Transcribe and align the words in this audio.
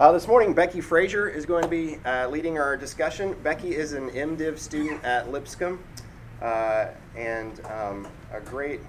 Uh, 0.00 0.10
this 0.12 0.26
morning, 0.26 0.54
Becky 0.54 0.80
Frazier 0.80 1.28
is 1.28 1.44
going 1.44 1.62
to 1.62 1.68
be 1.68 1.98
uh, 2.06 2.26
leading 2.26 2.56
our 2.56 2.74
discussion. 2.74 3.36
Becky 3.42 3.74
is 3.74 3.92
an 3.92 4.08
MDiv 4.08 4.58
student 4.58 5.04
at 5.04 5.30
Lipscomb 5.30 5.78
uh, 6.40 6.86
and 7.14 7.62
um, 7.66 8.08
a 8.32 8.40
great 8.40 8.80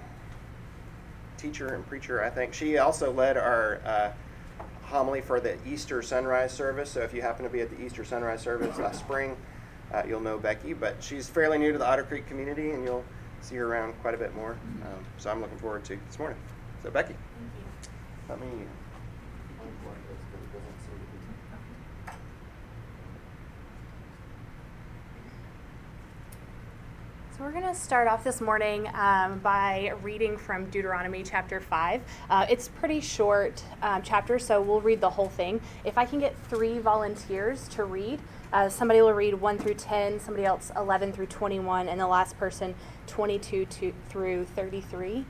teacher 1.36 1.74
and 1.74 1.86
preacher, 1.86 2.24
I 2.24 2.30
think. 2.30 2.54
She 2.54 2.78
also 2.78 3.12
led 3.12 3.36
our 3.36 3.82
uh, 3.84 4.12
homily 4.84 5.20
for 5.20 5.38
the 5.38 5.58
Easter 5.66 6.00
sunrise 6.00 6.50
service. 6.50 6.92
So 6.92 7.00
if 7.00 7.12
you 7.12 7.20
happen 7.20 7.44
to 7.44 7.50
be 7.50 7.60
at 7.60 7.68
the 7.68 7.84
Easter 7.84 8.06
sunrise 8.06 8.40
service 8.40 8.78
last 8.78 9.00
spring, 9.00 9.36
uh, 9.92 10.04
you'll 10.08 10.18
know 10.18 10.38
Becky. 10.38 10.72
But 10.72 11.04
she's 11.04 11.28
fairly 11.28 11.58
new 11.58 11.72
to 11.72 11.78
the 11.78 11.86
Otter 11.86 12.04
Creek 12.04 12.26
community, 12.26 12.70
and 12.70 12.84
you'll 12.84 13.04
see 13.42 13.56
her 13.56 13.66
around 13.66 13.92
quite 14.00 14.14
a 14.14 14.18
bit 14.18 14.34
more. 14.34 14.52
Um, 14.80 15.04
so 15.18 15.28
I'm 15.30 15.42
looking 15.42 15.58
forward 15.58 15.84
to 15.84 15.98
this 16.08 16.18
morning. 16.18 16.38
So 16.82 16.90
Becky, 16.90 17.16
let 18.30 18.40
me. 18.40 18.46
So 27.31 27.31
we're 27.42 27.50
going 27.50 27.64
to 27.64 27.74
start 27.74 28.06
off 28.06 28.22
this 28.22 28.40
morning 28.40 28.88
um, 28.94 29.40
by 29.40 29.92
reading 30.00 30.36
from 30.36 30.70
Deuteronomy 30.70 31.24
chapter 31.24 31.60
5. 31.60 32.00
Uh, 32.30 32.46
it's 32.48 32.68
pretty 32.68 33.00
short 33.00 33.64
um, 33.82 34.00
chapter, 34.00 34.38
so 34.38 34.62
we'll 34.62 34.80
read 34.80 35.00
the 35.00 35.10
whole 35.10 35.28
thing. 35.28 35.60
If 35.84 35.98
I 35.98 36.04
can 36.04 36.20
get 36.20 36.36
three 36.48 36.78
volunteers 36.78 37.66
to 37.70 37.82
read, 37.82 38.20
uh, 38.52 38.68
somebody 38.68 39.02
will 39.02 39.12
read 39.12 39.34
1 39.34 39.58
through 39.58 39.74
10, 39.74 40.20
somebody 40.20 40.46
else 40.46 40.70
11 40.76 41.12
through 41.12 41.26
21, 41.26 41.88
and 41.88 42.00
the 42.00 42.06
last 42.06 42.38
person 42.38 42.76
22 43.08 43.64
to, 43.64 43.92
through 44.08 44.44
33. 44.44 45.14
We'll 45.14 45.24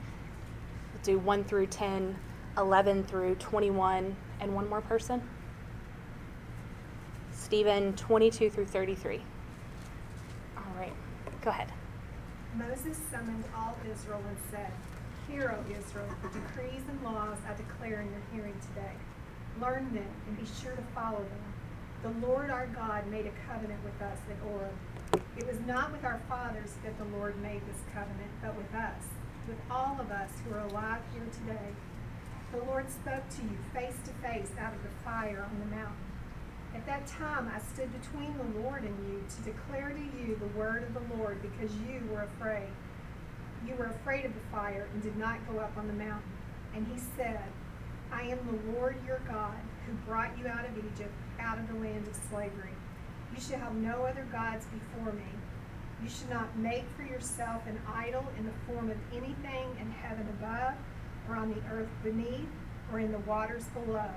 do 1.01 1.17
1 1.17 1.43
through 1.45 1.65
10, 1.65 2.15
11 2.59 3.03
through 3.05 3.35
21, 3.35 4.15
and 4.39 4.53
one 4.53 4.69
more 4.69 4.81
person. 4.81 5.27
Stephen, 7.31 7.95
22 7.95 8.51
through 8.51 8.67
33. 8.67 9.19
All 10.57 10.63
right, 10.77 10.93
go 11.41 11.49
ahead. 11.49 11.71
Moses 12.55 12.97
summoned 13.09 13.43
all 13.55 13.75
Israel 13.91 14.21
and 14.27 14.37
said, 14.51 14.71
Hear, 15.27 15.55
O 15.57 15.71
Israel, 15.71 16.05
the 16.21 16.29
decrees 16.29 16.83
and 16.87 17.01
laws 17.03 17.37
I 17.49 17.55
declare 17.55 18.01
in 18.01 18.11
your 18.11 18.21
hearing 18.31 18.59
today. 18.61 18.93
Learn 19.59 19.91
them 19.93 20.13
and 20.27 20.37
be 20.37 20.45
sure 20.61 20.75
to 20.75 20.83
follow 20.93 21.17
them. 21.17 21.43
The 22.03 22.27
Lord 22.27 22.51
our 22.51 22.67
God 22.67 23.07
made 23.07 23.25
a 23.25 23.51
covenant 23.51 23.79
with 23.83 23.99
us 24.01 24.19
at 24.29 24.37
Horeb. 24.45 24.75
It 25.37 25.47
was 25.47 25.59
not 25.65 25.91
with 25.91 26.03
our 26.03 26.21
fathers 26.29 26.73
that 26.83 26.97
the 26.97 27.17
Lord 27.17 27.41
made 27.41 27.61
this 27.65 27.81
covenant, 27.93 28.29
but 28.41 28.55
with 28.55 28.73
us, 28.75 29.01
with 29.47 29.57
all 29.71 29.97
of 29.99 30.11
us 30.11 30.29
who 30.43 30.53
are 30.53 30.67
alive 30.67 31.01
here 31.13 31.27
today. 31.31 31.73
The 32.51 32.63
Lord 32.65 32.91
spoke 32.91 33.27
to 33.29 33.41
you 33.41 33.57
face 33.73 33.97
to 34.05 34.11
face 34.21 34.51
out 34.59 34.73
of 34.73 34.83
the 34.83 34.93
fire 35.03 35.47
on 35.49 35.59
the 35.59 35.75
mountain. 35.75 36.02
At 36.75 36.85
that 36.87 37.05
time 37.05 37.51
I 37.53 37.59
stood 37.73 37.89
between 38.01 38.35
the 38.37 38.59
Lord 38.61 38.83
and 38.83 38.95
you 39.07 39.23
to 39.37 39.41
declare 39.43 39.89
to 39.89 40.19
you 40.19 40.35
the 40.35 40.57
word 40.57 40.83
of 40.83 40.93
the 40.93 41.15
Lord 41.15 41.41
because 41.41 41.71
you 41.87 42.01
were 42.11 42.23
afraid. 42.23 42.69
You 43.67 43.75
were 43.75 43.85
afraid 43.85 44.25
of 44.25 44.33
the 44.33 44.41
fire 44.51 44.87
and 44.93 45.01
did 45.01 45.15
not 45.15 45.47
go 45.47 45.59
up 45.59 45.77
on 45.77 45.87
the 45.87 45.93
mountain. 45.93 46.31
And 46.75 46.87
he 46.87 46.99
said, 47.15 47.43
I 48.11 48.23
am 48.23 48.39
the 48.45 48.71
Lord 48.73 48.95
your 49.05 49.21
God 49.27 49.57
who 49.85 49.93
brought 50.07 50.37
you 50.37 50.47
out 50.47 50.65
of 50.65 50.77
Egypt, 50.77 51.13
out 51.39 51.59
of 51.59 51.67
the 51.67 51.75
land 51.75 52.07
of 52.07 52.15
slavery. 52.29 52.73
You 53.33 53.41
shall 53.41 53.59
have 53.59 53.75
no 53.75 54.03
other 54.03 54.27
gods 54.31 54.65
before 54.65 55.13
me. 55.13 55.29
You 56.01 56.09
should 56.09 56.29
not 56.29 56.57
make 56.57 56.85
for 56.97 57.03
yourself 57.03 57.61
an 57.67 57.79
idol 57.95 58.25
in 58.37 58.45
the 58.45 58.51
form 58.67 58.89
of 58.89 58.97
anything 59.11 59.77
in 59.79 59.91
heaven 59.91 60.27
above, 60.39 60.73
or 61.29 61.35
on 61.35 61.49
the 61.49 61.61
earth 61.73 61.89
beneath, 62.03 62.49
or 62.91 62.99
in 62.99 63.11
the 63.11 63.19
waters 63.19 63.65
below. 63.73 64.09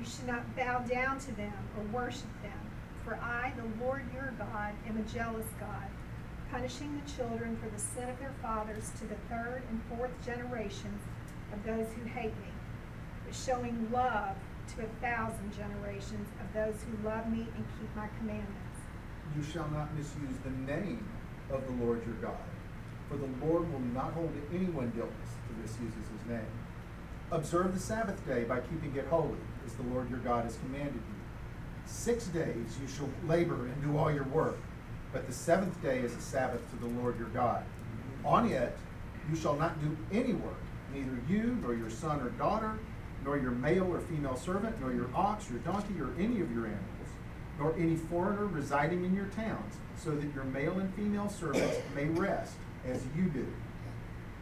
You 0.00 0.06
should 0.06 0.26
not 0.26 0.56
bow 0.56 0.80
down 0.80 1.18
to 1.20 1.32
them 1.36 1.52
or 1.76 1.84
worship 1.92 2.30
them, 2.42 2.58
for 3.04 3.14
I, 3.14 3.52
the 3.56 3.84
Lord 3.84 4.04
your 4.12 4.32
God, 4.38 4.72
am 4.88 4.96
a 4.96 5.12
jealous 5.12 5.46
God, 5.60 5.86
punishing 6.50 7.00
the 7.00 7.12
children 7.12 7.56
for 7.56 7.68
the 7.68 7.78
sin 7.78 8.08
of 8.08 8.18
their 8.18 8.34
fathers 8.42 8.90
to 8.98 9.06
the 9.06 9.16
third 9.28 9.62
and 9.70 9.80
fourth 9.96 10.12
generations 10.24 11.00
of 11.52 11.64
those 11.64 11.86
who 11.94 12.08
hate 12.08 12.36
me, 12.38 12.52
but 13.24 13.34
showing 13.34 13.88
love 13.92 14.36
to 14.74 14.84
a 14.84 14.88
thousand 15.00 15.52
generations 15.52 16.28
of 16.40 16.52
those 16.54 16.82
who 16.82 17.06
love 17.06 17.30
me 17.30 17.46
and 17.56 17.64
keep 17.78 17.94
my 17.94 18.08
commandments. 18.18 18.58
You 19.36 19.42
shall 19.42 19.68
not 19.70 19.94
misuse 19.94 20.36
the 20.44 20.72
name 20.72 21.08
of 21.50 21.64
the 21.66 21.84
Lord 21.84 22.04
your 22.06 22.16
God, 22.16 22.36
for 23.08 23.16
the 23.16 23.28
Lord 23.44 23.70
will 23.72 23.80
not 23.80 24.12
hold 24.12 24.32
anyone 24.52 24.92
guiltless 24.94 25.30
who 25.48 25.60
misuses 25.60 26.08
his 26.10 26.28
name. 26.28 26.46
Observe 27.30 27.72
the 27.74 27.80
Sabbath 27.80 28.24
day 28.26 28.44
by 28.44 28.60
keeping 28.60 28.94
it 28.96 29.06
holy 29.06 29.38
as 29.66 29.74
the 29.74 29.82
Lord 29.94 30.10
your 30.10 30.18
God 30.20 30.44
has 30.44 30.56
commanded 30.58 30.94
you. 30.94 31.14
Six 31.86 32.26
days 32.26 32.78
you 32.80 32.88
shall 32.88 33.08
labor 33.26 33.66
and 33.66 33.82
do 33.82 33.98
all 33.98 34.10
your 34.12 34.24
work, 34.24 34.58
but 35.12 35.26
the 35.26 35.32
seventh 35.32 35.80
day 35.82 36.00
is 36.00 36.14
a 36.14 36.20
Sabbath 36.20 36.62
to 36.70 36.76
the 36.76 37.00
Lord 37.00 37.18
your 37.18 37.28
God. 37.28 37.64
On 38.24 38.50
it 38.50 38.76
you 39.30 39.36
shall 39.36 39.56
not 39.56 39.80
do 39.80 39.96
any 40.12 40.32
work, 40.32 40.60
neither 40.92 41.18
you 41.28 41.58
nor 41.62 41.74
your 41.74 41.90
son 41.90 42.20
or 42.20 42.30
daughter, 42.30 42.78
nor 43.24 43.38
your 43.38 43.52
male 43.52 43.92
or 43.92 44.00
female 44.00 44.36
servant, 44.36 44.80
nor 44.80 44.92
your 44.92 45.08
ox, 45.14 45.48
your 45.48 45.60
donkey, 45.60 45.94
or 46.00 46.10
any 46.18 46.40
of 46.40 46.52
your 46.52 46.66
animals, 46.66 47.08
nor 47.58 47.74
any 47.78 47.96
foreigner 47.96 48.46
residing 48.46 49.04
in 49.04 49.14
your 49.14 49.26
towns, 49.26 49.74
so 49.96 50.10
that 50.10 50.34
your 50.34 50.44
male 50.44 50.78
and 50.78 50.92
female 50.94 51.28
servants 51.28 51.76
may 51.94 52.06
rest 52.06 52.54
as 52.86 53.02
you 53.16 53.24
do. 53.24 53.46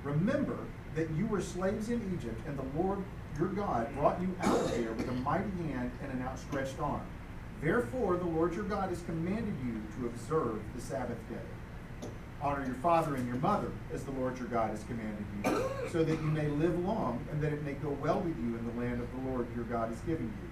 Remember 0.03 0.57
that 0.95 1.11
you 1.11 1.27
were 1.27 1.41
slaves 1.41 1.91
in 1.91 2.01
Egypt, 2.15 2.41
and 2.47 2.59
the 2.59 2.81
Lord 2.81 3.01
your 3.39 3.49
God 3.49 3.95
brought 3.97 4.21
you 4.21 4.35
out 4.41 4.59
of 4.59 4.71
there 4.73 4.93
with 4.93 5.09
a 5.09 5.13
mighty 5.13 5.51
hand 5.73 5.91
and 6.03 6.13
an 6.13 6.23
outstretched 6.23 6.79
arm. 6.81 7.03
Therefore, 7.61 8.17
the 8.17 8.25
Lord 8.25 8.55
your 8.55 8.65
God 8.65 8.89
has 8.89 9.03
commanded 9.03 9.55
you 9.65 9.83
to 9.99 10.07
observe 10.07 10.61
the 10.75 10.81
Sabbath 10.81 11.19
day. 11.29 12.09
Honor 12.43 12.65
your 12.65 12.75
father 12.77 13.17
and 13.17 13.27
your 13.27 13.37
mother, 13.37 13.71
as 13.93 14.03
the 14.05 14.13
Lord 14.13 14.39
your 14.39 14.49
God 14.49 14.71
has 14.71 14.83
commanded 14.85 15.25
you, 15.45 15.91
so 15.91 16.03
that 16.03 16.19
you 16.21 16.31
may 16.31 16.49
live 16.49 16.79
long 16.85 17.23
and 17.31 17.43
that 17.43 17.53
it 17.53 17.63
may 17.65 17.75
go 17.75 17.91
well 18.03 18.21
with 18.21 18.37
you 18.39 18.57
in 18.57 18.67
the 18.67 18.81
land 18.81 19.01
of 19.01 19.09
the 19.13 19.31
Lord 19.31 19.47
your 19.55 19.65
God 19.65 19.93
is 19.93 19.99
giving 20.01 20.25
you. 20.27 20.49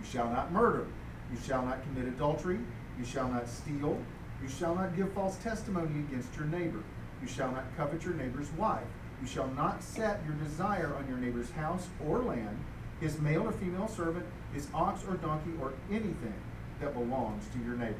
You 0.00 0.04
shall 0.10 0.28
not 0.28 0.50
murder. 0.50 0.88
You 1.30 1.38
shall 1.46 1.64
not 1.64 1.82
commit 1.84 2.08
adultery. 2.08 2.58
You 2.98 3.04
shall 3.04 3.28
not 3.28 3.48
steal. 3.48 3.96
You 4.42 4.48
shall 4.48 4.74
not 4.74 4.96
give 4.96 5.12
false 5.12 5.36
testimony 5.36 6.00
against 6.00 6.34
your 6.34 6.46
neighbor. 6.46 6.82
You 7.20 7.28
shall 7.28 7.52
not 7.52 7.64
covet 7.76 8.04
your 8.04 8.14
neighbor's 8.14 8.50
wife. 8.52 8.82
You 9.22 9.28
shall 9.28 9.46
not 9.54 9.84
set 9.84 10.20
your 10.26 10.34
desire 10.34 10.92
on 10.98 11.06
your 11.06 11.16
neighbor's 11.16 11.52
house 11.52 11.86
or 12.04 12.18
land, 12.18 12.58
his 12.98 13.20
male 13.20 13.46
or 13.46 13.52
female 13.52 13.86
servant, 13.86 14.26
his 14.52 14.66
ox 14.74 15.04
or 15.08 15.14
donkey, 15.14 15.52
or 15.60 15.72
anything 15.88 16.34
that 16.80 16.92
belongs 16.92 17.44
to 17.54 17.58
your 17.62 17.76
neighbor. 17.76 17.94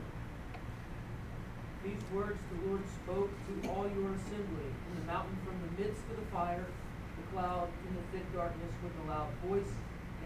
These 1.84 2.02
words 2.12 2.38
the 2.50 2.66
Lord 2.66 2.82
spoke 2.90 3.30
to 3.30 3.68
all 3.70 3.86
your 3.86 4.10
assembly 4.18 4.66
in 4.66 4.92
the 4.98 5.06
mountain 5.06 5.38
from 5.46 5.54
the 5.62 5.82
midst 5.82 6.02
of 6.10 6.16
the 6.18 6.26
fire, 6.34 6.66
the 7.14 7.26
cloud, 7.30 7.68
in 7.86 7.94
the 7.94 8.02
thick 8.10 8.26
darkness 8.34 8.74
with 8.82 8.92
a 9.06 9.10
loud 9.10 9.30
voice, 9.46 9.74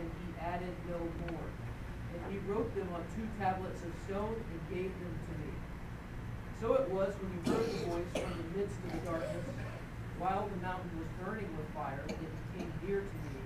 and 0.01 0.11
he 0.25 0.41
added 0.41 0.73
no 0.89 0.97
more. 1.29 1.49
And 2.17 2.33
he 2.33 2.41
wrote 2.49 2.75
them 2.75 2.89
on 2.95 3.05
two 3.13 3.29
tablets 3.39 3.85
of 3.85 3.93
stone 4.09 4.33
and 4.33 4.61
gave 4.73 4.93
them 4.97 5.13
to 5.13 5.33
me. 5.45 5.53
So 6.61 6.73
it 6.73 6.89
was 6.89 7.13
when 7.21 7.29
you 7.37 7.53
heard 7.53 7.69
the 7.69 7.85
voice 7.85 8.13
from 8.17 8.33
the 8.33 8.49
midst 8.57 8.81
of 8.89 8.96
while 10.27 10.51
the 10.51 10.59
mountain 10.59 10.91
was 10.99 11.07
burning 11.23 11.47
with 11.55 11.71
fire, 11.71 12.03
it 12.11 12.19
he 12.19 12.59
came 12.59 12.73
near 12.83 12.99
to 12.99 13.17
me, 13.31 13.39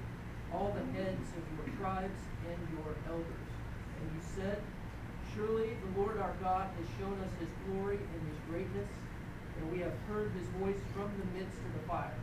all 0.48 0.72
the 0.72 0.80
heads 0.96 1.28
of 1.36 1.44
your 1.52 1.68
tribes 1.76 2.24
and 2.48 2.56
your 2.72 2.96
elders. 3.04 3.48
And 4.00 4.08
you 4.16 4.22
said, 4.24 4.56
Surely 5.36 5.76
the 5.76 6.00
Lord 6.00 6.16
our 6.16 6.32
God 6.40 6.72
has 6.72 6.88
shown 6.96 7.20
us 7.20 7.32
his 7.36 7.52
glory 7.68 8.00
and 8.00 8.20
his 8.32 8.40
greatness, 8.48 8.88
and 9.60 9.70
we 9.70 9.84
have 9.84 9.92
heard 10.08 10.32
his 10.32 10.48
voice 10.56 10.80
from 10.96 11.12
the 11.20 11.28
midst 11.36 11.60
of 11.68 11.72
the 11.76 11.84
fire. 11.84 12.16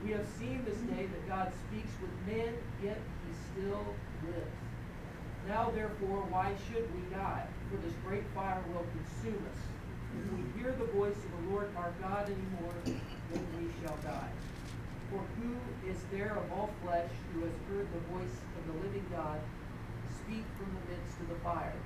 We 0.00 0.16
have 0.16 0.24
seen 0.40 0.64
this 0.64 0.80
day 0.88 1.04
that 1.04 1.28
God 1.28 1.52
speaks 1.68 1.92
with 2.00 2.10
men, 2.24 2.56
yet 2.82 2.96
he 2.96 3.32
still 3.52 3.84
lives. 4.32 4.60
Now 5.46 5.68
therefore, 5.76 6.24
why 6.32 6.56
should 6.72 6.88
we 6.96 7.04
die? 7.12 7.44
For 7.68 7.76
this 7.84 7.94
great 8.08 8.24
fire 8.34 8.64
will 8.72 8.86
consume 8.96 9.44
us. 9.44 9.60
If 10.16 10.24
we 10.32 10.40
hear 10.56 10.72
the 10.72 10.88
voice 10.96 11.20
of 11.20 11.30
the 11.36 11.52
Lord 11.52 11.68
our 11.76 11.92
God 12.00 12.32
anymore, 12.32 12.74
then 13.32 13.46
we 13.58 13.68
shall 13.80 13.96
die. 14.02 14.30
For 15.10 15.20
who 15.40 15.56
is 15.90 15.98
there 16.10 16.36
of 16.36 16.52
all 16.52 16.70
flesh 16.84 17.10
who 17.32 17.40
has 17.44 17.52
heard 17.68 17.86
the 17.92 18.00
voice 18.16 18.36
of 18.56 18.62
the 18.66 18.76
living 18.86 19.04
God 19.12 19.40
speak 20.24 20.44
from 20.56 20.72
the 20.72 20.84
midst 20.92 21.20
of 21.20 21.28
the 21.28 21.40
fire, 21.44 21.76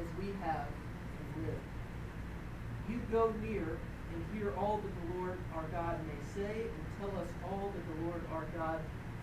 as 0.00 0.08
we 0.18 0.32
have 0.40 0.68
and 0.68 1.46
lived? 1.46 1.68
You 2.88 3.00
go 3.12 3.32
near 3.42 3.78
and 4.12 4.24
hear 4.32 4.52
all 4.56 4.80
that 4.80 4.94
the 4.94 5.18
Lord 5.18 5.38
our 5.56 5.68
God 5.72 5.98
may 6.06 6.20
say, 6.34 6.68
and 6.68 6.84
tell 7.00 7.12
us 7.20 7.28
all 7.50 7.72
that 7.72 7.84
the 7.96 8.06
Lord 8.06 8.22
our 8.32 8.46
God 8.56 8.80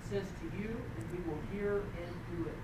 says 0.10 0.26
to 0.26 0.46
you, 0.60 0.70
and 0.70 1.04
we 1.14 1.20
will 1.30 1.42
hear 1.54 1.80
and 1.80 2.12
do 2.36 2.50
it. 2.50 2.60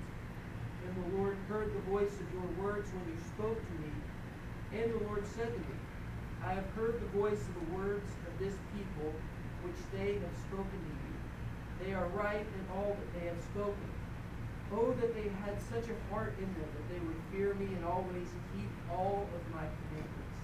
And 0.85 0.93
the 1.03 1.17
Lord 1.17 1.37
heard 1.47 1.73
the 1.73 1.91
voice 1.91 2.13
of 2.13 2.27
your 2.33 2.49
words 2.65 2.89
when 2.91 3.05
you 3.13 3.19
spoke 3.33 3.57
to 3.57 3.75
me, 3.81 3.93
and 4.81 4.93
the 4.93 5.03
Lord 5.05 5.25
said 5.35 5.47
to 5.47 5.59
me, 5.59 5.77
I 6.43 6.53
have 6.53 6.67
heard 6.75 6.99
the 7.01 7.17
voice 7.17 7.39
of 7.39 7.53
the 7.55 7.75
words 7.75 8.09
this 8.39 8.53
people 8.77 9.11
which 9.65 9.81
they 9.93 10.21
have 10.21 10.37
spoken 10.49 10.77
to 10.77 10.93
you. 10.93 11.17
They 11.81 11.91
are 11.93 12.07
right 12.13 12.45
in 12.45 12.63
all 12.73 12.93
that 12.93 13.09
they 13.17 13.25
have 13.27 13.41
spoken. 13.53 13.89
Oh, 14.73 14.91
that 14.99 15.15
they 15.15 15.29
had 15.47 15.55
such 15.71 15.87
a 15.87 15.97
heart 16.11 16.35
in 16.37 16.49
them 16.59 16.69
that 16.69 16.87
they 16.91 16.99
would 16.99 17.21
fear 17.31 17.55
me 17.55 17.71
and 17.71 17.85
always 17.85 18.27
keep 18.51 18.69
all 18.91 19.23
of 19.31 19.41
my 19.55 19.63
commandments, 19.63 20.39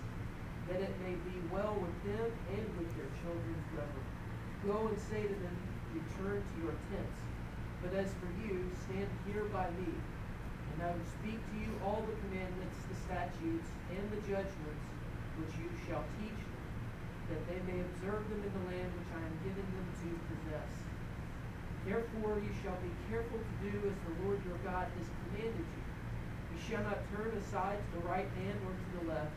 that 0.71 0.79
it 0.79 0.95
may 1.03 1.17
be 1.27 1.35
well 1.51 1.75
with 1.75 1.97
them 2.07 2.31
and 2.55 2.65
with 2.79 2.87
their 2.95 3.11
children 3.19 3.57
forever. 3.73 4.01
Go 4.63 4.87
and 4.87 4.97
say 5.11 5.21
to 5.27 5.37
them, 5.43 5.57
Return 5.93 6.41
to 6.41 6.55
your 6.63 6.73
tents. 6.89 7.21
But 7.83 7.93
as 7.93 8.09
for 8.17 8.31
you, 8.41 8.65
stand 8.87 9.11
here 9.29 9.45
by 9.53 9.69
me, 9.77 9.91
and 9.91 10.77
I 10.81 10.89
will 10.89 11.09
speak 11.19 11.37
to 11.37 11.55
you 11.59 11.69
all 11.85 12.01
the 12.01 12.17
commandments, 12.25 12.79
the 12.89 12.97
statutes, 13.05 13.69
and 13.93 14.03
the 14.09 14.21
judgments 14.25 14.87
which 15.37 15.53
you 15.61 15.69
shall 15.85 16.01
teach 16.17 16.41
that 17.29 17.41
they 17.47 17.59
may 17.69 17.79
observe 17.79 18.23
them 18.27 18.41
in 18.43 18.51
the 18.51 18.65
land 18.71 18.89
which 18.97 19.11
I 19.13 19.21
am 19.23 19.35
giving 19.45 19.67
them 19.69 19.87
to 19.87 20.09
possess. 20.27 20.71
Therefore 21.85 22.39
you 22.39 22.51
shall 22.63 22.79
be 22.79 22.91
careful 23.11 23.39
to 23.39 23.53
do 23.63 23.75
as 23.87 23.97
the 24.07 24.13
Lord 24.23 24.39
your 24.47 24.59
God 24.63 24.87
has 24.87 25.07
commanded 25.27 25.63
you. 25.67 25.83
You 26.55 26.59
shall 26.63 26.83
not 26.83 27.03
turn 27.11 27.35
aside 27.35 27.79
to 27.79 27.89
the 27.99 28.05
right 28.07 28.29
hand 28.39 28.57
or 28.63 28.71
to 28.71 28.87
the 28.99 29.03
left. 29.11 29.33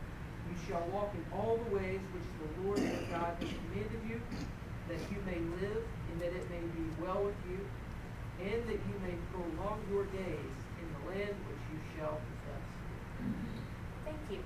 You 0.47 0.55
shall 0.67 0.83
walk 0.95 1.11
in 1.11 1.23
all 1.35 1.59
the 1.59 1.75
ways 1.75 1.99
which 2.15 2.27
the 2.39 2.49
Lord 2.63 2.79
your 2.79 3.03
God 3.11 3.35
has 3.35 3.51
commanded 3.51 4.01
you, 4.07 4.21
that 4.87 5.01
you 5.11 5.19
may 5.27 5.39
live, 5.59 5.83
and 5.83 6.21
that 6.21 6.31
it 6.31 6.47
may 6.47 6.63
be 6.71 6.87
well 7.03 7.19
with 7.27 7.35
you, 7.51 7.59
and 8.39 8.63
that 8.63 8.79
you 8.79 8.95
may 9.03 9.15
prolong 9.33 9.83
your 9.91 10.05
days 10.05 10.55
in 10.79 10.87
the 10.95 11.01
land 11.11 11.35
which 11.51 11.63
you 11.67 11.79
shall 11.97 12.15
possess. 12.15 12.63
Thank 14.05 14.23
you. 14.31 14.39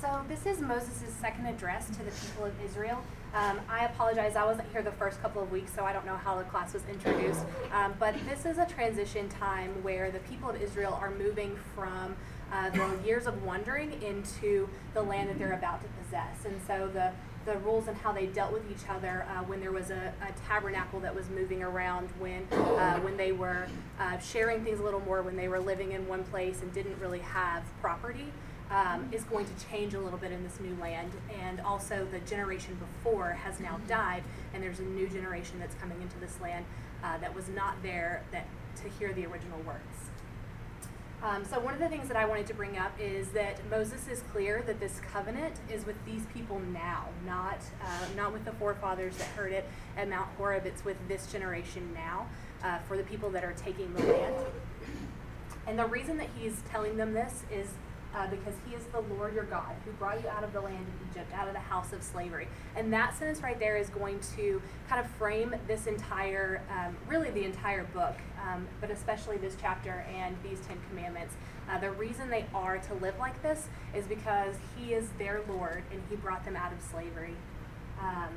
So 0.00 0.20
this 0.28 0.46
is 0.46 0.60
Moses' 0.60 1.12
second 1.20 1.46
address 1.46 1.90
to 1.90 2.04
the 2.04 2.12
people 2.12 2.44
of 2.44 2.52
Israel. 2.64 3.02
Um, 3.34 3.58
I 3.68 3.84
apologize, 3.84 4.36
I 4.36 4.44
wasn't 4.44 4.70
here 4.70 4.80
the 4.80 4.92
first 4.92 5.20
couple 5.20 5.42
of 5.42 5.50
weeks, 5.50 5.72
so 5.74 5.84
I 5.84 5.92
don't 5.92 6.06
know 6.06 6.16
how 6.16 6.38
the 6.38 6.44
class 6.44 6.72
was 6.72 6.84
introduced. 6.88 7.40
Um, 7.72 7.94
but 7.98 8.14
this 8.28 8.46
is 8.46 8.58
a 8.58 8.66
transition 8.66 9.28
time 9.28 9.70
where 9.82 10.12
the 10.12 10.20
people 10.20 10.50
of 10.50 10.62
Israel 10.62 10.96
are 11.02 11.10
moving 11.10 11.58
from 11.74 12.14
uh, 12.52 12.70
the 12.70 12.96
years 13.04 13.26
of 13.26 13.42
wandering 13.42 14.00
into 14.00 14.68
the 14.94 15.02
land 15.02 15.30
that 15.30 15.38
they're 15.38 15.52
about 15.52 15.82
to 15.82 15.88
possess. 16.04 16.44
And 16.44 16.60
so 16.66 16.88
the 16.88 17.10
the 17.44 17.58
rules 17.60 17.88
and 17.88 17.96
how 17.96 18.12
they 18.12 18.26
dealt 18.26 18.52
with 18.52 18.70
each 18.70 18.86
other 18.90 19.24
uh, 19.30 19.42
when 19.44 19.58
there 19.58 19.72
was 19.72 19.90
a, 19.90 20.12
a, 20.20 20.32
tabernacle 20.46 21.00
that 21.00 21.14
was 21.14 21.30
moving 21.30 21.62
around, 21.62 22.06
when 22.18 22.46
uh, 22.52 23.00
when 23.00 23.16
they 23.16 23.32
were 23.32 23.66
uh, 23.98 24.18
sharing 24.18 24.62
things 24.62 24.80
a 24.80 24.82
little 24.82 25.00
more, 25.00 25.22
when 25.22 25.34
they 25.34 25.48
were 25.48 25.60
living 25.60 25.92
in 25.92 26.06
one 26.06 26.24
place 26.24 26.60
and 26.60 26.72
didn't 26.74 26.98
really 27.00 27.20
have 27.20 27.62
property, 27.80 28.26
um, 28.70 29.08
is 29.12 29.24
going 29.24 29.46
to 29.46 29.66
change 29.70 29.94
a 29.94 30.00
little 30.00 30.18
bit 30.18 30.32
in 30.32 30.42
this 30.42 30.60
new 30.60 30.76
land. 30.80 31.12
And 31.42 31.60
also, 31.60 32.06
the 32.10 32.20
generation 32.20 32.76
before 32.76 33.30
has 33.30 33.60
now 33.60 33.80
died, 33.88 34.22
and 34.52 34.62
there's 34.62 34.80
a 34.80 34.84
new 34.84 35.08
generation 35.08 35.58
that's 35.58 35.74
coming 35.76 36.00
into 36.02 36.18
this 36.18 36.38
land 36.40 36.64
uh, 37.02 37.18
that 37.18 37.34
was 37.34 37.48
not 37.48 37.82
there 37.82 38.22
that 38.32 38.46
to 38.82 38.88
hear 38.98 39.12
the 39.12 39.26
original 39.26 39.58
words. 39.66 39.82
Um, 41.20 41.44
so 41.44 41.58
one 41.58 41.74
of 41.74 41.80
the 41.80 41.88
things 41.88 42.06
that 42.06 42.16
I 42.16 42.24
wanted 42.26 42.46
to 42.46 42.54
bring 42.54 42.78
up 42.78 42.92
is 43.00 43.30
that 43.30 43.58
Moses 43.68 44.06
is 44.06 44.22
clear 44.32 44.62
that 44.66 44.78
this 44.78 45.00
covenant 45.12 45.56
is 45.68 45.84
with 45.84 45.96
these 46.06 46.24
people 46.32 46.60
now, 46.72 47.06
not 47.26 47.58
uh, 47.82 48.04
not 48.16 48.32
with 48.32 48.44
the 48.44 48.52
forefathers 48.52 49.16
that 49.16 49.26
heard 49.28 49.52
it 49.52 49.68
at 49.96 50.08
Mount 50.08 50.28
Horeb. 50.36 50.64
It's 50.64 50.84
with 50.84 50.96
this 51.08 51.26
generation 51.26 51.90
now, 51.92 52.28
uh, 52.62 52.78
for 52.86 52.96
the 52.96 53.02
people 53.02 53.30
that 53.30 53.42
are 53.42 53.54
taking 53.54 53.92
the 53.94 54.04
land. 54.04 54.34
And 55.66 55.76
the 55.76 55.86
reason 55.86 56.18
that 56.18 56.28
he's 56.38 56.62
telling 56.70 56.96
them 56.96 57.12
this 57.12 57.42
is 57.50 57.66
uh, 58.14 58.26
because 58.28 58.54
he 58.66 58.74
is 58.74 58.84
the 58.86 59.00
Lord 59.14 59.34
your 59.34 59.44
God 59.44 59.74
who 59.84 59.92
brought 59.92 60.22
you 60.22 60.28
out 60.28 60.44
of 60.44 60.52
the 60.52 60.60
land 60.60 60.86
of 60.86 61.10
Egypt, 61.10 61.32
out 61.34 61.46
of 61.46 61.54
the 61.54 61.60
house 61.60 61.92
of 61.92 62.02
slavery. 62.02 62.48
And 62.76 62.92
that 62.92 63.16
sentence 63.16 63.42
right 63.42 63.58
there 63.58 63.76
is 63.76 63.90
going 63.90 64.20
to 64.36 64.62
kind 64.88 65.04
of 65.04 65.10
frame 65.12 65.54
this 65.66 65.86
entire, 65.86 66.62
um, 66.70 66.96
really 67.06 67.30
the 67.30 67.44
entire 67.44 67.84
book, 67.84 68.16
um, 68.46 68.66
but 68.80 68.90
especially 68.90 69.36
this 69.36 69.56
chapter 69.60 70.04
and 70.14 70.36
these 70.42 70.60
Ten 70.60 70.78
Commandments. 70.88 71.34
Uh, 71.70 71.78
the 71.78 71.90
reason 71.92 72.30
they 72.30 72.46
are 72.54 72.78
to 72.78 72.94
live 72.94 73.18
like 73.18 73.40
this 73.42 73.68
is 73.94 74.06
because 74.06 74.54
he 74.76 74.94
is 74.94 75.10
their 75.18 75.42
Lord 75.48 75.82
and 75.92 76.02
he 76.08 76.16
brought 76.16 76.44
them 76.44 76.56
out 76.56 76.72
of 76.72 76.80
slavery. 76.80 77.34
Um, 78.00 78.30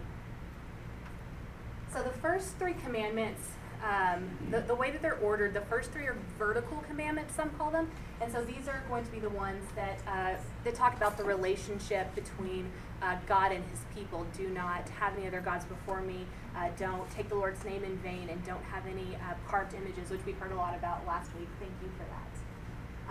so 1.94 2.02
the 2.04 2.10
first 2.10 2.58
three 2.58 2.74
commandments 2.74 3.42
um, 3.84 4.30
the, 4.52 4.62
the 4.62 4.76
way 4.76 4.92
that 4.92 5.02
they're 5.02 5.18
ordered, 5.20 5.54
the 5.54 5.62
first 5.62 5.92
three 5.92 6.04
are 6.04 6.18
vertical 6.38 6.78
commandments, 6.88 7.36
some 7.36 7.50
call 7.52 7.72
them. 7.72 7.90
And 8.22 8.32
so 8.32 8.44
these 8.44 8.68
are 8.68 8.84
going 8.90 9.04
to 9.04 9.12
be 9.12 9.20
the 9.20 9.30
ones 9.30 9.64
that, 9.76 10.00
uh, 10.08 10.40
that 10.64 10.76
talk 10.76 10.96
about 10.96 11.18
the 11.18 11.24
relationship 11.24 12.14
between 12.14 12.70
uh, 13.02 13.16
God 13.28 13.52
and 13.52 13.64
his 13.66 13.80
people. 13.96 14.28
Do 14.38 14.48
not 14.50 14.88
have 14.90 15.18
any 15.18 15.28
other 15.28 15.42
gods 15.42 15.66
before 15.66 16.02
me. 16.02 16.26
Uh, 16.56 16.70
don't 16.78 17.10
take 17.10 17.30
the 17.30 17.36
Lord's 17.36 17.64
name 17.66 17.84
in 17.84 17.98
vain 17.98 18.30
and 18.30 18.44
don't 18.46 18.64
have 18.66 18.86
any 18.86 19.16
uh, 19.16 19.34
carved 19.48 19.74
images, 19.74 20.12
which 20.12 20.24
we 20.26 20.34
heard 20.34 20.52
a 20.52 20.56
lot 20.56 20.76
about 20.76 21.06
last 21.08 21.36
week. 21.40 21.50
Thank 21.60 21.72
you 21.82 21.90
for 21.98 22.04
that. 22.04 22.32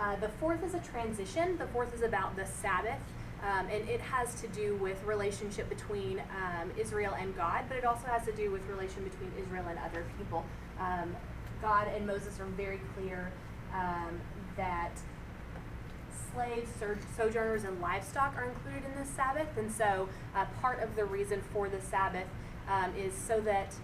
Uh, 0.00 0.16
the 0.16 0.28
fourth 0.38 0.62
is 0.64 0.74
a 0.74 0.78
transition. 0.78 1.58
The 1.58 1.66
fourth 1.66 1.94
is 1.94 2.02
about 2.02 2.36
the 2.36 2.46
Sabbath. 2.46 3.00
Um, 3.42 3.66
and 3.70 3.88
it 3.88 4.00
has 4.02 4.34
to 4.42 4.48
do 4.48 4.76
with 4.76 5.02
relationship 5.04 5.68
between 5.68 6.20
um, 6.20 6.70
Israel 6.78 7.14
and 7.18 7.34
God, 7.34 7.64
but 7.68 7.78
it 7.78 7.84
also 7.84 8.06
has 8.06 8.24
to 8.26 8.32
do 8.32 8.50
with 8.50 8.66
relation 8.66 9.02
between 9.02 9.32
Israel 9.42 9.64
and 9.68 9.78
other 9.78 10.04
people. 10.18 10.44
Um, 10.78 11.16
God 11.62 11.88
and 11.88 12.06
Moses 12.06 12.38
are 12.38 12.46
very 12.46 12.80
clear 12.94 13.32
um, 13.74 14.20
that 14.56 14.92
slaves, 16.32 16.70
sojourners, 17.16 17.64
and 17.64 17.80
livestock 17.80 18.36
are 18.36 18.44
included 18.44 18.84
in 18.84 18.94
this 18.98 19.08
Sabbath, 19.10 19.48
and 19.56 19.70
so 19.70 20.08
uh, 20.34 20.44
part 20.60 20.82
of 20.82 20.94
the 20.96 21.04
reason 21.04 21.42
for 21.52 21.68
the 21.68 21.80
Sabbath 21.80 22.26
um, 22.68 22.92
is 22.96 23.14
so 23.14 23.40
that 23.40 23.74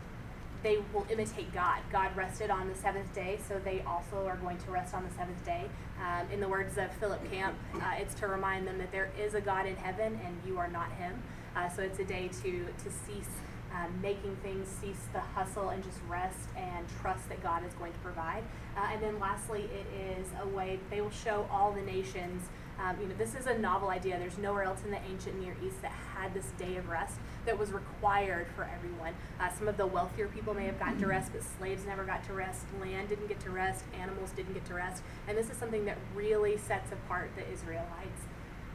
they 0.66 0.78
will 0.92 1.06
imitate 1.08 1.54
God. 1.54 1.78
God 1.92 2.16
rested 2.16 2.50
on 2.50 2.66
the 2.68 2.74
seventh 2.74 3.14
day, 3.14 3.38
so 3.46 3.60
they 3.64 3.82
also 3.82 4.26
are 4.26 4.36
going 4.38 4.58
to 4.58 4.70
rest 4.72 4.94
on 4.94 5.04
the 5.08 5.14
seventh 5.14 5.44
day. 5.44 5.64
Um, 6.02 6.26
in 6.32 6.40
the 6.40 6.48
words 6.48 6.76
of 6.76 6.90
Philip 6.94 7.30
Camp, 7.30 7.54
uh, 7.76 7.92
it's 7.98 8.14
to 8.16 8.26
remind 8.26 8.66
them 8.66 8.76
that 8.78 8.90
there 8.90 9.12
is 9.16 9.34
a 9.34 9.40
God 9.40 9.66
in 9.66 9.76
heaven 9.76 10.18
and 10.24 10.36
you 10.44 10.58
are 10.58 10.66
not 10.66 10.90
him. 10.98 11.22
Uh, 11.54 11.68
so 11.68 11.82
it's 11.82 12.00
a 12.00 12.04
day 12.04 12.28
to, 12.42 12.66
to 12.82 12.90
cease 13.06 13.30
um, 13.72 14.00
making 14.02 14.34
things, 14.42 14.66
cease 14.66 15.06
the 15.12 15.20
hustle, 15.20 15.68
and 15.68 15.84
just 15.84 15.98
rest 16.08 16.48
and 16.56 16.84
trust 17.00 17.28
that 17.28 17.40
God 17.44 17.64
is 17.64 17.72
going 17.74 17.92
to 17.92 17.98
provide. 18.00 18.42
Uh, 18.76 18.88
and 18.92 19.00
then 19.00 19.20
lastly, 19.20 19.70
it 19.72 19.86
is 20.18 20.26
a 20.42 20.48
way 20.48 20.80
they 20.90 21.00
will 21.00 21.10
show 21.10 21.46
all 21.48 21.70
the 21.70 21.82
nations. 21.82 22.42
Um, 22.82 22.96
you 23.00 23.06
know, 23.06 23.14
this 23.16 23.36
is 23.36 23.46
a 23.46 23.56
novel 23.56 23.90
idea. 23.90 24.18
There's 24.18 24.38
nowhere 24.38 24.64
else 24.64 24.82
in 24.84 24.90
the 24.90 25.00
ancient 25.08 25.40
Near 25.40 25.56
East 25.64 25.80
that 25.82 25.92
had 25.92 26.34
this 26.34 26.46
day 26.58 26.76
of 26.76 26.88
rest 26.88 27.18
that 27.46 27.58
was 27.58 27.72
required 27.72 28.46
for 28.54 28.68
everyone. 28.74 29.14
Uh, 29.40 29.48
some 29.50 29.68
of 29.68 29.76
the 29.76 29.86
wealthier 29.86 30.28
people 30.28 30.52
may 30.52 30.66
have 30.66 30.78
gotten 30.78 30.98
to 30.98 31.06
rest, 31.06 31.32
but 31.32 31.42
slaves 31.58 31.86
never 31.86 32.04
got 32.04 32.24
to 32.24 32.32
rest. 32.32 32.66
Land 32.80 33.08
didn't 33.08 33.28
get 33.28 33.40
to 33.40 33.50
rest. 33.50 33.84
Animals 34.00 34.30
didn't 34.32 34.54
get 34.54 34.64
to 34.66 34.74
rest. 34.74 35.02
And 35.28 35.38
this 35.38 35.48
is 35.48 35.56
something 35.56 35.84
that 35.86 35.96
really 36.14 36.56
sets 36.56 36.92
apart 36.92 37.30
the 37.36 37.48
Israelites. 37.50 38.22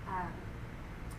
Um, 0.07 0.31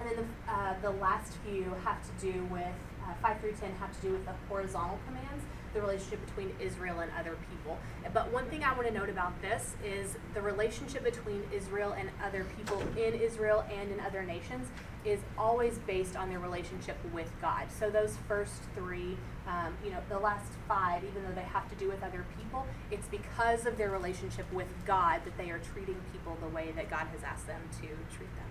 and 0.00 0.11
then 0.11 0.16
the, 0.16 0.52
uh, 0.52 0.75
the 0.82 0.90
last 0.90 1.35
few 1.47 1.64
have 1.85 2.00
to 2.02 2.32
do 2.32 2.44
with, 2.47 2.66
uh, 3.04 3.14
5 3.23 3.40
through 3.40 3.52
10 3.52 3.73
have 3.76 3.94
to 4.00 4.06
do 4.06 4.12
with 4.12 4.25
the 4.25 4.32
horizontal 4.49 4.99
commands 5.06 5.44
the 5.74 5.80
relationship 5.80 6.24
between 6.26 6.52
Israel 6.60 7.00
and 7.00 7.10
other 7.18 7.36
people. 7.50 7.78
But 8.12 8.32
one 8.32 8.46
thing 8.46 8.62
I 8.64 8.72
want 8.74 8.86
to 8.88 8.94
note 8.94 9.08
about 9.08 9.40
this 9.40 9.74
is 9.84 10.16
the 10.34 10.42
relationship 10.42 11.04
between 11.04 11.42
Israel 11.52 11.94
and 11.98 12.10
other 12.22 12.46
people 12.56 12.80
in 12.96 13.14
Israel 13.14 13.64
and 13.72 13.90
in 13.90 14.00
other 14.00 14.22
nations 14.22 14.68
is 15.04 15.20
always 15.36 15.78
based 15.78 16.16
on 16.16 16.28
their 16.28 16.38
relationship 16.38 16.96
with 17.12 17.30
God. 17.40 17.66
So 17.76 17.90
those 17.90 18.16
first 18.28 18.62
three, 18.74 19.16
um, 19.48 19.74
you 19.84 19.90
know, 19.90 19.98
the 20.08 20.18
last 20.18 20.52
five, 20.68 21.02
even 21.04 21.24
though 21.24 21.34
they 21.34 21.42
have 21.42 21.68
to 21.70 21.76
do 21.76 21.88
with 21.88 22.02
other 22.02 22.24
people, 22.38 22.66
it's 22.90 23.08
because 23.08 23.66
of 23.66 23.76
their 23.76 23.90
relationship 23.90 24.50
with 24.52 24.68
God 24.86 25.22
that 25.24 25.36
they 25.36 25.50
are 25.50 25.58
treating 25.58 25.96
people 26.12 26.36
the 26.40 26.48
way 26.54 26.72
that 26.76 26.88
God 26.88 27.06
has 27.12 27.22
asked 27.24 27.46
them 27.46 27.60
to 27.80 27.88
treat 28.14 28.30
them. 28.36 28.46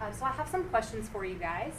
Um, 0.00 0.12
so 0.12 0.26
I 0.26 0.30
have 0.30 0.48
some 0.48 0.64
questions 0.64 1.08
for 1.08 1.24
you 1.24 1.36
guys. 1.36 1.72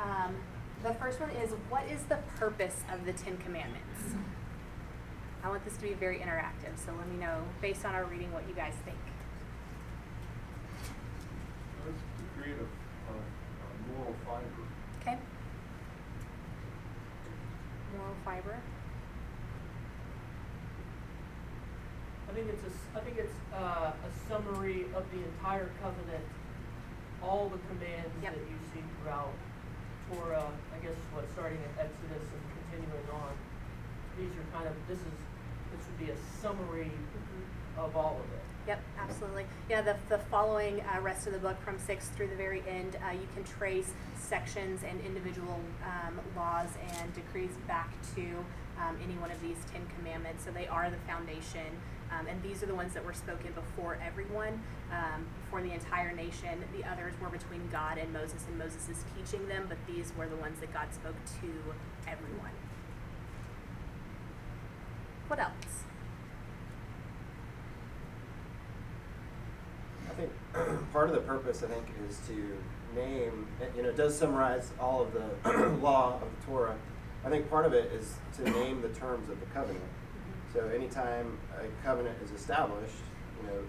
Um, 0.00 0.34
the 0.82 0.94
first 0.94 1.20
one 1.20 1.30
is 1.30 1.50
what 1.68 1.84
is 1.90 2.02
the 2.04 2.18
purpose 2.36 2.82
of 2.92 3.04
the 3.04 3.12
Ten 3.12 3.36
Commandments? 3.38 4.14
I 5.42 5.48
want 5.48 5.64
this 5.64 5.76
to 5.76 5.82
be 5.82 5.94
very 5.94 6.18
interactive, 6.18 6.76
so 6.76 6.92
let 6.98 7.08
me 7.08 7.16
know, 7.16 7.42
based 7.60 7.84
on 7.84 7.94
our 7.94 8.04
reading, 8.04 8.32
what 8.32 8.48
you 8.48 8.54
guys 8.54 8.74
think. 8.84 8.96
That's 11.84 11.98
to 12.18 12.40
create 12.40 12.56
a, 12.58 12.62
a, 13.12 13.14
a 13.14 13.96
moral 13.96 14.14
fiber. 14.26 14.46
Okay? 15.00 15.18
Moral 17.96 18.14
fiber. 18.24 18.56
I 22.28 22.32
think 22.34 22.48
it's 22.48 22.62
a, 22.64 22.66
s- 22.66 22.88
I 22.96 23.00
think 23.00 23.18
it's 23.18 23.34
uh, 23.54 23.92
a 23.92 24.28
summary 24.28 24.86
of 24.96 25.04
the 25.12 25.18
entire 25.22 25.70
covenant, 25.80 26.24
all 27.22 27.48
the 27.48 27.58
commands 27.68 28.10
Yep. 28.22 28.34
that 28.34 28.40
you 28.40 28.56
see 28.74 28.80
throughout 29.00 29.32
Torah, 30.10 30.50
I 30.74 30.78
guess 30.84 30.96
what, 31.12 31.24
starting 31.32 31.58
at 31.58 31.86
Exodus 31.86 32.26
and 32.26 32.44
continuing 32.70 33.08
on. 33.12 33.32
These 34.18 34.30
are 34.30 34.46
kind 34.56 34.68
of, 34.68 34.74
this 34.88 34.98
is, 34.98 35.16
this 35.72 35.82
would 35.86 35.98
be 35.98 36.12
a 36.12 36.16
summary 36.40 36.92
of 37.76 37.96
all 37.96 38.20
of 38.22 38.32
it. 38.32 38.42
Yep, 38.66 38.82
absolutely. 38.98 39.46
Yeah, 39.70 39.80
the, 39.82 39.96
the 40.08 40.18
following 40.18 40.80
uh, 40.80 41.00
rest 41.00 41.26
of 41.28 41.32
the 41.32 41.38
book 41.38 41.60
from 41.62 41.78
six 41.78 42.08
through 42.08 42.28
the 42.28 42.34
very 42.34 42.64
end, 42.66 42.96
uh, 43.06 43.12
you 43.12 43.28
can 43.34 43.44
trace 43.44 43.92
sections 44.18 44.82
and 44.82 45.00
individual 45.06 45.60
um, 45.84 46.18
laws 46.34 46.70
and 46.98 47.14
decrees 47.14 47.52
back 47.68 47.92
to 48.16 48.22
um, 48.82 48.96
any 49.04 49.14
one 49.14 49.30
of 49.30 49.40
these 49.40 49.56
Ten 49.72 49.82
Commandments. 49.96 50.44
So 50.44 50.50
they 50.50 50.66
are 50.66 50.90
the 50.90 50.96
foundation. 51.06 51.66
Um, 52.10 52.26
and 52.28 52.42
these 52.42 52.62
are 52.62 52.66
the 52.66 52.74
ones 52.74 52.94
that 52.94 53.04
were 53.04 53.12
spoken 53.12 53.52
before 53.52 53.98
everyone, 54.04 54.62
um, 54.92 55.26
before 55.44 55.62
the 55.62 55.72
entire 55.72 56.12
nation. 56.12 56.64
The 56.76 56.88
others 56.88 57.14
were 57.20 57.28
between 57.28 57.68
God 57.70 57.98
and 57.98 58.12
Moses, 58.12 58.44
and 58.48 58.58
Moses 58.58 58.88
is 58.88 59.04
teaching 59.16 59.48
them, 59.48 59.66
but 59.68 59.78
these 59.86 60.12
were 60.16 60.26
the 60.26 60.36
ones 60.36 60.60
that 60.60 60.72
God 60.72 60.94
spoke 60.94 61.16
to 61.40 61.48
everyone. 62.10 62.52
What 65.26 65.40
else? 65.40 65.84
I 70.08 70.14
think 70.14 70.30
part 70.92 71.08
of 71.08 71.14
the 71.16 71.22
purpose, 71.22 71.62
I 71.62 71.66
think, 71.66 71.86
is 72.08 72.20
to 72.28 72.56
name, 72.94 73.46
you 73.76 73.82
know, 73.82 73.90
it 73.90 73.96
does 73.96 74.16
summarize 74.16 74.70
all 74.80 75.02
of 75.02 75.12
the 75.12 75.68
law 75.82 76.14
of 76.14 76.20
the 76.20 76.46
Torah. 76.46 76.76
I 77.24 77.28
think 77.28 77.50
part 77.50 77.66
of 77.66 77.72
it 77.72 77.92
is 77.92 78.14
to 78.36 78.48
name 78.50 78.82
the 78.82 78.88
terms 78.88 79.28
of 79.28 79.40
the 79.40 79.46
covenant. 79.46 79.84
So 80.52 80.68
anytime 80.74 81.38
a 81.58 81.86
covenant 81.86 82.16
is 82.22 82.30
established, 82.32 82.94
you 83.40 83.48
know, 83.48 83.60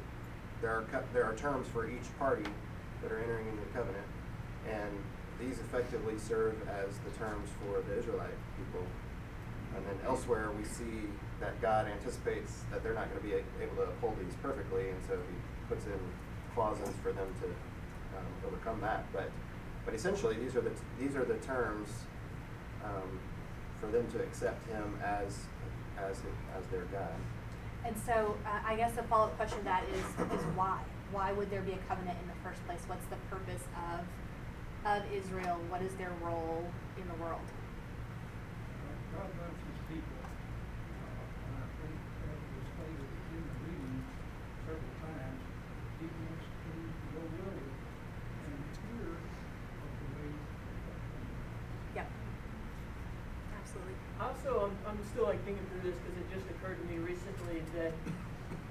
there 0.62 0.72
are, 0.72 0.84
co- 0.92 1.04
there 1.14 1.26
are 1.26 1.36
terms 1.36 1.68
for 1.68 1.90
each 1.90 2.08
party 2.18 2.46
that 3.02 3.12
are 3.12 3.20
entering 3.20 3.48
into 3.48 3.62
the 3.62 3.78
covenant. 3.78 4.06
And 4.70 4.92
these 5.40 5.60
effectively 5.60 6.18
serve 6.18 6.56
as 6.68 6.98
the 7.06 7.12
terms 7.18 7.50
for 7.62 7.82
the 7.82 8.00
Israelite 8.00 8.38
people. 8.58 8.86
And 9.76 9.86
then 9.86 9.98
elsewhere, 10.06 10.50
we 10.58 10.64
see 10.64 11.08
that 11.40 11.62
God 11.62 11.88
anticipates 11.88 12.64
that 12.72 12.84
they're 12.84 12.96
not 12.96 13.10
going 13.10 13.22
to 13.22 13.28
be 13.28 13.34
able 13.62 13.76
to 13.78 13.84
uphold 13.84 14.18
these 14.20 14.34
perfectly, 14.42 14.90
and 14.90 14.98
so 15.08 15.14
He 15.14 15.36
puts 15.70 15.86
in 15.86 16.00
clauses 16.56 16.90
for 17.04 17.12
them 17.12 17.28
to 17.42 17.48
um, 18.18 18.26
overcome 18.48 18.82
that. 18.82 19.06
But, 19.14 19.30
but 19.86 19.94
essentially, 19.94 20.36
these 20.36 20.56
are 20.56 20.62
the 20.62 20.72
these 21.00 21.16
are 21.16 21.26
the 21.26 21.36
terms 21.36 21.90
um, 22.84 23.20
for 23.80 23.88
them 23.88 24.08
to 24.14 24.24
accept 24.24 24.68
Him 24.68 24.98
as 25.04 25.46
as 26.06 26.18
as 26.58 26.66
their 26.72 26.86
God. 26.92 27.16
And 27.86 27.96
so 28.06 28.36
uh, 28.46 28.60
I 28.66 28.76
guess 28.76 28.94
the 28.94 29.04
follow-up 29.04 29.36
question 29.38 29.60
to 29.60 29.64
that 29.66 29.84
is, 29.94 30.04
is 30.40 30.44
why? 30.56 30.80
Why 31.12 31.32
would 31.32 31.50
there 31.50 31.62
be 31.62 31.72
a 31.72 31.78
covenant 31.88 32.18
in 32.22 32.28
the 32.28 32.36
first 32.44 32.60
place? 32.68 32.82
What's 32.88 33.06
the 33.08 33.16
purpose 33.32 33.64
of, 33.96 34.04
of 34.86 35.04
Israel? 35.14 35.58
What 35.70 35.82
is 35.82 35.94
their 35.96 36.12
role 36.22 36.68
in 37.00 37.08
the 37.08 37.16
world? 37.24 37.48
God 39.16 39.32
loves 39.40 39.56
his 39.72 39.80
people. 39.88 40.20
Uh, 40.20 40.28
and 41.48 41.64
I 41.64 41.68
think 41.80 41.96
as 42.28 42.42
was 42.44 42.68
stated 42.76 43.08
in 43.08 43.40
the 43.40 43.56
reading 43.64 44.04
several 44.68 44.94
times, 45.00 45.42
he 46.04 46.06
wants 46.12 46.44
to 46.44 46.72
go 47.16 47.22
with 47.24 47.56
it 47.56 47.72
and 48.52 48.62
hear 48.84 49.16
of 49.16 49.92
the 49.96 50.08
ways 50.12 50.44
of 50.44 50.76
God. 50.92 51.00
Yep. 52.04 52.08
Absolutely. 53.64 53.96
Also, 54.20 54.50
I'm, 54.68 54.76
I'm 54.92 55.00
still 55.08 55.24
like 55.32 55.40
thinking 55.48 55.64
through 55.72 55.88
this 55.88 55.98
because 56.04 56.20
it 56.20 56.28
just 56.36 56.46
occurred 56.52 56.78
to 56.84 56.86
me 56.92 57.00
recently 57.00 57.64
that 57.80 57.96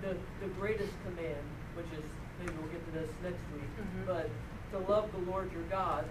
the, 0.04 0.14
the 0.45 0.50
greatest 0.61 0.92
command, 1.02 1.42
which 1.75 1.88
is, 1.97 2.04
maybe 2.38 2.52
we'll 2.61 2.71
get 2.71 2.85
to 2.87 2.92
this 2.92 3.11
next 3.25 3.42
week, 3.56 3.71
Mhm. 3.80 4.06
but 4.06 4.28
to 4.76 4.90
love 4.92 5.11
the 5.12 5.30
Lord 5.30 5.52
your 5.52 5.62
God 5.64 6.04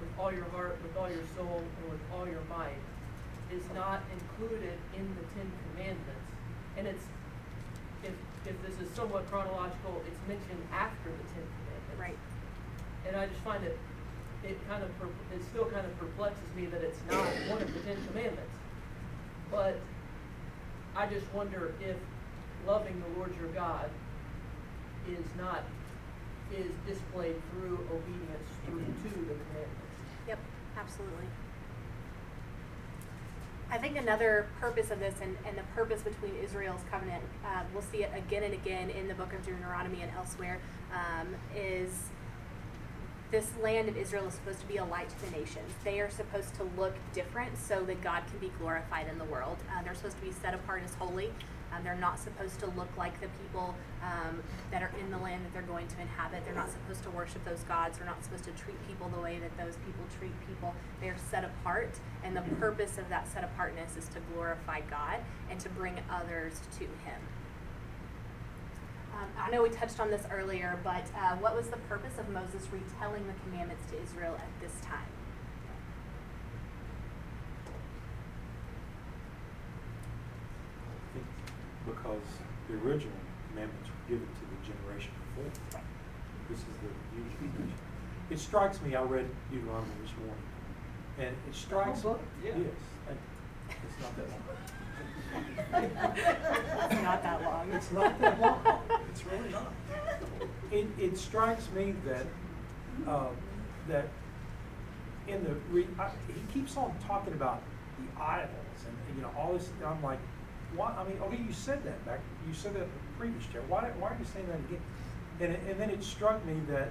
with 0.00 0.10
all 0.18 0.32
your 0.32 0.44
heart, 0.52 0.76
with 0.82 0.96
all 0.96 1.08
your 1.08 1.24
soul, 1.36 1.62
and 1.62 1.90
with 1.90 2.00
all 2.12 2.26
your 2.26 2.42
might 2.48 2.76
is 3.52 3.62
not 3.74 4.02
included 4.12 4.76
in 4.96 5.06
the 5.16 5.24
Ten 5.34 5.50
Commandments. 5.70 6.26
And 6.76 6.86
it's, 6.86 7.04
if, 8.04 8.12
if 8.44 8.60
this 8.62 8.76
is 8.86 8.92
somewhat 8.94 9.30
chronological, 9.30 10.02
it's 10.06 10.20
mentioned 10.28 10.62
after 10.72 11.08
the 11.08 11.24
Ten 11.32 11.46
Commandments. 11.46 11.98
Right. 11.98 12.18
And 13.06 13.16
I 13.16 13.26
just 13.26 13.40
find 13.40 13.64
it, 13.64 13.78
it 14.44 14.58
kind 14.68 14.82
of, 14.82 14.90
per- 14.98 15.06
it 15.34 15.42
still 15.50 15.66
kind 15.66 15.86
of 15.86 15.98
perplexes 15.98 16.48
me 16.56 16.66
that 16.66 16.82
it's 16.82 16.98
not 17.10 17.24
one 17.48 17.62
of 17.62 17.72
the 17.72 17.80
Ten 17.80 17.96
Commandments. 18.08 18.56
But 19.50 19.78
I 20.96 21.06
just 21.06 21.32
wonder 21.32 21.72
if 21.80 21.96
loving 22.66 23.00
the 23.00 23.18
Lord 23.18 23.32
your 23.40 23.48
God 23.50 23.88
is 25.08 25.24
not, 25.38 25.62
is 26.52 26.70
displayed 26.86 27.36
through 27.50 27.78
obedience 27.90 28.48
through 28.66 28.80
to 28.80 29.16
the 29.26 29.34
commandments. 29.34 29.86
Yep, 30.28 30.38
absolutely. 30.78 31.26
I 33.70 33.78
think 33.78 33.96
another 33.96 34.46
purpose 34.60 34.90
of 34.90 35.00
this 35.00 35.14
and, 35.20 35.36
and 35.44 35.58
the 35.58 35.64
purpose 35.74 36.00
between 36.02 36.36
Israel's 36.36 36.82
covenant, 36.90 37.24
uh, 37.44 37.62
we'll 37.72 37.82
see 37.82 38.04
it 38.04 38.12
again 38.14 38.44
and 38.44 38.54
again 38.54 38.90
in 38.90 39.08
the 39.08 39.14
book 39.14 39.32
of 39.32 39.44
Deuteronomy 39.44 40.02
and 40.02 40.12
elsewhere, 40.16 40.60
um, 40.94 41.34
is 41.54 41.90
this 43.32 43.50
land 43.60 43.88
of 43.88 43.96
Israel 43.96 44.26
is 44.26 44.34
supposed 44.34 44.60
to 44.60 44.66
be 44.66 44.76
a 44.76 44.84
light 44.84 45.08
to 45.08 45.24
the 45.24 45.36
nations. 45.36 45.68
They 45.82 46.00
are 46.00 46.10
supposed 46.10 46.54
to 46.54 46.64
look 46.78 46.94
different 47.12 47.58
so 47.58 47.82
that 47.84 48.00
God 48.02 48.22
can 48.30 48.38
be 48.38 48.52
glorified 48.58 49.08
in 49.08 49.18
the 49.18 49.24
world. 49.24 49.56
Uh, 49.68 49.82
they're 49.82 49.96
supposed 49.96 50.18
to 50.18 50.24
be 50.24 50.32
set 50.32 50.54
apart 50.54 50.82
as 50.84 50.94
holy. 50.94 51.32
Um, 51.72 51.84
they're 51.84 51.94
not 51.94 52.18
supposed 52.18 52.58
to 52.60 52.66
look 52.66 52.88
like 52.96 53.20
the 53.20 53.28
people 53.42 53.74
um, 54.02 54.42
that 54.70 54.82
are 54.82 54.92
in 55.00 55.10
the 55.10 55.18
land 55.18 55.44
that 55.44 55.52
they're 55.52 55.62
going 55.62 55.88
to 55.88 56.00
inhabit. 56.00 56.44
They're 56.44 56.54
not 56.54 56.70
supposed 56.70 57.02
to 57.04 57.10
worship 57.10 57.44
those 57.44 57.62
gods. 57.64 57.98
They're 57.98 58.06
not 58.06 58.22
supposed 58.24 58.44
to 58.44 58.52
treat 58.52 58.76
people 58.86 59.10
the 59.14 59.20
way 59.20 59.38
that 59.38 59.56
those 59.58 59.76
people 59.84 60.04
treat 60.18 60.32
people. 60.46 60.74
They 61.00 61.08
are 61.08 61.18
set 61.30 61.44
apart, 61.44 61.98
and 62.24 62.36
the 62.36 62.42
purpose 62.56 62.98
of 62.98 63.08
that 63.08 63.28
set 63.32 63.44
apartness 63.44 63.96
is 63.96 64.08
to 64.08 64.20
glorify 64.32 64.80
God 64.88 65.20
and 65.50 65.60
to 65.60 65.68
bring 65.70 65.98
others 66.10 66.60
to 66.78 66.84
Him. 66.84 67.20
Um, 69.16 69.28
I 69.38 69.50
know 69.50 69.62
we 69.62 69.70
touched 69.70 69.98
on 69.98 70.10
this 70.10 70.26
earlier, 70.30 70.78
but 70.84 71.04
uh, 71.16 71.36
what 71.36 71.56
was 71.56 71.68
the 71.68 71.78
purpose 71.88 72.18
of 72.18 72.28
Moses 72.28 72.62
retelling 72.70 73.26
the 73.26 73.32
commandments 73.44 73.90
to 73.90 74.02
Israel 74.02 74.34
at 74.34 74.60
this 74.60 74.72
time? 74.84 75.08
I 81.86 81.88
think 81.88 81.95
because 82.06 82.22
the 82.68 82.74
original 82.74 83.12
commandments 83.50 83.88
were 83.88 84.14
given 84.14 84.26
to 84.26 84.44
the 84.46 84.58
generation 84.66 85.12
before. 85.34 85.80
This 86.48 86.58
is 86.58 86.64
the 86.64 86.90
new 87.16 87.26
generation. 87.34 87.78
It 88.30 88.38
strikes 88.38 88.80
me, 88.82 88.94
I 88.94 89.02
read 89.02 89.28
Deuteronomy 89.50 89.90
this 90.02 90.12
morning, 90.18 90.42
and 91.18 91.36
it 91.48 91.54
strikes. 91.54 92.04
me. 92.04 92.12
Yeah. 92.44 92.52
Yes, 92.56 92.66
thank. 93.06 93.18
It's 93.88 94.00
not 94.02 94.16
that 94.16 94.28
long. 94.30 94.42
It's 96.92 97.02
not 97.02 97.22
that 97.22 97.42
long. 97.42 97.72
It's 97.72 97.92
not 97.92 98.20
that 98.20 98.40
long. 98.40 98.80
It's 99.10 99.26
really 99.26 99.50
not. 99.50 99.72
It, 100.70 100.86
it 100.98 101.18
strikes 101.18 101.68
me 101.74 101.94
that, 102.06 102.26
uh, 103.08 103.28
that 103.88 104.08
in 105.28 105.44
the, 105.44 105.54
re, 105.70 105.86
I, 105.98 106.10
he 106.28 106.40
keeps 106.52 106.76
on 106.76 106.94
talking 107.06 107.32
about 107.32 107.62
the 107.98 108.22
idols 108.22 108.50
and, 108.86 109.16
you 109.16 109.22
know, 109.22 109.30
all 109.36 109.52
this, 109.52 109.68
I'm 109.84 110.02
like, 110.02 110.18
why, 110.74 110.94
I 110.98 111.04
mean, 111.08 111.18
okay, 111.22 111.38
you 111.46 111.52
said 111.52 111.84
that 111.84 112.04
back, 112.04 112.20
you 112.46 112.54
said 112.54 112.74
that 112.74 112.82
in 112.82 112.88
the 112.88 113.18
previous 113.18 113.46
chair, 113.46 113.62
why, 113.68 113.82
why 113.98 114.08
are 114.10 114.16
you 114.18 114.24
saying 114.24 114.46
that 114.48 114.58
again? 114.58 114.82
And, 115.40 115.52
it- 115.52 115.60
and 115.70 115.80
then 115.80 115.90
it 115.90 116.02
struck 116.02 116.44
me 116.44 116.54
that 116.70 116.88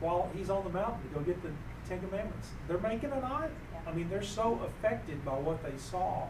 while 0.00 0.30
he's 0.34 0.50
on 0.50 0.64
the 0.64 0.70
mountain 0.70 1.00
to 1.08 1.14
go 1.18 1.20
get 1.20 1.42
the 1.42 1.50
Ten 1.88 2.00
Commandments, 2.00 2.48
they're 2.68 2.78
making 2.78 3.10
an 3.12 3.22
idol. 3.24 3.50
Yeah. 3.72 3.90
I 3.90 3.94
mean, 3.94 4.08
they're 4.08 4.22
so 4.22 4.60
affected 4.64 5.24
by 5.24 5.32
what 5.32 5.62
they 5.62 5.76
saw 5.78 6.26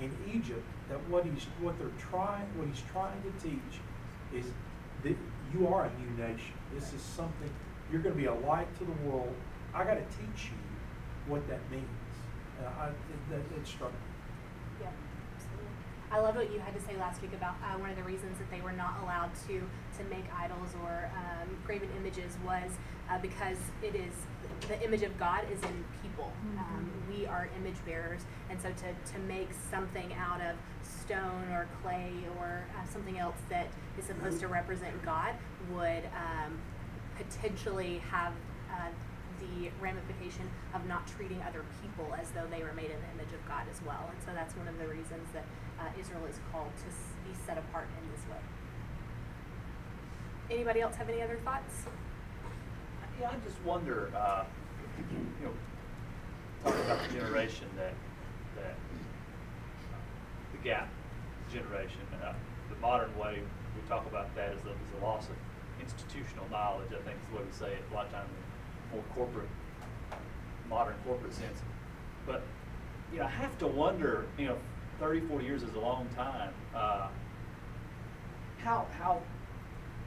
in 0.00 0.10
Egypt 0.34 0.64
that 0.88 0.98
what 1.08 1.24
he's, 1.24 1.46
what 1.60 1.78
they're 1.78 1.88
trying, 2.10 2.46
what 2.56 2.68
he's 2.68 2.82
trying 2.92 3.20
to 3.22 3.48
teach 3.48 3.80
is 4.34 4.46
that 5.02 5.16
you 5.52 5.66
are 5.68 5.84
a 5.84 5.90
new 6.00 6.24
nation. 6.24 6.54
This 6.74 6.92
is 6.92 7.00
something, 7.02 7.50
you're 7.90 8.00
gonna 8.00 8.14
be 8.14 8.24
a 8.26 8.34
light 8.34 8.66
to 8.78 8.84
the 8.84 8.92
world. 9.08 9.34
I 9.74 9.84
gotta 9.84 10.00
teach 10.02 10.46
you 10.50 10.58
what 11.28 11.46
that 11.48 11.60
means. 11.70 11.84
And 12.58 12.66
I, 12.68 12.88
it, 12.88 12.94
that, 13.30 13.56
it 13.58 13.66
struck 13.66 13.92
me. 13.92 13.98
I 16.12 16.20
love 16.20 16.36
what 16.36 16.52
you 16.52 16.60
had 16.60 16.74
to 16.74 16.80
say 16.80 16.94
last 16.98 17.22
week 17.22 17.32
about 17.32 17.54
uh, 17.64 17.78
one 17.78 17.88
of 17.88 17.96
the 17.96 18.02
reasons 18.02 18.36
that 18.36 18.50
they 18.50 18.60
were 18.60 18.72
not 18.72 19.00
allowed 19.02 19.30
to 19.48 19.62
to 19.96 20.04
make 20.10 20.24
idols 20.36 20.68
or 20.82 21.10
um, 21.16 21.48
graven 21.64 21.88
images 21.96 22.36
was 22.44 22.70
uh, 23.08 23.18
because 23.18 23.56
it 23.82 23.94
is 23.94 24.12
the 24.68 24.80
image 24.84 25.02
of 25.02 25.18
God 25.18 25.44
is 25.50 25.58
in 25.62 25.84
people. 26.02 26.30
Um, 26.58 26.90
we 27.10 27.24
are 27.26 27.48
image 27.58 27.82
bearers, 27.86 28.20
and 28.50 28.60
so 28.60 28.68
to 28.68 29.12
to 29.12 29.18
make 29.20 29.48
something 29.70 30.12
out 30.12 30.42
of 30.42 30.56
stone 30.82 31.48
or 31.50 31.66
clay 31.82 32.12
or 32.38 32.62
uh, 32.76 32.86
something 32.92 33.18
else 33.18 33.40
that 33.48 33.68
is 33.98 34.04
supposed 34.04 34.38
to 34.40 34.48
represent 34.48 35.02
God 35.02 35.34
would 35.72 36.04
um, 36.12 36.58
potentially 37.16 38.02
have 38.10 38.34
uh, 38.70 38.88
the 39.40 39.70
ramification 39.80 40.48
of 40.74 40.86
not 40.86 41.06
treating 41.06 41.40
other 41.42 41.64
people 41.82 42.14
as 42.20 42.30
though 42.30 42.46
they 42.50 42.62
were 42.62 42.72
made 42.74 42.90
in 42.90 43.00
the 43.00 43.10
image 43.14 43.32
of 43.34 43.42
God 43.48 43.64
as 43.70 43.80
well. 43.82 44.10
And 44.10 44.18
so 44.24 44.30
that's 44.34 44.54
one 44.56 44.68
of 44.68 44.78
the 44.78 44.86
reasons 44.86 45.26
that 45.32 45.44
uh, 45.82 46.00
Israel 46.00 46.24
is 46.30 46.38
called 46.52 46.70
to 46.78 46.84
be 47.28 47.34
set 47.44 47.58
apart 47.58 47.88
in 48.00 48.10
this 48.10 48.22
way. 48.30 48.38
Anybody 50.50 50.80
else 50.80 50.94
have 50.96 51.08
any 51.08 51.22
other 51.22 51.38
thoughts? 51.44 51.86
Yeah, 53.20 53.30
I 53.30 53.34
just 53.46 53.60
wonder, 53.64 54.10
uh, 54.16 54.44
you 55.40 55.46
know, 55.46 55.52
talking 56.64 56.84
about 56.84 57.08
the 57.08 57.14
generation 57.14 57.66
that, 57.76 57.94
that, 58.56 58.76
the 60.52 60.58
gap 60.68 60.88
generation, 61.52 62.00
uh, 62.22 62.32
the 62.70 62.76
modern 62.80 63.16
way 63.18 63.40
we 63.74 63.88
talk 63.88 64.06
about 64.06 64.34
that 64.36 64.52
is 64.52 64.62
the, 64.62 64.70
is 64.70 64.90
the 64.98 65.04
loss 65.04 65.28
of 65.28 65.36
institutional 65.80 66.48
knowledge, 66.50 66.88
I 66.88 67.02
think 67.02 67.16
is 67.16 67.28
the 67.30 67.36
way 67.38 67.44
we 67.44 67.52
say 67.52 67.72
it, 67.72 67.82
a 67.90 67.94
lot 67.94 68.06
of 68.06 68.12
times 68.12 68.28
in 68.30 68.96
more 68.96 69.04
corporate, 69.14 69.48
modern 70.68 70.94
corporate 71.06 71.34
sense. 71.34 71.58
But, 72.26 72.42
you 73.12 73.18
know, 73.18 73.24
I 73.24 73.30
have 73.30 73.58
to 73.58 73.66
wonder, 73.66 74.26
you 74.38 74.46
know, 74.46 74.56
30, 75.02 75.20
40 75.22 75.44
years 75.44 75.62
is 75.64 75.74
a 75.74 75.80
long 75.80 76.08
time. 76.14 76.54
Uh, 76.72 77.08
how 78.58 78.86
how 79.00 79.20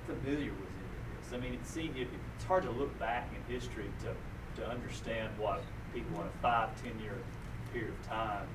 familiar 0.07 0.51
was 0.51 0.61
it 0.61 0.87
with 0.93 1.21
this? 1.21 1.33
I 1.33 1.37
mean, 1.37 1.53
it 1.53 1.67
seemed 1.67 1.97
it, 1.97 2.07
it's 2.33 2.45
hard 2.45 2.63
to 2.63 2.71
look 2.71 2.97
back 2.97 3.27
in 3.35 3.53
history 3.53 3.91
to 4.03 4.61
to 4.61 4.69
understand 4.69 5.37
what 5.37 5.61
people 5.93 6.21
in 6.21 6.27
a 6.27 6.41
five, 6.41 6.81
10 6.81 6.97
year 7.01 7.17
period 7.73 7.91
of 7.91 8.07
time, 8.07 8.47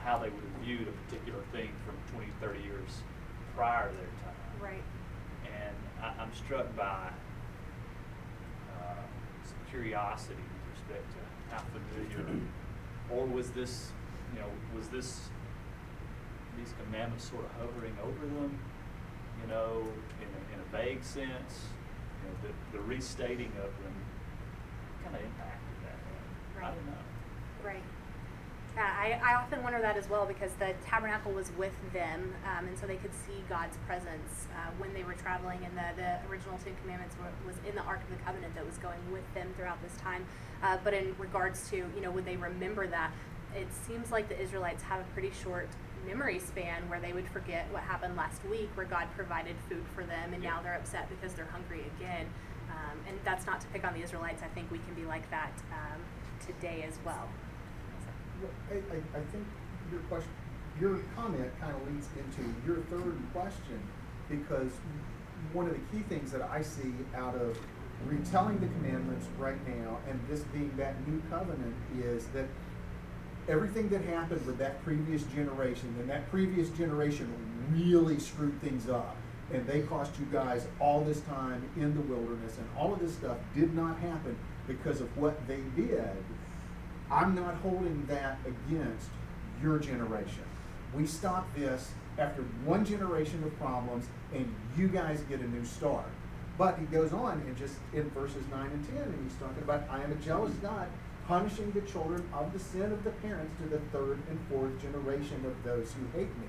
how 0.00 0.18
they 0.18 0.30
would 0.30 0.42
have 0.42 0.64
viewed 0.64 0.88
a 0.88 0.92
particular 1.06 1.38
thing 1.52 1.70
from 1.86 1.94
20, 2.18 2.32
30 2.40 2.60
years 2.64 2.90
prior 3.54 3.88
to 3.88 3.94
their 3.94 4.06
time. 4.24 4.34
Right. 4.60 4.82
And 5.44 5.76
I, 6.02 6.20
I'm 6.20 6.34
struck 6.34 6.74
by 6.76 7.10
uh, 8.80 8.94
some 9.44 9.58
curiosity 9.70 10.34
with 10.34 10.80
respect 10.80 11.06
to 11.12 11.54
how 11.54 11.62
familiar, 11.70 12.40
or 13.12 13.26
was 13.26 13.50
this, 13.50 13.92
you 14.34 14.40
know, 14.40 14.48
was 14.76 14.88
this 14.88 15.28
these 16.58 16.74
commandments 16.84 17.28
sort 17.30 17.44
of 17.44 17.50
hovering 17.60 17.96
over 18.02 18.26
them, 18.26 18.58
you 19.42 19.48
know, 19.48 19.82
in 20.20 20.28
a, 20.28 20.54
in 20.54 20.60
a 20.60 20.68
vague 20.72 21.02
sense, 21.02 21.68
you 22.22 22.28
know, 22.28 22.34
the, 22.42 22.78
the 22.78 22.82
restating 22.84 23.52
of 23.58 23.70
them 23.82 23.94
kind 25.02 25.16
of 25.16 25.22
impacted 25.22 25.76
that. 25.84 25.98
I 26.56 26.60
Right. 26.60 26.74
don't 26.74 26.86
know. 26.86 27.02
Right. 27.64 27.82
Uh, 28.76 28.80
I, 28.80 29.20
I 29.24 29.34
often 29.36 29.62
wonder 29.62 29.80
that 29.80 29.96
as 29.96 30.08
well 30.08 30.26
because 30.26 30.50
the 30.58 30.74
tabernacle 30.84 31.30
was 31.30 31.52
with 31.56 31.74
them, 31.92 32.34
um, 32.44 32.66
and 32.66 32.76
so 32.78 32.86
they 32.86 32.96
could 32.96 33.14
see 33.14 33.38
God's 33.48 33.76
presence 33.86 34.48
uh, 34.56 34.70
when 34.78 34.92
they 34.94 35.04
were 35.04 35.12
traveling. 35.14 35.60
And 35.64 35.76
the, 35.76 36.02
the 36.02 36.28
original 36.28 36.58
Ten 36.64 36.74
Commandments 36.82 37.14
were, 37.18 37.30
was 37.46 37.54
in 37.68 37.76
the 37.76 37.82
Ark 37.82 38.00
of 38.02 38.10
the 38.16 38.22
Covenant 38.24 38.54
that 38.56 38.66
was 38.66 38.78
going 38.78 38.98
with 39.12 39.22
them 39.34 39.48
throughout 39.56 39.80
this 39.82 39.96
time. 40.00 40.24
Uh, 40.62 40.78
but 40.82 40.92
in 40.92 41.14
regards 41.18 41.70
to, 41.70 41.76
you 41.76 42.00
know, 42.02 42.10
would 42.10 42.24
they 42.24 42.36
remember 42.36 42.86
that? 42.88 43.12
It 43.54 43.68
seems 43.86 44.10
like 44.10 44.28
the 44.28 44.40
Israelites 44.40 44.82
have 44.82 45.00
a 45.00 45.04
pretty 45.12 45.30
short 45.30 45.68
memory 46.06 46.38
span 46.38 46.88
where 46.88 47.00
they 47.00 47.12
would 47.12 47.28
forget 47.28 47.66
what 47.72 47.82
happened 47.82 48.16
last 48.16 48.44
week, 48.46 48.70
where 48.74 48.86
God 48.86 49.08
provided 49.16 49.56
food 49.68 49.84
for 49.94 50.04
them, 50.04 50.32
and 50.32 50.42
now 50.42 50.60
they're 50.62 50.76
upset 50.76 51.08
because 51.08 51.34
they're 51.34 51.46
hungry 51.46 51.84
again. 51.96 52.26
Um, 52.70 52.98
and 53.08 53.18
that's 53.24 53.46
not 53.46 53.60
to 53.60 53.66
pick 53.68 53.84
on 53.84 53.94
the 53.94 54.02
Israelites. 54.02 54.42
I 54.42 54.48
think 54.48 54.70
we 54.70 54.78
can 54.78 54.94
be 54.94 55.04
like 55.04 55.28
that 55.30 55.52
um, 55.72 56.00
today 56.44 56.84
as 56.88 56.98
well. 57.04 57.28
Well, 58.42 58.50
I, 58.70 58.74
I, 58.74 59.20
I 59.20 59.24
think 59.30 59.46
your 59.90 60.00
question, 60.02 60.30
your 60.80 60.98
comment 61.14 61.50
kind 61.60 61.74
of 61.74 61.92
leads 61.92 62.08
into 62.18 62.52
your 62.66 62.78
third 62.90 63.16
question, 63.32 63.80
because 64.28 64.72
one 65.52 65.66
of 65.66 65.72
the 65.72 65.96
key 65.96 66.02
things 66.08 66.32
that 66.32 66.42
I 66.42 66.62
see 66.62 66.92
out 67.14 67.36
of 67.36 67.58
retelling 68.06 68.58
the 68.58 68.66
commandments 68.66 69.26
right 69.38 69.60
now, 69.68 69.98
and 70.08 70.20
this 70.28 70.40
being 70.52 70.72
that 70.76 71.06
new 71.06 71.22
covenant, 71.30 71.76
is 71.98 72.26
that 72.28 72.46
everything 73.48 73.88
that 73.90 74.02
happened 74.02 74.44
with 74.46 74.58
that 74.58 74.82
previous 74.84 75.22
generation, 75.24 75.94
and 76.00 76.08
that 76.08 76.30
previous 76.30 76.68
generation 76.70 77.32
really 77.72 78.18
screwed 78.18 78.60
things 78.60 78.88
up. 78.88 79.16
And 79.52 79.66
they 79.66 79.82
cost 79.82 80.12
you 80.18 80.26
guys 80.32 80.66
all 80.80 81.02
this 81.02 81.20
time 81.22 81.62
in 81.76 81.94
the 81.94 82.00
wilderness, 82.00 82.56
and 82.56 82.66
all 82.78 82.94
of 82.94 83.00
this 83.00 83.12
stuff 83.12 83.36
did 83.54 83.74
not 83.74 83.98
happen 83.98 84.36
because 84.66 85.00
of 85.00 85.16
what 85.18 85.46
they 85.46 85.60
did. 85.76 86.16
I'm 87.10 87.34
not 87.34 87.54
holding 87.56 88.06
that 88.06 88.38
against 88.46 89.08
your 89.62 89.78
generation. 89.78 90.44
We 90.94 91.06
stop 91.06 91.54
this 91.54 91.92
after 92.18 92.42
one 92.64 92.84
generation 92.84 93.44
of 93.44 93.56
problems, 93.58 94.06
and 94.32 94.52
you 94.76 94.88
guys 94.88 95.20
get 95.28 95.40
a 95.40 95.48
new 95.48 95.64
start. 95.64 96.06
But 96.56 96.78
he 96.78 96.86
goes 96.86 97.12
on 97.12 97.42
and 97.46 97.56
just 97.56 97.74
in 97.92 98.08
verses 98.10 98.44
9 98.50 98.70
and 98.70 98.88
10, 98.88 98.96
and 99.02 99.28
he's 99.28 99.36
talking 99.38 99.62
about, 99.62 99.82
I 99.90 100.02
am 100.02 100.12
a 100.12 100.16
jealous 100.16 100.54
God, 100.54 100.88
punishing 101.26 101.70
the 101.72 101.80
children 101.82 102.26
of 102.32 102.52
the 102.52 102.58
sin 102.58 102.92
of 102.92 103.02
the 103.04 103.10
parents 103.10 103.52
to 103.60 103.68
the 103.68 103.78
third 103.92 104.18
and 104.28 104.38
fourth 104.50 104.80
generation 104.80 105.44
of 105.46 105.62
those 105.64 105.92
who 105.92 106.18
hate 106.18 106.28
me. 106.38 106.46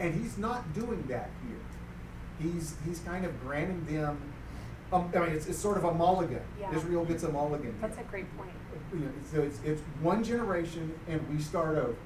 And 0.00 0.14
he's 0.14 0.36
not 0.36 0.72
doing 0.74 1.02
that 1.08 1.30
here. 1.46 2.50
He's, 2.50 2.74
he's 2.84 2.98
kind 3.00 3.24
of 3.24 3.40
granting 3.40 3.84
them, 3.86 4.20
um, 4.92 5.10
I 5.14 5.20
mean, 5.20 5.30
it's, 5.30 5.46
it's 5.46 5.58
sort 5.58 5.78
of 5.78 5.84
a 5.84 5.94
mulligan. 5.94 6.42
Yeah. 6.60 6.74
Israel 6.74 7.04
gets 7.04 7.22
a 7.22 7.30
mulligan. 7.30 7.74
here 7.80 7.80
That's 7.80 7.98
a 7.98 8.02
great 8.04 8.36
point. 8.36 8.50
you 8.92 9.00
know, 9.00 9.10
so 9.32 9.40
it's, 9.40 9.58
it's 9.64 9.80
one 10.02 10.22
generation 10.22 10.92
and 11.08 11.26
we 11.28 11.40
start 11.40 11.78
over. 11.78 11.96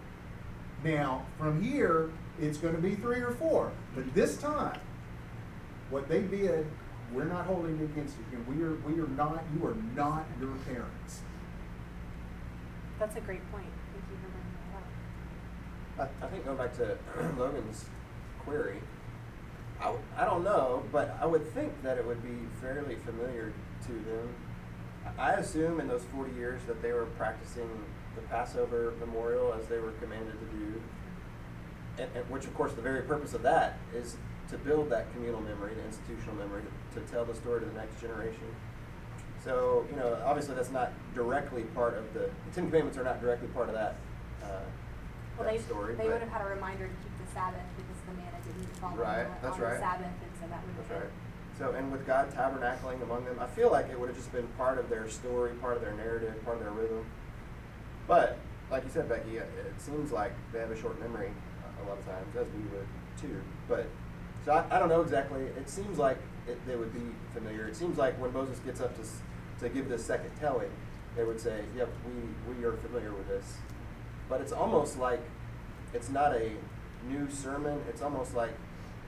Now, 0.84 1.26
from 1.38 1.60
here, 1.62 2.10
it's 2.40 2.58
gonna 2.58 2.78
be 2.78 2.94
three 2.94 3.20
or 3.20 3.32
four, 3.32 3.72
but 3.94 4.14
this 4.14 4.36
time, 4.36 4.78
what 5.90 6.08
they 6.08 6.22
did, 6.22 6.66
we're 7.12 7.24
not 7.24 7.46
holding 7.46 7.78
it 7.80 7.84
against 7.84 8.14
you, 8.18 8.38
and 8.38 8.46
we 8.46 8.62
are, 8.62 8.74
we 8.86 9.00
are 9.00 9.08
not, 9.08 9.42
you 9.56 9.66
are 9.66 9.76
not 9.96 10.26
your 10.40 10.52
parents. 10.66 11.22
That's 12.98 13.16
a 13.16 13.20
great 13.20 13.48
point. 13.52 13.66
Thank 13.92 14.04
you 14.10 14.16
for 14.22 14.28
bringing 14.28 14.58
that 15.96 16.02
up. 16.02 16.12
I, 16.20 16.26
I 16.26 16.28
think 16.28 16.44
going 16.44 16.56
back 16.56 16.76
to 16.78 16.98
Logan's 17.38 17.84
query, 18.40 18.80
I, 19.80 19.94
I 20.16 20.24
don't 20.24 20.42
know, 20.42 20.82
but 20.90 21.16
I 21.20 21.26
would 21.26 21.52
think 21.54 21.82
that 21.82 21.98
it 21.98 22.06
would 22.06 22.22
be 22.22 22.46
fairly 22.60 22.96
familiar 22.96 23.52
to 23.86 23.92
them. 23.92 24.34
I 25.16 25.32
assume 25.34 25.80
in 25.80 25.86
those 25.88 26.02
40 26.14 26.34
years 26.34 26.60
that 26.66 26.82
they 26.82 26.92
were 26.92 27.06
practicing 27.16 27.70
the 28.16 28.22
Passover 28.22 28.94
memorial 28.98 29.54
as 29.54 29.66
they 29.68 29.78
were 29.78 29.92
commanded 29.92 30.34
to 30.40 30.56
do. 30.56 30.82
And, 31.98 32.10
and 32.16 32.30
which, 32.30 32.44
of 32.46 32.54
course, 32.54 32.72
the 32.72 32.82
very 32.82 33.02
purpose 33.02 33.32
of 33.32 33.42
that 33.42 33.78
is 33.94 34.16
to 34.50 34.58
build 34.58 34.90
that 34.90 35.12
communal 35.12 35.40
memory, 35.40 35.74
the 35.74 35.84
institutional 35.84 36.34
memory, 36.34 36.62
to, 36.94 37.00
to 37.00 37.06
tell 37.12 37.24
the 37.24 37.34
story 37.34 37.60
to 37.60 37.66
the 37.66 37.72
next 37.72 38.00
generation. 38.00 38.54
So, 39.44 39.86
you 39.90 39.96
know, 39.96 40.18
obviously 40.24 40.54
that's 40.54 40.70
not 40.70 40.92
directly 41.14 41.62
part 41.74 41.94
of 41.96 42.12
the, 42.12 42.20
the 42.20 42.50
Ten 42.54 42.66
Commandments 42.66 42.98
are 42.98 43.04
not 43.04 43.20
directly 43.20 43.48
part 43.48 43.68
of 43.68 43.74
that, 43.74 43.96
uh, 44.42 44.46
Well, 45.38 45.46
that 45.46 45.52
they, 45.56 45.58
story. 45.58 45.94
they 45.94 46.04
but- 46.04 46.12
would 46.14 46.22
have 46.22 46.30
had 46.30 46.42
a 46.42 46.50
reminder 46.50 46.88
to 46.88 46.94
keep 46.94 47.12
the 47.26 47.32
Sabbath 47.32 47.62
because 47.76 47.96
the 48.08 48.14
manna 48.20 48.38
didn't 48.44 48.76
fall 48.76 48.90
Right, 48.96 49.26
on, 49.26 49.34
the, 49.34 49.40
that's 49.42 49.54
on 49.54 49.60
the. 49.60 49.78
Sabbath, 49.78 50.06
and 50.06 50.32
so 50.40 50.46
that 50.48 50.60
would 50.66 50.74
have 50.74 50.76
That's 50.76 50.88
been. 50.88 51.00
right. 51.00 51.10
So, 51.58 51.72
and 51.72 51.90
with 51.90 52.06
God 52.06 52.30
tabernacling 52.32 53.02
among 53.02 53.24
them, 53.24 53.38
I 53.40 53.46
feel 53.46 53.70
like 53.70 53.88
it 53.90 53.98
would 53.98 54.08
have 54.08 54.16
just 54.16 54.30
been 54.32 54.46
part 54.56 54.78
of 54.78 54.88
their 54.88 55.08
story, 55.08 55.52
part 55.54 55.76
of 55.76 55.82
their 55.82 55.94
narrative, 55.94 56.34
part 56.44 56.56
of 56.58 56.62
their 56.62 56.72
rhythm. 56.72 57.04
But, 58.06 58.38
like 58.70 58.84
you 58.84 58.90
said, 58.90 59.08
Becky, 59.08 59.38
it 59.38 59.48
it 59.58 59.74
seems 59.80 60.12
like 60.12 60.32
they 60.52 60.60
have 60.60 60.70
a 60.70 60.76
short 60.80 61.00
memory 61.00 61.30
a- 61.30 61.82
a 61.82 61.88
lot 61.88 61.98
of 61.98 62.04
times, 62.06 62.34
as 62.36 62.46
we 62.54 62.62
would 62.70 62.86
too. 63.20 63.40
But, 63.68 63.86
so 64.44 64.52
I, 64.52 64.76
I 64.76 64.78
don't 64.78 64.88
know 64.88 65.00
exactly. 65.00 65.42
It 65.42 65.68
seems 65.68 65.98
like 65.98 66.18
it, 66.46 66.58
they 66.66 66.76
would 66.76 66.92
be 66.92 67.14
familiar. 67.34 67.66
It 67.66 67.76
seems 67.76 67.98
like 67.98 68.20
when 68.20 68.32
Moses 68.32 68.58
gets 68.60 68.80
up 68.80 68.94
to, 68.96 69.02
to 69.60 69.68
give 69.68 69.88
this 69.88 70.04
second 70.04 70.30
telling, 70.40 70.70
they 71.16 71.24
would 71.24 71.40
say, 71.40 71.64
yep, 71.76 71.88
we, 72.06 72.54
we 72.54 72.64
are 72.64 72.72
familiar 72.72 73.12
with 73.12 73.28
this. 73.28 73.56
But 74.28 74.40
it's 74.40 74.52
almost 74.52 74.98
like 74.98 75.20
it's 75.92 76.08
not 76.08 76.32
a 76.34 76.52
new 77.08 77.28
sermon. 77.30 77.80
It's 77.88 78.02
almost 78.02 78.34
like 78.34 78.52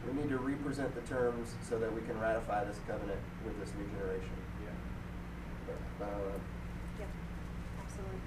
we 0.07 0.21
need 0.21 0.31
to 0.31 0.39
represent 0.39 0.95
the 0.95 1.03
terms 1.03 1.55
so 1.69 1.79
that 1.79 1.93
we 1.95 2.01
can 2.03 2.19
ratify 2.19 2.65
this 2.65 2.79
covenant 2.87 3.21
with 3.45 3.59
this 3.61 3.71
new 3.79 3.87
generation. 3.99 4.31
Yeah. 4.65 5.75
But, 5.99 6.05
uh, 6.07 6.39
Yep, 6.99 7.09
absolutely. 7.85 8.21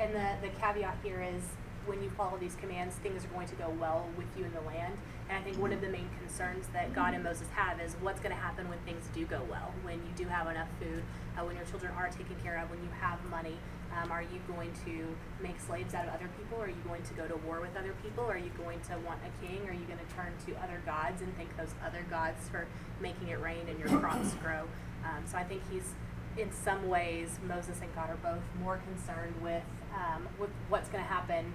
And 0.00 0.14
the, 0.14 0.48
the 0.48 0.54
caveat 0.60 0.98
here 1.02 1.22
is 1.22 1.42
when 1.86 2.02
you 2.02 2.10
follow 2.10 2.36
these 2.38 2.56
commands, 2.56 2.96
things 2.96 3.24
are 3.24 3.28
going 3.28 3.48
to 3.48 3.54
go 3.54 3.70
well 3.80 4.06
with 4.16 4.26
you 4.36 4.44
in 4.44 4.52
the 4.52 4.60
land. 4.60 4.94
And 5.28 5.36
I 5.36 5.42
think 5.42 5.58
one 5.58 5.72
of 5.72 5.80
the 5.80 5.88
main 5.88 6.08
concerns 6.18 6.66
that 6.72 6.94
God 6.94 7.14
and 7.14 7.22
Moses 7.22 7.48
have 7.54 7.80
is 7.80 7.94
what's 8.00 8.20
going 8.20 8.34
to 8.34 8.40
happen 8.40 8.68
when 8.68 8.78
things 8.80 9.04
do 9.14 9.26
go 9.26 9.42
well, 9.50 9.74
when 9.82 9.96
you 9.96 10.12
do 10.16 10.24
have 10.24 10.48
enough 10.48 10.68
food, 10.80 11.02
uh, 11.36 11.44
when 11.44 11.54
your 11.56 11.66
children 11.66 11.92
are 11.96 12.08
taken 12.08 12.34
care 12.42 12.58
of, 12.58 12.70
when 12.70 12.82
you 12.82 12.88
have 13.00 13.22
money. 13.30 13.56
Um, 13.96 14.12
are 14.12 14.22
you 14.22 14.40
going 14.46 14.72
to 14.84 15.16
make 15.42 15.58
slaves 15.60 15.94
out 15.94 16.06
of 16.06 16.14
other 16.14 16.28
people? 16.38 16.60
Are 16.62 16.68
you 16.68 16.80
going 16.86 17.02
to 17.02 17.14
go 17.14 17.26
to 17.26 17.36
war 17.46 17.60
with 17.60 17.76
other 17.76 17.94
people? 18.02 18.24
Are 18.24 18.38
you 18.38 18.50
going 18.56 18.80
to 18.80 18.98
want 19.04 19.18
a 19.24 19.46
king? 19.46 19.66
Are 19.68 19.72
you 19.72 19.84
going 19.84 19.98
to 19.98 20.14
turn 20.14 20.32
to 20.46 20.62
other 20.62 20.80
gods 20.84 21.20
and 21.22 21.34
thank 21.36 21.56
those 21.56 21.74
other 21.84 22.04
gods 22.08 22.48
for 22.48 22.66
making 23.00 23.28
it 23.28 23.40
rain 23.40 23.66
and 23.68 23.78
your 23.78 23.88
crops 23.98 24.34
grow? 24.42 24.64
Um, 25.04 25.24
so 25.26 25.36
I 25.36 25.44
think 25.44 25.62
he's 25.70 25.94
in 26.36 26.52
some 26.52 26.88
ways, 26.88 27.38
Moses 27.46 27.80
and 27.80 27.92
God 27.94 28.10
are 28.10 28.18
both 28.22 28.42
more 28.62 28.78
concerned 28.86 29.34
with 29.42 29.64
um, 29.94 30.28
with 30.38 30.50
what's 30.68 30.88
going 30.88 31.02
to 31.02 31.08
happen 31.08 31.52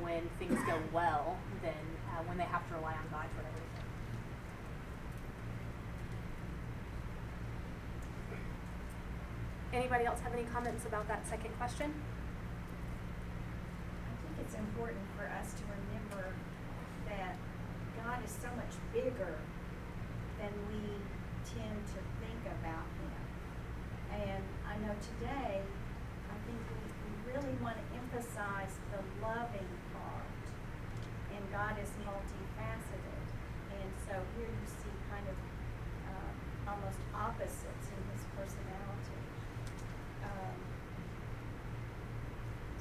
when 0.00 0.28
things 0.38 0.58
go 0.66 0.78
well 0.92 1.36
than 1.62 1.72
uh, 2.18 2.22
when 2.26 2.36
they 2.36 2.44
have 2.44 2.66
to 2.68 2.74
rely 2.74 2.92
on 2.92 3.06
God 3.10 3.26
for 3.36 3.46
everything. 3.46 3.86
Anybody 9.72 10.04
else 10.04 10.18
have 10.20 10.32
any 10.32 10.44
comments 10.44 10.84
about 10.86 11.06
that 11.06 11.28
second 11.28 11.54
question? 11.58 11.94
I 14.02 14.12
think 14.26 14.34
it's 14.42 14.56
important 14.58 15.04
for 15.14 15.30
us 15.30 15.54
to 15.54 15.62
remember 15.70 16.34
that 17.06 17.36
God 18.02 18.18
is 18.24 18.32
so 18.32 18.48
much 18.56 18.74
bigger 18.90 19.38
than 20.40 20.50
we 20.72 20.82
tend 21.46 21.78
to 21.94 22.00
think 22.18 22.42
about 22.58 22.88
him. 22.98 23.22
And 24.10 24.42
I 24.66 24.74
know 24.82 24.94
today, 24.98 25.62
I 25.62 26.36
think 26.48 26.58
we, 26.58 26.82
we 27.06 27.12
really 27.30 27.54
want 27.62 27.76
to 27.76 27.84
emphasize 27.94 28.74
the 28.90 29.04
loving 29.22 29.68
God 31.52 31.76
is 31.82 31.88
multifaceted. 32.04 33.22
And 33.72 33.90
so 34.06 34.14
here 34.36 34.48
you 34.48 34.66
see 34.66 34.92
kind 35.10 35.26
of 35.28 35.36
um, 36.08 36.34
almost 36.68 36.98
opposites 37.14 37.86
in 37.88 38.02
his 38.12 38.22
personality. 38.36 39.20
Um, 40.24 40.56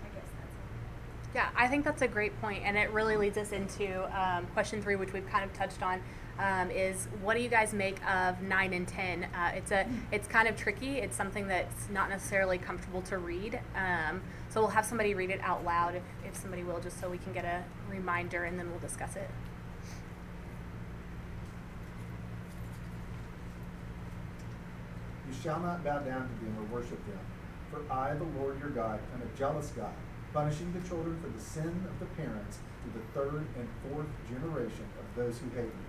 I 0.03 0.07
guess 0.15 0.29
that's. 0.39 1.35
Yeah, 1.35 1.49
I 1.55 1.67
think 1.67 1.85
that's 1.85 2.01
a 2.01 2.07
great 2.07 2.39
point, 2.41 2.63
and 2.65 2.77
it 2.77 2.91
really 2.91 3.17
leads 3.17 3.37
us 3.37 3.51
into 3.51 4.03
um, 4.19 4.47
question 4.53 4.81
three, 4.81 4.95
which 4.95 5.13
we've 5.13 5.27
kind 5.29 5.43
of 5.43 5.53
touched 5.53 5.81
on. 5.81 6.01
Um, 6.39 6.69
is 6.69 7.07
what 7.21 7.35
do 7.35 7.41
you 7.41 7.49
guys 7.49 7.73
make 7.73 7.97
of 8.07 8.41
nine 8.41 8.73
and 8.73 8.87
ten? 8.87 9.23
Uh, 9.23 9.51
it's 9.55 9.71
a 9.71 9.87
it's 10.11 10.27
kind 10.27 10.47
of 10.47 10.55
tricky. 10.55 10.99
It's 10.99 11.17
something 11.17 11.47
that's 11.47 11.89
not 11.89 12.09
necessarily 12.09 12.57
comfortable 12.57 13.01
to 13.03 13.17
read. 13.17 13.59
Um, 13.75 14.21
so 14.49 14.61
we'll 14.61 14.69
have 14.69 14.85
somebody 14.85 15.13
read 15.13 15.31
it 15.31 15.41
out 15.41 15.65
loud 15.65 15.95
if, 15.95 16.03
if 16.25 16.35
somebody 16.35 16.63
will, 16.63 16.79
just 16.79 16.99
so 16.99 17.09
we 17.09 17.17
can 17.17 17.33
get 17.33 17.45
a 17.45 17.63
reminder, 17.89 18.43
and 18.43 18.57
then 18.57 18.69
we'll 18.69 18.79
discuss 18.79 19.15
it. 19.15 19.29
You 25.27 25.35
shall 25.43 25.59
not 25.59 25.83
bow 25.83 25.99
down 25.99 26.29
to 26.29 26.45
them 26.45 26.55
or 26.59 26.79
worship 26.79 27.03
them. 27.05 27.19
For 27.71 27.81
I, 27.91 28.13
the 28.13 28.23
Lord 28.39 28.59
your 28.59 28.69
God, 28.69 28.99
am 29.13 29.21
a 29.21 29.37
jealous 29.37 29.71
God, 29.75 29.91
punishing 30.33 30.71
the 30.71 30.87
children 30.87 31.19
for 31.21 31.27
the 31.27 31.43
sin 31.43 31.85
of 31.89 31.99
the 31.99 32.05
parents 32.15 32.59
to 32.83 32.97
the 32.97 33.03
third 33.13 33.45
and 33.57 33.67
fourth 33.89 34.07
generation 34.29 34.85
of 34.99 35.15
those 35.15 35.39
who 35.39 35.49
hate 35.49 35.65
me, 35.65 35.86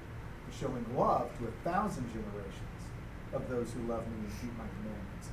showing 0.53 0.85
love 0.97 1.31
to 1.39 1.47
a 1.47 1.71
thousand 1.71 2.09
generations 2.09 2.55
of 3.33 3.49
those 3.49 3.73
who 3.73 3.81
love 3.91 4.07
me 4.07 4.15
and 4.21 4.31
keep 4.41 4.53
my 4.57 4.65
commandments. 4.81 5.29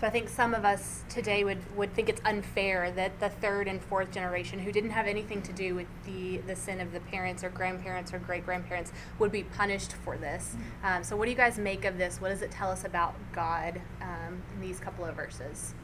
So 0.00 0.06
I 0.06 0.10
think 0.10 0.30
some 0.30 0.54
of 0.54 0.64
us 0.64 1.04
today 1.10 1.44
would, 1.44 1.58
would 1.76 1.92
think 1.92 2.08
it's 2.08 2.22
unfair 2.24 2.90
that 2.92 3.20
the 3.20 3.28
third 3.28 3.68
and 3.68 3.82
fourth 3.82 4.10
generation, 4.10 4.58
who 4.58 4.72
didn't 4.72 4.92
have 4.92 5.06
anything 5.06 5.42
to 5.42 5.52
do 5.52 5.74
with 5.74 5.86
the, 6.06 6.38
the 6.38 6.56
sin 6.56 6.80
of 6.80 6.92
the 6.92 7.00
parents 7.00 7.44
or 7.44 7.50
grandparents 7.50 8.14
or 8.14 8.18
great 8.18 8.46
grandparents, 8.46 8.92
would 9.18 9.30
be 9.30 9.42
punished 9.42 9.92
for 9.92 10.16
this. 10.16 10.56
Um, 10.82 11.04
so 11.04 11.16
what 11.16 11.26
do 11.26 11.30
you 11.30 11.36
guys 11.36 11.58
make 11.58 11.84
of 11.84 11.98
this? 11.98 12.18
What 12.18 12.30
does 12.30 12.40
it 12.40 12.50
tell 12.50 12.70
us 12.70 12.84
about 12.84 13.14
God 13.34 13.78
um, 14.00 14.42
in 14.54 14.62
these 14.62 14.80
couple 14.80 15.04
of 15.04 15.14
verses? 15.16 15.74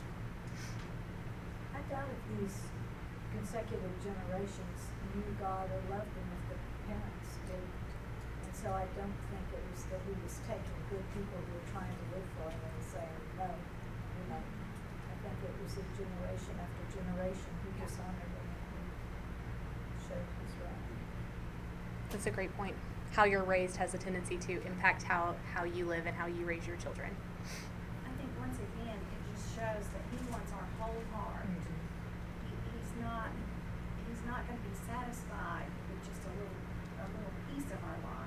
I 1.74 1.92
doubt 1.92 2.06
if 2.08 2.40
these 2.40 2.56
consecutive 3.36 3.92
generations 4.02 4.80
knew 5.14 5.36
God 5.38 5.68
or 5.68 5.94
loved 5.94 6.08
Him 6.08 6.24
if 6.40 6.48
the 6.48 6.88
parents 6.88 7.04
didn't. 7.04 7.12
And 7.12 7.15
so 8.66 8.74
I 8.74 8.82
don't 8.98 9.18
think 9.30 9.46
it 9.54 9.62
was 9.70 9.86
that 9.94 10.02
He 10.10 10.14
was 10.26 10.42
taking 10.42 10.80
good 10.90 11.06
people 11.14 11.38
who 11.38 11.54
were 11.54 11.68
trying 11.70 11.86
to 11.86 12.06
live 12.18 12.26
for 12.34 12.50
Him 12.50 12.66
and 12.66 12.82
saying, 12.82 13.22
no, 13.38 13.46
you 13.46 14.26
know. 14.26 14.42
I 14.42 15.14
think 15.22 15.38
it 15.38 15.54
was 15.62 15.78
that 15.78 15.86
generation 15.94 16.54
after 16.58 16.82
generation 16.90 17.52
who 17.62 17.70
dishonored 17.78 18.26
Him 18.26 18.42
and 18.42 18.58
who 18.74 19.94
showed 20.02 20.26
His 20.42 20.52
wrath. 20.58 20.82
That's 22.10 22.26
a 22.26 22.34
great 22.34 22.50
point. 22.58 22.74
How 23.14 23.22
you're 23.22 23.46
raised 23.46 23.78
has 23.78 23.94
a 23.94 24.02
tendency 24.02 24.34
to 24.50 24.58
impact 24.66 25.06
how, 25.06 25.38
how 25.54 25.62
you 25.62 25.86
live 25.86 26.10
and 26.10 26.18
how 26.18 26.26
you 26.26 26.42
raise 26.42 26.66
your 26.66 26.76
children. 26.82 27.14
I 28.02 28.10
think 28.18 28.34
once 28.34 28.58
again, 28.58 28.98
it 28.98 29.20
just 29.30 29.46
shows 29.54 29.86
that 29.94 30.02
he 30.10 30.18
wants 30.26 30.50
our 30.50 30.66
whole 30.82 31.06
heart. 31.14 31.46
Mm-hmm. 31.46 32.50
He, 32.50 32.82
he's 32.82 32.92
not, 32.98 33.30
he's 34.10 34.26
not 34.26 34.42
gonna 34.50 34.58
be 34.58 34.74
satisfied 34.74 35.70
with 35.86 36.02
just 36.02 36.26
a 36.26 36.34
little, 36.34 36.58
a 36.98 37.06
little 37.14 37.34
piece 37.54 37.70
of 37.70 37.78
our 37.78 37.98
lives. 38.02 38.26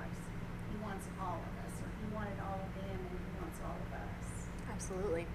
He 0.70 0.78
wants 0.78 1.06
all 1.18 1.42
of 1.42 1.54
us, 1.66 1.74
or 1.82 1.90
he 1.98 2.06
wanted 2.14 2.38
all 2.38 2.62
of 2.62 2.70
them, 2.78 2.94
and 2.94 3.18
he 3.18 3.30
wants 3.42 3.58
all 3.62 3.74
of 3.74 3.90
us. 3.90 4.46
Absolutely. 4.90 5.26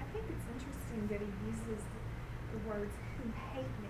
I 0.00 0.04
think 0.14 0.24
it's 0.30 0.46
interesting 0.48 1.08
that 1.08 1.20
he 1.20 1.28
uses 1.46 1.84
the 2.52 2.58
words 2.68 2.92
who 3.18 3.30
hate 3.52 3.68
me, 3.82 3.88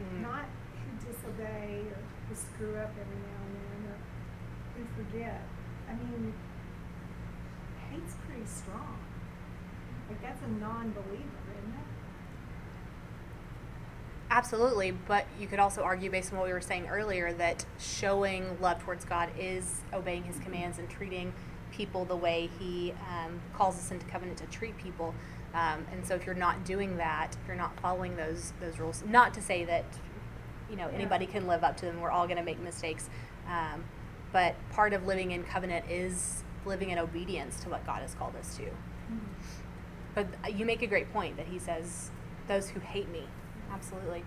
Mm. 0.00 0.22
not 0.22 0.46
who 0.72 1.06
disobey 1.12 1.84
or 1.92 1.98
who 2.28 2.34
screw 2.34 2.76
up 2.76 2.90
every 2.98 3.16
now 3.16 3.40
and 3.44 3.54
then 3.54 3.92
or 3.92 3.98
who 4.78 4.84
forget. 5.04 5.42
I 5.88 5.92
mean, 5.92 6.32
hate's 7.90 8.14
pretty 8.26 8.46
strong. 8.46 8.96
Like 10.08 10.22
that's 10.22 10.42
a 10.42 10.48
non-believer, 10.48 11.42
isn't 11.58 11.74
it? 11.74 11.86
Absolutely, 14.30 14.92
but 14.92 15.26
you 15.38 15.46
could 15.46 15.58
also 15.58 15.82
argue, 15.82 16.10
based 16.10 16.32
on 16.32 16.38
what 16.38 16.46
we 16.46 16.54
were 16.54 16.60
saying 16.62 16.86
earlier, 16.88 17.34
that 17.34 17.66
showing 17.78 18.58
love 18.62 18.82
towards 18.82 19.04
God 19.04 19.28
is 19.38 19.82
obeying 19.92 20.24
His 20.24 20.38
commands 20.38 20.78
and 20.78 20.88
treating 20.88 21.34
people 21.72 22.04
the 22.04 22.16
way 22.16 22.48
He 22.58 22.92
um, 23.10 23.40
calls 23.54 23.76
us 23.76 23.90
into 23.90 24.06
covenant 24.06 24.38
to 24.38 24.46
treat 24.46 24.76
people. 24.78 25.14
Um, 25.54 25.84
and 25.92 26.06
so, 26.06 26.14
if 26.14 26.24
you're 26.24 26.34
not 26.34 26.64
doing 26.64 26.96
that, 26.98 27.36
if 27.40 27.46
you're 27.48 27.56
not 27.56 27.78
following 27.80 28.16
those 28.16 28.52
those 28.60 28.78
rules, 28.78 29.02
not 29.06 29.34
to 29.34 29.42
say 29.42 29.64
that 29.64 29.84
you 30.70 30.76
know 30.76 30.88
Yeah. 30.88 30.94
anybody 30.96 31.26
can 31.26 31.46
live 31.46 31.64
up 31.64 31.76
to 31.78 31.86
them. 31.86 32.00
We're 32.00 32.10
all 32.10 32.26
going 32.26 32.38
to 32.38 32.44
make 32.44 32.60
mistakes, 32.60 33.10
um, 33.48 33.84
but 34.32 34.54
part 34.70 34.92
of 34.92 35.06
living 35.06 35.32
in 35.32 35.42
covenant 35.44 35.90
is 35.90 36.42
living 36.64 36.90
in 36.90 36.98
obedience 36.98 37.60
to 37.64 37.68
what 37.68 37.84
God 37.84 38.00
has 38.02 38.14
called 38.14 38.36
us 38.36 38.56
to. 38.56 38.64
But 40.14 40.26
you 40.54 40.64
make 40.64 40.82
a 40.82 40.86
great 40.86 41.12
point 41.12 41.36
that 41.36 41.46
He 41.46 41.58
says, 41.58 42.10
"Those 42.48 42.70
who 42.70 42.80
hate 42.80 43.08
me." 43.10 43.26
Absolutely. 43.70 44.24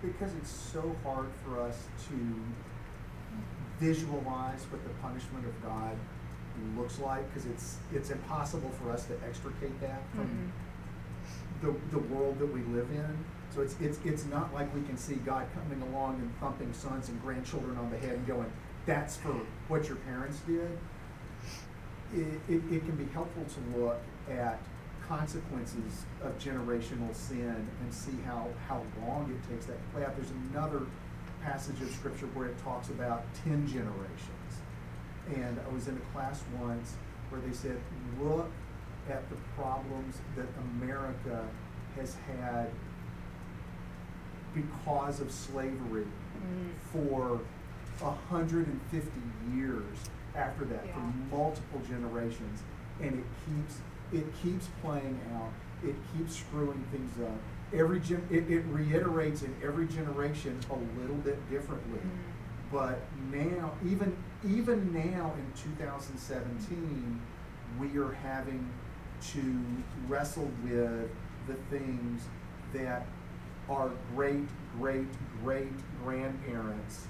Because 0.00 0.32
it's 0.34 0.50
so 0.50 0.94
hard 1.02 1.28
for 1.44 1.60
us 1.60 1.88
to 2.08 2.14
visualize 3.78 4.64
what 4.70 4.82
the 4.84 4.90
punishment 5.00 5.46
of 5.46 5.62
God 5.62 5.96
looks 6.76 6.98
like, 6.98 7.26
because 7.32 7.46
it's, 7.46 7.76
it's 7.92 8.10
impossible 8.10 8.70
for 8.82 8.90
us 8.90 9.04
to 9.06 9.14
extricate 9.26 9.80
that 9.80 10.02
from 10.14 10.26
mm-hmm. 11.62 11.66
the, 11.66 11.96
the 11.96 11.98
world 12.14 12.38
that 12.38 12.52
we 12.52 12.62
live 12.74 12.90
in. 12.90 13.24
So 13.54 13.62
it's, 13.62 13.76
it's, 13.80 13.98
it's 14.04 14.26
not 14.26 14.52
like 14.52 14.72
we 14.74 14.82
can 14.82 14.96
see 14.96 15.14
God 15.16 15.46
coming 15.54 15.80
along 15.88 16.16
and 16.16 16.30
thumping 16.38 16.72
sons 16.72 17.08
and 17.08 17.20
grandchildren 17.22 17.76
on 17.78 17.90
the 17.90 17.98
head 17.98 18.14
and 18.14 18.26
going, 18.26 18.50
that's 18.86 19.16
for 19.16 19.32
what 19.68 19.86
your 19.86 19.96
parents 19.98 20.40
did. 20.40 20.68
It, 22.14 22.40
it, 22.48 22.62
it 22.70 22.84
can 22.84 22.96
be 22.96 23.06
helpful 23.12 23.44
to 23.44 23.78
look 23.78 24.00
at 24.30 24.58
consequences 25.06 26.04
of 26.22 26.38
generational 26.38 27.14
sin 27.14 27.66
and 27.82 27.94
see 27.94 28.16
how, 28.26 28.48
how 28.68 28.82
long 29.00 29.30
it 29.30 29.50
takes 29.50 29.66
that 29.66 29.74
to 29.74 29.94
play 29.94 30.04
out. 30.04 30.16
There's 30.16 30.32
another 30.52 30.82
passage 31.42 31.80
of 31.82 31.90
scripture 31.90 32.26
where 32.34 32.46
it 32.48 32.58
talks 32.64 32.88
about 32.88 33.22
ten 33.44 33.66
generations. 33.66 34.60
And 35.34 35.58
I 35.68 35.74
was 35.74 35.88
in 35.88 35.96
a 35.96 36.12
class 36.12 36.42
once 36.60 36.94
where 37.30 37.40
they 37.40 37.52
said, 37.52 37.78
look 38.20 38.50
at 39.10 39.28
the 39.30 39.36
problems 39.56 40.16
that 40.36 40.46
America 40.80 41.44
has 41.96 42.16
had 42.26 42.70
because 44.54 45.20
of 45.20 45.30
slavery 45.30 46.06
Mm. 46.38 46.70
for 46.92 47.40
a 48.06 48.10
hundred 48.12 48.68
and 48.68 48.80
fifty 48.92 49.20
years 49.56 49.96
after 50.36 50.64
that, 50.66 50.84
for 50.94 51.00
multiple 51.36 51.80
generations. 51.88 52.62
And 53.00 53.12
it 53.18 53.24
keeps, 53.44 53.80
it 54.12 54.32
keeps 54.40 54.68
playing 54.80 55.18
out, 55.34 55.50
it 55.84 55.94
keeps 56.12 56.36
screwing 56.36 56.84
things 56.90 57.12
up. 57.22 57.38
Every 57.72 58.00
gen, 58.00 58.26
it, 58.30 58.50
it 58.50 58.64
reiterates 58.70 59.42
in 59.42 59.54
every 59.62 59.86
generation 59.86 60.58
a 60.70 61.00
little 61.00 61.16
bit 61.16 61.38
differently. 61.50 62.00
Mm. 62.00 62.72
But 62.72 63.00
now, 63.32 63.72
even, 63.86 64.16
even 64.46 64.92
now 64.92 65.34
in 65.36 65.52
two 65.54 65.70
thousand 65.84 66.18
seventeen, 66.18 67.20
we 67.78 67.98
are 67.98 68.12
having 68.12 68.68
to 69.32 69.64
wrestle 70.06 70.50
with 70.64 71.10
the 71.46 71.54
things 71.70 72.22
that 72.72 73.06
our 73.68 73.90
great, 74.14 74.48
great, 74.78 75.06
great 75.42 75.72
grandparents 76.02 77.06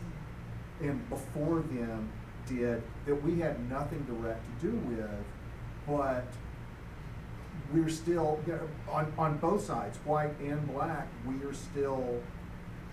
and 0.81 1.09
before 1.09 1.61
them 1.61 2.09
did 2.47 2.83
that 3.07 3.23
we 3.23 3.41
had 3.41 3.69
nothing 3.69 4.03
direct 4.05 4.41
to 4.61 4.71
do 4.71 4.77
with, 4.89 5.11
but 5.87 6.25
we're 7.73 7.88
still, 7.88 8.40
you 8.47 8.53
know, 8.53 8.68
on, 8.90 9.12
on 9.18 9.38
both 9.38 9.64
sides, 9.64 9.99
white 10.05 10.38
and 10.40 10.66
black, 10.73 11.09
we 11.27 11.35
are 11.47 11.53
still 11.53 12.21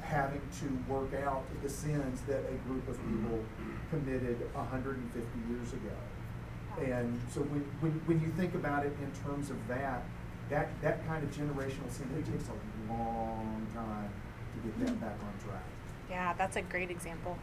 having 0.01 0.41
to 0.60 0.93
work 0.93 1.13
out 1.25 1.43
the 1.63 1.69
sins 1.69 2.21
that 2.28 2.39
a 2.49 2.56
group 2.67 2.88
of 2.88 2.95
mm-hmm. 2.97 3.23
people 3.23 3.43
committed 3.89 4.38
hundred 4.56 4.97
and 4.97 5.12
fifty 5.13 5.39
years 5.49 5.73
ago. 5.73 5.95
And 6.78 7.19
so 7.34 7.41
when, 7.41 7.62
when, 7.80 7.91
when 8.06 8.21
you 8.21 8.28
think 8.38 8.54
about 8.54 8.86
it 8.86 8.93
in 9.01 9.12
terms 9.23 9.49
of 9.49 9.67
that, 9.67 10.04
that, 10.49 10.69
that 10.82 11.08
kind 11.08 11.23
of 11.23 11.32
generational 11.32 11.89
sin, 11.89 12.08
it 12.17 12.25
takes 12.30 12.49
a 12.49 12.91
long 12.91 13.65
time 13.73 14.10
to 14.54 14.69
get 14.69 14.86
that 14.86 15.01
back 15.01 15.17
on 15.21 15.47
track. 15.47 15.63
Yeah, 16.10 16.34
that's 16.34 16.58
a 16.58 16.62
great 16.62 16.91
example. 16.91 17.38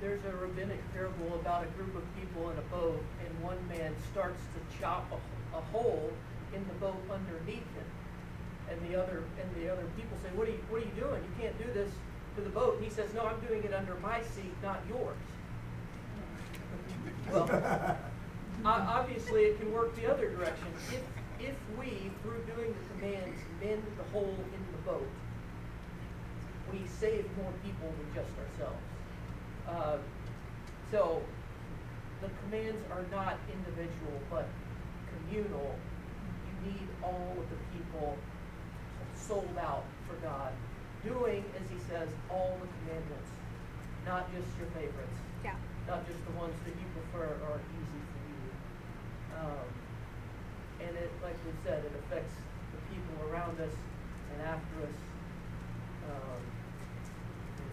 There's 0.00 0.24
a 0.24 0.36
rabbinic 0.36 0.78
parable 0.94 1.34
about 1.40 1.64
a 1.64 1.66
group 1.76 1.94
of 1.96 2.04
people 2.20 2.50
in 2.50 2.58
a 2.58 2.66
boat, 2.70 3.02
and 3.24 3.42
one 3.42 3.58
man 3.68 3.94
starts 4.12 4.40
to 4.54 4.80
chop 4.80 5.10
a, 5.10 5.58
a 5.58 5.60
hole 5.72 6.12
in 6.54 6.64
the 6.68 6.74
boat 6.74 7.02
underneath 7.10 7.66
him. 7.74 7.88
And 8.70 8.78
the 8.88 9.00
other, 9.00 9.24
and 9.40 9.64
the 9.64 9.72
other 9.72 9.84
people 9.96 10.16
say, 10.22 10.28
what 10.36 10.46
are 10.46 10.52
you, 10.52 10.60
what 10.68 10.82
are 10.82 10.84
you 10.84 10.92
doing? 10.92 11.22
You 11.22 11.42
can't 11.42 11.58
do 11.58 11.72
this 11.72 11.90
to 12.36 12.42
the 12.42 12.50
boat. 12.50 12.76
And 12.76 12.84
he 12.84 12.90
says, 12.90 13.12
no, 13.14 13.22
I'm 13.22 13.40
doing 13.46 13.64
it 13.64 13.74
under 13.74 13.94
my 13.96 14.22
seat, 14.22 14.54
not 14.62 14.80
yours. 14.88 15.16
Well, 17.30 17.48
obviously, 18.64 19.42
it 19.44 19.60
can 19.60 19.72
work 19.72 19.94
the 19.96 20.10
other 20.10 20.30
direction. 20.30 20.66
If, 20.92 21.02
if 21.40 21.56
we, 21.78 22.10
through 22.22 22.42
doing 22.54 22.74
the 22.74 22.94
commands, 22.94 23.40
mend 23.62 23.82
the 23.96 24.04
hole 24.12 24.34
in 24.36 24.62
the 24.72 24.90
boat, 24.90 25.08
we 26.72 26.86
save 27.00 27.24
more 27.36 27.52
people 27.64 27.88
than 27.88 28.14
just 28.14 28.32
ourselves. 28.38 28.82
Uh, 29.68 29.98
so, 30.90 31.22
the 32.22 32.28
commands 32.42 32.80
are 32.90 33.04
not 33.12 33.36
individual, 33.52 34.16
but 34.30 34.48
communal. 35.12 35.76
You 36.64 36.72
need 36.72 36.88
all 37.02 37.36
of 37.38 37.46
the 37.50 37.60
people 37.76 38.16
sold 39.14 39.56
out 39.60 39.84
for 40.08 40.14
God, 40.24 40.52
doing, 41.04 41.44
as 41.60 41.66
he 41.70 41.78
says, 41.90 42.08
all 42.30 42.56
the 42.60 42.68
commandments, 42.80 43.30
not 44.06 44.32
just 44.32 44.48
your 44.58 44.66
favorites, 44.72 45.18
Yeah. 45.44 45.54
not 45.86 46.06
just 46.08 46.24
the 46.24 46.32
ones 46.32 46.56
that 46.64 46.72
you 46.74 46.86
prefer 46.96 47.36
or 47.44 47.60
are 47.60 47.64
easy 47.76 48.02
for 48.08 48.20
you. 48.24 48.40
Um, 49.36 49.68
and 50.80 50.96
it, 50.96 51.10
like 51.22 51.36
we 51.44 51.52
said, 51.62 51.84
it 51.84 51.92
affects 52.08 52.34
the 52.72 52.80
people 52.88 53.28
around 53.30 53.60
us 53.60 53.74
and 54.32 54.42
after 54.48 54.76
us. 54.88 54.98
Um, 56.08 56.40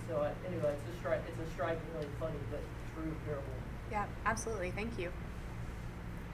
so, 0.08 0.22
I, 0.22 0.32
anyway, 0.46 0.74
it's 0.74 0.86
a 0.86 0.96
stri- 1.02 1.22
it's 1.28 1.42
a 1.42 1.50
strikingly 1.54 2.08
funny 2.20 2.38
but 2.52 2.62
true 2.94 3.14
parable. 3.26 3.58
Yeah, 3.92 4.06
absolutely. 4.26 4.72
Thank 4.72 4.98
you. 5.00 5.12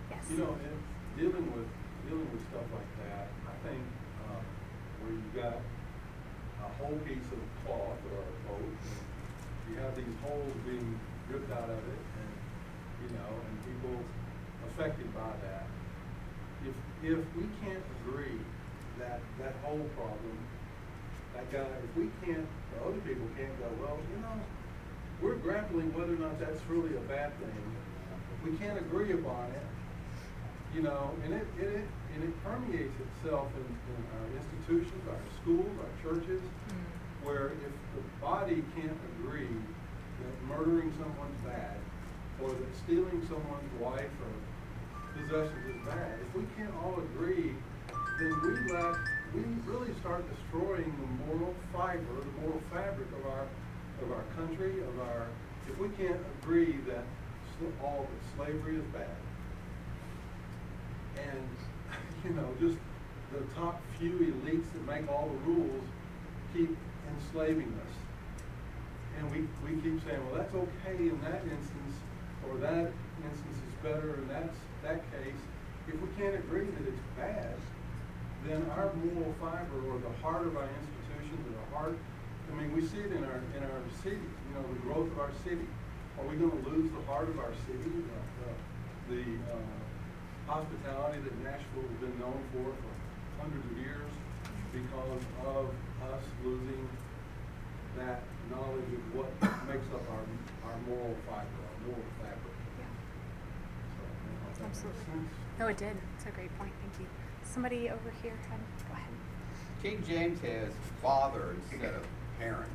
Yes. 0.09 0.23
You 0.29 0.37
know, 0.37 0.55
and 0.59 0.77
dealing 1.17 1.47
with, 1.55 1.67
dealing 2.07 2.27
with 2.31 2.43
stuff 2.51 2.67
like 2.73 2.91
that, 3.07 3.27
I 3.47 3.55
think, 3.67 3.83
uh, 4.27 4.41
where 5.01 5.13
you 5.15 5.29
got 5.35 5.59
a 6.61 6.69
whole 6.83 6.97
piece 7.07 7.27
of 7.31 7.39
cloth 7.63 7.99
or 8.11 8.19
a 8.19 8.35
coat, 8.47 8.59
and 8.63 8.99
you 9.71 9.79
have 9.79 9.95
these 9.95 10.15
holes 10.23 10.53
being 10.67 10.99
ripped 11.31 11.51
out 11.51 11.69
of 11.69 11.79
it, 11.79 12.01
and, 12.19 12.31
you 13.07 13.09
know, 13.15 13.31
and 13.31 13.55
people 13.63 13.95
affected 14.67 15.07
by 15.15 15.31
that. 15.47 15.65
If, 16.67 16.75
if 17.03 17.19
we 17.35 17.47
can't 17.63 17.83
agree 18.03 18.37
that, 18.99 19.19
that 19.39 19.55
whole 19.63 19.85
problem, 19.95 20.37
that 21.41 21.51
guy, 21.51 21.69
if 21.83 21.97
we 21.97 22.09
can't, 22.25 22.45
or 22.77 22.89
other 22.89 23.01
people 23.01 23.25
can't 23.37 23.53
go, 23.59 23.67
well, 23.81 23.97
you 24.13 24.21
know, 24.21 24.35
we're 25.21 25.35
grappling 25.35 25.93
whether 25.93 26.13
or 26.13 26.21
not 26.21 26.39
that's 26.39 26.61
really 26.69 26.95
a 26.95 26.99
bad 27.01 27.31
thing. 27.39 27.63
We 28.43 28.57
can't 28.57 28.77
agree 28.77 29.13
upon 29.13 29.51
it, 29.51 29.67
you 30.75 30.81
know, 30.81 31.11
and 31.25 31.33
it, 31.33 31.45
and 31.59 31.69
it, 31.69 31.87
and 32.15 32.23
it 32.23 32.43
permeates 32.43 32.93
itself 32.97 33.47
in, 33.53 33.65
in 33.65 34.01
our 34.17 34.27
institutions, 34.37 35.01
our 35.09 35.21
schools, 35.41 35.69
our 35.77 35.93
churches, 36.01 36.41
mm. 36.41 37.25
where 37.25 37.53
if 37.61 37.73
the 37.95 38.03
body 38.19 38.63
can't 38.75 38.97
agree 39.17 39.53
that 40.21 40.57
murdering 40.57 40.91
someone's 40.97 41.41
bad, 41.45 41.77
or 42.41 42.49
that 42.49 42.75
stealing 42.83 43.21
someone's 43.29 43.73
wife 43.79 44.09
or 44.25 44.33
possessions 45.21 45.65
is 45.69 45.85
bad, 45.85 46.17
if 46.17 46.35
we 46.35 46.45
can't 46.57 46.73
all 46.81 46.97
agree, 47.13 47.53
then 48.19 48.33
we 48.41 48.73
let, 48.73 48.95
we 49.33 49.41
really 49.65 49.93
start 50.01 50.25
destroying 50.29 50.93
the 50.99 51.25
moral 51.25 51.55
fiber, 51.71 51.99
the 52.19 52.41
moral 52.41 52.61
fabric 52.71 53.07
of 53.19 53.31
our, 53.31 53.47
of 54.03 54.11
our 54.11 54.23
country, 54.35 54.81
of 54.81 54.99
our, 54.99 55.27
if 55.69 55.77
we 55.79 55.89
can't 55.89 56.19
agree 56.41 56.77
that 56.87 57.03
all, 57.83 58.07
that 58.09 58.35
slavery 58.35 58.75
is 58.75 58.85
bad, 58.85 59.05
and, 61.15 61.47
you 62.23 62.31
know, 62.31 62.47
just 62.59 62.77
the 63.31 63.39
top 63.55 63.81
few 63.99 64.11
elites 64.11 64.65
that 64.73 64.85
make 64.87 65.09
all 65.09 65.29
the 65.29 65.51
rules 65.51 65.83
keep 66.53 66.75
enslaving 67.15 67.71
us. 67.87 67.95
And 69.19 69.31
we, 69.31 69.47
we 69.63 69.79
keep 69.81 70.03
saying, 70.03 70.19
well, 70.25 70.39
that's 70.39 70.53
okay 70.55 70.97
in 70.97 71.19
that 71.21 71.43
instance, 71.43 71.95
or 72.49 72.57
that 72.57 72.91
instance 73.23 73.57
is 73.57 73.75
better 73.83 74.15
in 74.15 74.27
that, 74.29 74.49
that 74.83 74.99
case. 75.11 75.41
If 75.87 76.01
we 76.01 76.07
can't 76.17 76.35
agree 76.35 76.65
that 76.65 76.87
it's 76.87 77.01
bad, 77.15 77.55
then 78.47 78.65
our 78.77 78.91
moral 78.93 79.33
fiber 79.39 79.77
or 79.89 79.99
the 79.99 80.13
heart 80.21 80.47
of 80.47 80.57
our 80.57 80.67
institutions 80.67 81.39
or 81.45 81.53
the 81.53 81.67
heart, 81.75 81.97
I 82.51 82.61
mean, 82.61 82.75
we 82.75 82.81
see 82.81 82.99
it 82.99 83.11
in 83.11 83.23
our, 83.23 83.39
in 83.55 83.63
our 83.63 83.81
cities, 84.03 84.19
you 84.19 84.53
know, 84.55 84.65
the 84.73 84.79
growth 84.81 85.11
of 85.11 85.19
our 85.19 85.31
city. 85.43 85.67
Are 86.19 86.25
we 86.27 86.35
gonna 86.35 86.61
lose 86.67 86.91
the 86.91 87.01
heart 87.07 87.29
of 87.29 87.39
our 87.39 87.53
city, 87.67 87.89
the, 87.89 89.15
the, 89.15 89.15
the, 89.15 89.23
uh, 89.53 89.81
hospitality 90.51 91.19
that 91.23 91.35
Nashville 91.43 91.87
has 91.87 91.97
been 92.03 92.19
known 92.19 92.35
for 92.51 92.67
for 92.75 92.91
hundreds 93.39 93.63
of 93.71 93.77
years 93.77 94.11
because 94.75 95.23
of 95.47 95.71
us 96.11 96.23
losing 96.43 96.87
that 97.97 98.23
knowledge 98.49 98.91
of 98.91 99.03
what 99.15 99.31
makes 99.67 99.87
up 99.95 100.03
our, 100.11 100.23
our 100.67 100.77
moral 100.87 101.15
fiber, 101.27 101.47
our 101.47 101.77
moral 101.87 102.09
fabric. 102.19 102.55
Yeah. 102.79 102.91
So, 103.95 104.03
don't 104.03 104.35
know 104.35 104.49
if 104.51 104.57
that 104.59 104.63
makes 104.63 104.77
Absolutely. 104.77 105.29
No, 105.59 105.67
it 105.67 105.77
did. 105.77 105.95
It's 106.17 106.25
a 106.25 106.31
great 106.31 106.51
point. 106.57 106.71
Thank 106.83 106.99
you. 106.99 107.20
Somebody 107.53 107.89
over 107.89 108.13
here. 108.23 108.37
Go 108.87 108.93
ahead. 108.93 109.11
King 109.83 110.03
James 110.07 110.39
has 110.41 110.69
father 111.01 111.55
instead 111.55 111.93
of 111.93 112.07
parents. 112.39 112.71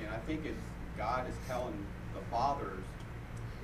And 0.00 0.08
I 0.10 0.18
think 0.18 0.44
it's, 0.44 0.56
God 0.96 1.28
is 1.28 1.34
telling 1.48 1.74
the 2.14 2.20
fathers, 2.30 2.84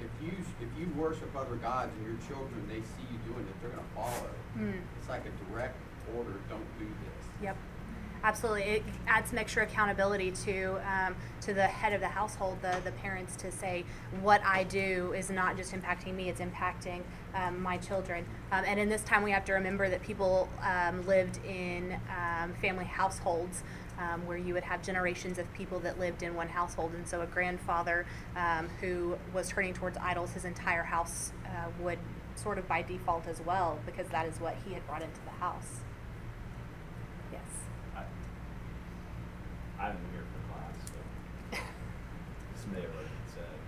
if 0.00 0.10
you, 0.26 0.32
if 0.60 0.68
you 0.76 0.92
worship 1.00 1.30
other 1.36 1.54
gods 1.56 1.92
and 1.98 2.06
your 2.06 2.18
children, 2.26 2.66
they 2.68 2.80
see 2.80 3.06
you 3.12 3.32
doing 3.32 3.46
it, 3.46 3.54
they're 3.62 3.70
gonna 3.70 3.82
follow. 3.94 4.30
Mm. 4.58 4.80
It's 4.98 5.08
like 5.08 5.22
a 5.22 5.52
direct 5.52 5.76
order, 6.16 6.34
don't 6.50 6.78
do 6.80 6.86
this. 6.86 7.44
Yep. 7.44 7.56
Absolutely. 8.24 8.62
It 8.62 8.84
adds 9.08 9.30
some 9.30 9.38
extra 9.38 9.64
accountability 9.64 10.30
to 10.44 10.80
um, 10.88 11.16
to 11.40 11.52
the 11.52 11.66
head 11.66 11.92
of 11.92 12.00
the 12.00 12.08
household, 12.08 12.58
the, 12.62 12.80
the 12.84 12.92
parents, 12.92 13.34
to 13.36 13.50
say 13.50 13.84
what 14.20 14.40
I 14.44 14.62
do 14.62 15.12
is 15.16 15.28
not 15.28 15.56
just 15.56 15.72
impacting 15.72 16.14
me; 16.14 16.28
it's 16.28 16.40
impacting 16.40 17.02
um, 17.34 17.60
my 17.60 17.78
children. 17.78 18.24
Um, 18.52 18.64
and 18.64 18.78
in 18.78 18.88
this 18.88 19.02
time, 19.02 19.24
we 19.24 19.32
have 19.32 19.44
to 19.46 19.54
remember 19.54 19.88
that 19.88 20.02
people 20.02 20.48
um, 20.62 21.04
lived 21.06 21.44
in 21.44 21.98
um, 22.10 22.54
family 22.60 22.84
households. 22.84 23.64
Um, 23.98 24.26
where 24.26 24.38
you 24.38 24.54
would 24.54 24.64
have 24.64 24.82
generations 24.82 25.38
of 25.38 25.52
people 25.52 25.78
that 25.80 25.98
lived 25.98 26.22
in 26.22 26.34
one 26.34 26.48
household, 26.48 26.92
and 26.94 27.06
so 27.06 27.20
a 27.20 27.26
grandfather 27.26 28.06
um, 28.36 28.68
who 28.80 29.16
was 29.34 29.48
turning 29.50 29.74
towards 29.74 29.98
idols, 29.98 30.32
his 30.32 30.44
entire 30.46 30.82
house 30.82 31.30
uh, 31.46 31.66
would 31.78 31.98
sort 32.34 32.58
of 32.58 32.66
by 32.66 32.82
default 32.82 33.28
as 33.28 33.40
well, 33.42 33.78
because 33.84 34.08
that 34.08 34.26
is 34.26 34.40
what 34.40 34.56
he 34.66 34.72
had 34.72 34.84
brought 34.88 35.02
into 35.02 35.20
the 35.26 35.30
house. 35.32 35.80
Yes. 37.30 37.42
I, 37.94 38.02
I'm 39.82 39.98
here 40.14 40.22
for 40.30 40.38
class, 40.46 40.78
so 40.78 40.98
this 41.58 42.62
may 42.70 42.86
have 42.86 42.94
already 42.94 43.26
said. 43.34 43.58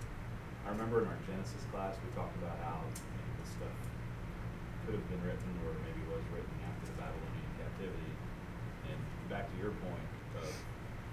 I 0.63 0.71
remember 0.71 1.03
in 1.03 1.11
our 1.11 1.19
Genesis 1.27 1.59
class, 1.75 1.99
we 1.99 2.07
talked 2.15 2.31
about 2.39 2.55
how 2.63 2.87
maybe 2.87 3.35
this 3.43 3.51
stuff 3.51 3.75
could 4.87 4.95
have 4.95 5.07
been 5.11 5.19
written 5.27 5.51
or 5.67 5.75
maybe 5.83 5.99
was 6.07 6.23
written 6.31 6.55
after 6.71 6.87
the 6.87 6.95
Babylonian 7.03 7.51
captivity. 7.59 8.11
And 8.87 8.95
back 9.27 9.51
to 9.51 9.55
your 9.59 9.75
point 9.83 10.07
of 10.39 10.47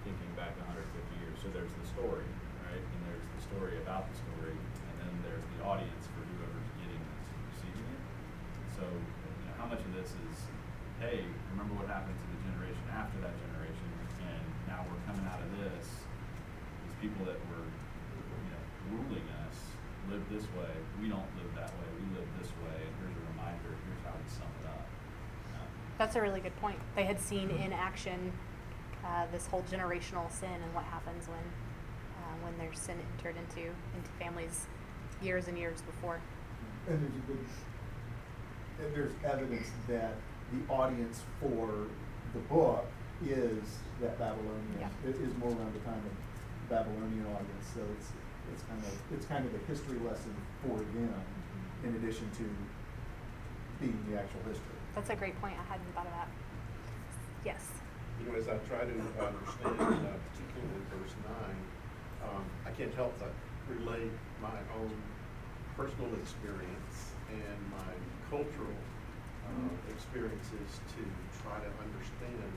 thinking 0.06 0.30
back 0.38 0.54
150 0.70 0.78
years, 1.18 1.34
so 1.42 1.50
there's 1.50 1.74
the 1.82 1.86
story, 1.90 2.30
right? 2.70 2.78
And 2.78 3.00
there's 3.10 3.26
the 3.26 3.42
story 3.42 3.82
about 3.82 4.06
the 4.06 4.14
story, 4.22 4.54
and 4.54 4.94
then 5.02 5.14
there's 5.26 5.42
the 5.58 5.66
audience 5.66 6.06
for 6.14 6.22
whoever's 6.30 6.70
getting 6.78 7.02
this 7.02 7.26
and 7.26 7.42
receiving 7.50 7.88
it. 7.90 8.02
So, 8.78 8.86
you 8.86 9.50
know, 9.50 9.54
how 9.58 9.66
much 9.66 9.82
of 9.82 9.90
this 9.98 10.14
is, 10.14 10.36
hey, 11.02 11.26
remember 11.50 11.74
what 11.74 11.90
happened 11.90 12.14
to 12.14 12.28
the 12.38 12.38
generation 12.46 12.86
after 12.94 13.18
that 13.26 13.34
generation, 13.50 13.90
and 14.30 14.46
now 14.68 14.84
we're 14.86 15.02
coming 15.08 15.26
out 15.26 15.40
of 15.40 15.50
this. 15.58 15.86
These 16.86 16.96
people 17.00 17.26
that 17.26 17.38
were, 17.50 17.66
you 17.66 18.50
know, 18.52 18.64
ruling 18.94 19.26
us 19.46 19.56
live 20.10 20.22
this 20.30 20.46
way. 20.58 20.72
We 21.00 21.08
don't 21.08 21.28
live 21.38 21.50
that 21.58 21.70
way. 21.70 21.88
We 21.98 22.06
live 22.18 22.28
this 22.38 22.50
way. 22.62 22.78
And 22.78 22.92
here's 23.02 23.16
a 23.16 23.24
reminder. 23.34 23.70
Here's 23.86 24.02
how 24.02 24.14
we 24.14 24.26
sum 24.30 24.50
it 24.62 24.66
up. 24.70 24.86
Um, 25.58 25.68
That's 26.02 26.16
a 26.16 26.20
really 26.20 26.40
good 26.40 26.56
point. 26.56 26.80
They 26.96 27.04
had 27.04 27.20
seen 27.20 27.48
in 27.48 27.72
action 27.72 28.32
uh, 29.06 29.26
this 29.30 29.46
whole 29.46 29.62
generational 29.70 30.28
sin 30.32 30.50
and 30.50 30.74
what 30.74 30.82
happens 30.82 31.28
when 31.28 31.38
uh, 31.38 32.34
when 32.42 32.58
there's 32.58 32.80
sin 32.80 32.96
entered 33.16 33.36
into 33.38 33.70
into 33.70 34.10
families 34.18 34.66
years 35.22 35.46
and 35.46 35.56
years 35.56 35.80
before. 35.82 36.18
And 36.88 36.98
there's 37.00 37.22
good, 37.28 37.38
and 38.82 38.96
there's 38.96 39.12
evidence 39.24 39.68
that 39.86 40.14
the 40.50 40.74
audience 40.74 41.20
for 41.40 41.86
the 42.34 42.40
book 42.50 42.84
is 43.24 43.62
that 44.00 44.18
Babylonian, 44.18 44.78
Yeah. 44.80 44.88
it 45.08 45.14
is 45.14 45.32
more 45.38 45.50
around 45.50 45.72
the 45.72 45.84
time 45.86 46.02
of 46.02 46.68
Babylonian 46.68 47.26
audience, 47.26 47.66
so 47.72 47.80
it's, 47.96 48.10
it's 48.52 48.64
kind 48.64 48.82
of, 48.82 48.98
it's 49.14 49.26
kind 49.26 49.46
of 49.46 49.54
a 49.54 49.64
history 49.70 50.00
lesson 50.00 50.34
for 50.66 50.78
them, 50.78 51.14
in 51.84 51.94
addition 51.94 52.28
to 52.38 52.44
being 53.78 54.04
the 54.10 54.18
actual 54.18 54.40
history. 54.48 54.82
That's 54.94 55.09
a 55.09 55.16
great 55.16 55.40
point. 55.40 55.57
I 55.57 55.64
hadn't 55.72 55.88
thought 55.94 56.07
of 56.07 56.12
that. 56.12 56.28
Yes. 57.44 57.64
You 58.20 58.31
know, 58.31 58.38
as 58.38 58.46
I 58.46 58.61
try 58.68 58.85
to 58.85 58.92
understand, 58.92 59.81
uh, 59.81 60.20
particularly 60.31 60.85
verse 60.92 61.16
nine, 61.24 61.61
um, 62.22 62.44
I 62.68 62.70
can't 62.70 62.92
help 62.94 63.16
but 63.18 63.33
relate 63.72 64.12
my 64.40 64.61
own 64.78 64.92
personal 65.76 66.12
experience 66.20 67.16
and 67.33 67.59
my 67.72 67.92
cultural 68.28 68.76
uh, 69.48 69.72
experiences 69.88 70.68
to 70.92 71.02
try 71.40 71.57
to 71.57 71.70
understand 71.81 72.52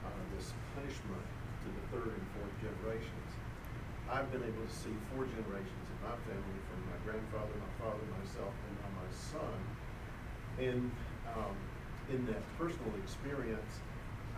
uh, 0.00 0.08
this 0.34 0.56
punishment 0.74 1.28
to 1.62 1.68
the 1.68 1.84
third 1.92 2.16
and 2.16 2.26
fourth 2.34 2.56
generations. 2.58 3.30
I've 4.08 4.32
been 4.32 4.42
able 4.42 4.64
to 4.64 4.72
see 4.72 4.94
four 5.12 5.28
generations 5.28 5.86
in 5.92 5.98
my 6.00 6.16
family, 6.24 6.58
from 6.72 6.80
my 6.88 6.98
grandfather, 7.04 7.52
my 7.58 7.74
father, 7.84 8.04
myself, 8.16 8.54
and 8.54 8.74
now 8.80 8.90
my 8.96 9.10
son. 9.12 9.58
And 10.56 10.90
um, 11.34 11.56
in 12.12 12.26
that 12.26 12.42
personal 12.58 12.92
experience, 13.02 13.80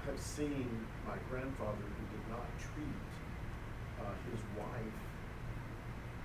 I 0.01 0.11
have 0.11 0.20
seen 0.20 0.68
my 1.07 1.16
grandfather 1.29 1.85
who 1.85 2.05
did 2.09 2.24
not 2.31 2.46
treat 2.57 3.11
uh, 4.01 4.14
his 4.31 4.40
wife 4.57 5.01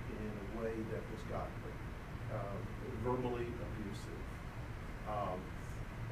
in 0.08 0.30
a 0.30 0.46
way 0.62 0.72
that 0.94 1.02
was 1.10 1.20
godly, 1.28 1.76
uh, 2.32 2.56
verbally 3.04 3.48
abusive. 3.50 4.24
Um, 5.10 5.36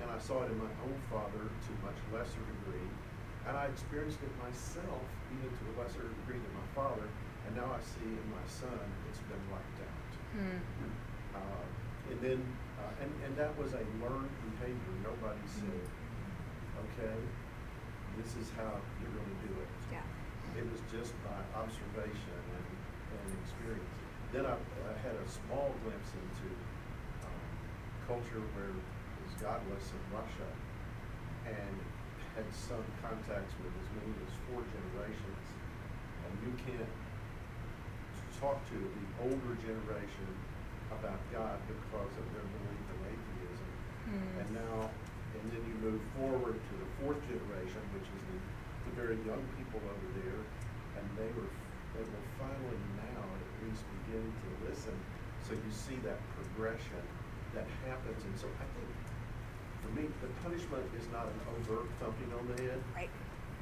and 0.03 0.11
I 0.11 0.19
saw 0.19 0.43
it 0.43 0.51
in 0.51 0.59
my 0.59 0.73
own 0.85 0.99
father 1.09 1.47
to 1.47 1.71
much 1.81 1.97
lesser 2.12 2.43
degree, 2.43 2.91
and 3.47 3.57
I 3.57 3.67
experienced 3.67 4.19
it 4.21 4.33
myself 4.43 5.07
even 5.31 5.49
to 5.49 5.62
a 5.71 5.75
lesser 5.81 6.05
degree 6.25 6.43
than 6.43 6.53
my 6.59 6.69
father, 6.75 7.07
and 7.47 7.57
now 7.57 7.71
I 7.71 7.81
see 7.81 8.11
in 8.11 8.29
my 8.29 8.45
son 8.47 8.83
it's 9.09 9.23
been 9.31 9.41
wiped 9.49 9.81
out. 9.81 10.12
Hmm. 10.37 10.61
Uh, 11.37 11.65
and 12.11 12.19
then, 12.21 12.41
uh, 12.83 13.03
and, 13.03 13.11
and 13.23 13.33
that 13.38 13.55
was 13.55 13.73
a 13.79 13.85
learned 14.03 14.35
behavior. 14.51 14.95
Nobody 15.07 15.47
said, 15.47 15.87
okay, 16.83 17.14
this 18.18 18.35
is 18.37 18.51
how 18.59 18.75
you're 18.99 19.14
going 19.14 19.31
to 19.31 19.40
do 19.47 19.55
it. 19.55 19.71
Yeah. 19.95 20.59
It 20.59 20.66
was 20.66 20.83
just 20.90 21.14
by 21.23 21.38
observation 21.55 22.42
and, 22.59 22.68
and 23.14 23.27
experience. 23.47 23.95
Then 24.35 24.45
I, 24.51 24.59
I 24.59 24.95
had 25.01 25.14
a 25.14 25.27
small 25.31 25.71
glimpse 25.87 26.11
into 26.12 26.49
um, 27.25 27.47
culture 28.11 28.42
where 28.59 28.75
it 28.75 29.21
was 29.23 29.35
godless 29.38 29.87
in 29.95 30.03
Russia 30.11 30.51
and 31.47 31.77
had 32.35 32.49
some 32.51 32.85
contacts 33.01 33.53
with 33.61 33.73
as 33.77 33.88
many 33.97 34.12
as 34.25 34.33
four 34.49 34.61
generations. 34.73 35.45
And 36.25 36.33
you 36.45 36.53
can't 36.64 36.92
talk 38.40 38.59
to 38.73 38.79
the 38.79 39.07
older 39.23 39.55
generation 39.62 40.29
about 41.01 41.21
God 41.33 41.57
because 41.69 42.13
of 42.19 42.27
their 42.37 42.45
belief 42.45 42.85
in 42.93 42.99
atheism. 43.09 43.71
Hmm. 44.11 44.41
And 44.41 44.49
now, 44.59 44.77
and 45.39 45.45
then 45.49 45.63
you 45.65 45.77
move 45.81 46.03
forward 46.19 46.57
to 46.59 46.75
the 46.77 46.89
fourth 47.01 47.21
generation, 47.25 47.81
which 47.97 48.09
is 48.09 48.23
the, 48.29 48.39
the 48.89 48.93
very 48.99 49.19
young 49.25 49.43
people 49.57 49.81
over 49.81 50.09
there, 50.21 50.41
and 50.99 51.05
they 51.17 51.31
were, 51.39 51.49
they 51.97 52.05
will 52.05 52.29
finally 52.37 52.81
now 53.01 53.23
at 53.25 53.49
least 53.65 53.83
begin 54.05 54.25
to 54.25 54.49
listen. 54.69 54.95
So 55.43 55.57
you 55.57 55.73
see 55.73 55.99
that 56.07 56.21
progression 56.39 57.03
that 57.57 57.67
happens, 57.89 58.23
and 58.25 58.35
so 58.39 58.47
I 58.61 58.67
think, 58.79 58.91
for 59.83 59.91
me, 59.99 60.05
the 60.23 60.31
punishment 60.41 60.87
is 60.95 61.05
not 61.11 61.27
an 61.27 61.39
overt 61.59 61.91
thumping 61.99 62.31
on 62.39 62.45
the 62.55 62.57
head. 62.63 62.81
Right. 62.95 63.11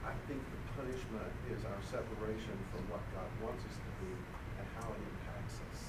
I 0.05 0.17
think 0.29 0.41
the 0.41 0.61
punishment 0.81 1.33
is 1.53 1.61
our 1.65 1.81
separation 1.85 2.57
from 2.73 2.83
what 2.89 3.05
God 3.13 3.29
wants 3.45 3.65
us 3.69 3.77
to 3.77 3.91
be 4.01 4.13
and 4.61 4.67
how 4.81 4.89
it 4.93 5.01
impacts 5.01 5.61
us, 5.61 5.81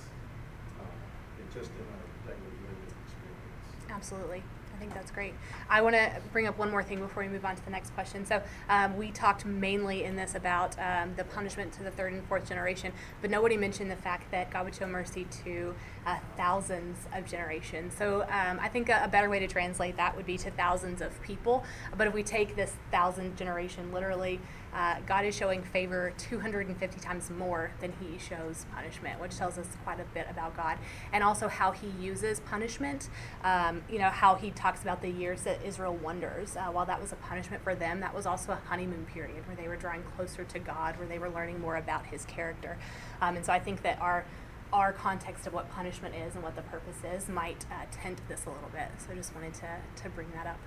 uh, 0.84 1.40
in 1.40 1.41
just 1.54 1.72
in 1.72 1.86
our 1.92 2.34
daily 2.34 2.40
living 2.64 2.94
experience. 3.06 3.90
Absolutely. 3.90 4.44
I 4.74 4.80
think 4.84 4.96
that's 4.96 5.12
great. 5.12 5.36
I 5.70 5.82
want 5.82 5.96
to 5.96 6.12
bring 6.32 6.48
up 6.48 6.58
one 6.58 6.72
more 6.72 6.82
thing 6.82 7.00
before 7.02 7.22
we 7.22 7.30
move 7.30 7.46
on 7.46 7.56
to 7.56 7.64
the 7.64 7.70
next 7.70 7.94
question. 7.94 8.26
So, 8.26 8.42
um, 8.68 8.98
we 8.98 9.12
talked 9.12 9.46
mainly 9.46 10.06
in 10.06 10.16
this 10.16 10.34
about 10.34 10.76
um, 10.80 11.14
the 11.16 11.24
punishment 11.24 11.72
to 11.74 11.84
the 11.84 11.92
third 11.92 12.14
and 12.14 12.24
fourth 12.28 12.50
generation, 12.50 12.92
but 13.22 13.30
nobody 13.30 13.58
mentioned 13.58 13.92
the 13.92 13.96
fact 13.96 14.32
that 14.32 14.50
God 14.50 14.66
would 14.66 14.74
show 14.74 14.88
mercy 14.88 15.28
to 15.44 15.76
uh, 16.08 16.18
thousands 16.36 16.98
of 17.14 17.28
generations. 17.28 17.94
So, 17.96 18.24
um, 18.24 18.60
I 18.60 18.70
think 18.70 18.90
a, 18.90 19.02
a 19.04 19.08
better 19.08 19.30
way 19.30 19.38
to 19.38 19.48
translate 19.48 19.98
that 19.98 20.16
would 20.16 20.26
be 20.26 20.38
to 20.40 20.50
thousands 20.50 21.02
of 21.02 21.22
people. 21.22 21.64
But 21.96 22.08
if 22.08 22.14
we 22.16 22.24
take 22.24 22.56
this 22.56 22.74
thousand 22.90 23.38
generation 23.38 23.94
literally, 23.94 24.40
uh, 24.74 24.96
God 25.06 25.26
is 25.26 25.36
showing 25.36 25.64
favor 25.64 26.14
250 26.18 27.00
times 27.00 27.30
more 27.30 27.72
than 27.80 27.94
he 28.00 28.18
shows 28.18 28.66
punishment, 28.74 29.20
which 29.20 29.38
tells 29.38 29.58
us 29.58 29.68
quite 29.84 30.00
a 30.00 30.06
bit 30.14 30.28
about 30.30 30.56
God 30.56 30.78
and 31.12 31.24
also 31.24 31.48
how 31.48 31.72
he 31.72 31.88
uses 32.02 32.40
punishment. 32.42 33.10
Um, 33.44 33.84
you 33.90 34.00
know, 34.00 34.10
how 34.10 34.36
he 34.36 34.52
talks 34.52 34.82
about 34.82 35.02
the 35.02 35.10
years 35.10 35.44
that 35.44 35.62
Israel 35.64 35.96
wonders. 35.96 36.56
Uh, 36.56 36.66
while 36.66 36.86
that 36.86 37.02
was 37.02 37.12
a 37.12 37.18
punishment 37.18 37.64
for 37.64 37.76
them, 37.76 38.00
that 38.00 38.14
was 38.14 38.26
also 38.26 38.54
a 38.54 38.60
honeymoon 38.68 39.06
period 39.06 39.46
where 39.48 39.56
they 39.56 39.68
were 39.68 39.76
drawing 39.76 40.04
closer 40.16 40.44
to 40.44 40.60
God, 40.60 40.98
where 40.98 41.08
they 41.08 41.20
were 41.20 41.30
learning 41.30 41.60
more 41.60 41.78
about 41.78 42.06
his 42.06 42.26
character. 42.26 42.78
Um, 43.22 43.36
and 43.36 43.46
so 43.46 43.54
I 43.54 43.60
think 43.60 43.82
that 43.84 44.00
our 44.02 44.26
our 44.74 44.94
context 44.94 45.48
of 45.48 45.54
what 45.54 45.70
punishment 45.70 46.16
is 46.16 46.34
and 46.36 46.44
what 46.44 46.56
the 46.56 46.62
purpose 46.62 46.96
is 47.14 47.28
might 47.28 47.66
uh, 47.70 47.86
tint 47.92 48.22
this 48.30 48.46
a 48.46 48.50
little 48.50 48.70
bit. 48.72 48.88
So 49.00 49.12
I 49.12 49.16
just 49.16 49.36
wanted 49.36 49.54
to, 49.56 49.68
to 50.04 50.10
bring 50.10 50.32
that 50.34 50.48
up. 50.48 50.58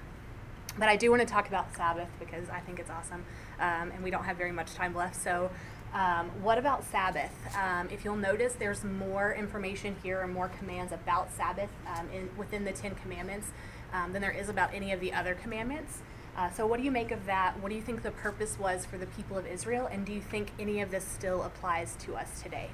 But 0.79 0.89
I 0.89 0.97
do 0.97 1.11
want 1.11 1.21
to 1.21 1.27
talk 1.27 1.47
about 1.49 1.75
Sabbath 1.77 2.09
because 2.19 2.49
I 2.51 2.61
think 2.61 2.81
it's 2.81 2.91
awesome, 2.91 3.25
um, 3.61 3.93
and 3.93 4.03
we 4.03 4.11
don't 4.11 4.25
have 4.25 4.37
very 4.37 4.51
much 4.51 4.75
time 4.75 4.95
left. 4.95 5.15
So, 5.15 5.51
um, 5.93 6.31
what 6.43 6.59
about 6.59 6.83
Sabbath? 6.85 7.33
Um, 7.57 7.89
if 7.93 8.05
you'll 8.05 8.17
notice, 8.17 8.55
there's 8.55 8.83
more 8.83 9.33
information 9.33 9.95
here 10.03 10.23
and 10.23 10.35
more 10.35 10.49
commands 10.49 10.93
about 10.93 11.33
Sabbath 11.33 11.71
um, 11.87 12.09
in, 12.11 12.29
within 12.37 12.65
the 12.65 12.73
Ten 12.73 12.97
Commandments 12.97 13.49
um, 13.93 14.13
than 14.13 14.21
there 14.21 14.33
is 14.33 14.49
about 14.49 14.75
any 14.75 14.91
of 14.91 14.99
the 14.99 15.13
other 15.13 15.35
commandments. 15.35 16.03
Uh, 16.37 16.51
so, 16.51 16.67
what 16.67 16.79
do 16.79 16.85
you 16.85 16.91
make 16.91 17.13
of 17.13 17.25
that? 17.27 17.55
What 17.61 17.69
do 17.69 17.77
you 17.77 17.83
think 17.83 18.03
the 18.03 18.11
purpose 18.11 18.59
was 18.59 18.85
for 18.85 18.99
the 18.99 19.07
people 19.07 19.39
of 19.39 19.47
Israel, 19.47 19.87
and 19.87 20.05
do 20.05 20.13
you 20.13 20.21
think 20.21 20.51
any 20.59 20.81
of 20.81 20.91
this 20.91 21.05
still 21.05 21.45
applies 21.45 21.95
to 22.01 22.17
us 22.17 22.43
today? 22.43 22.71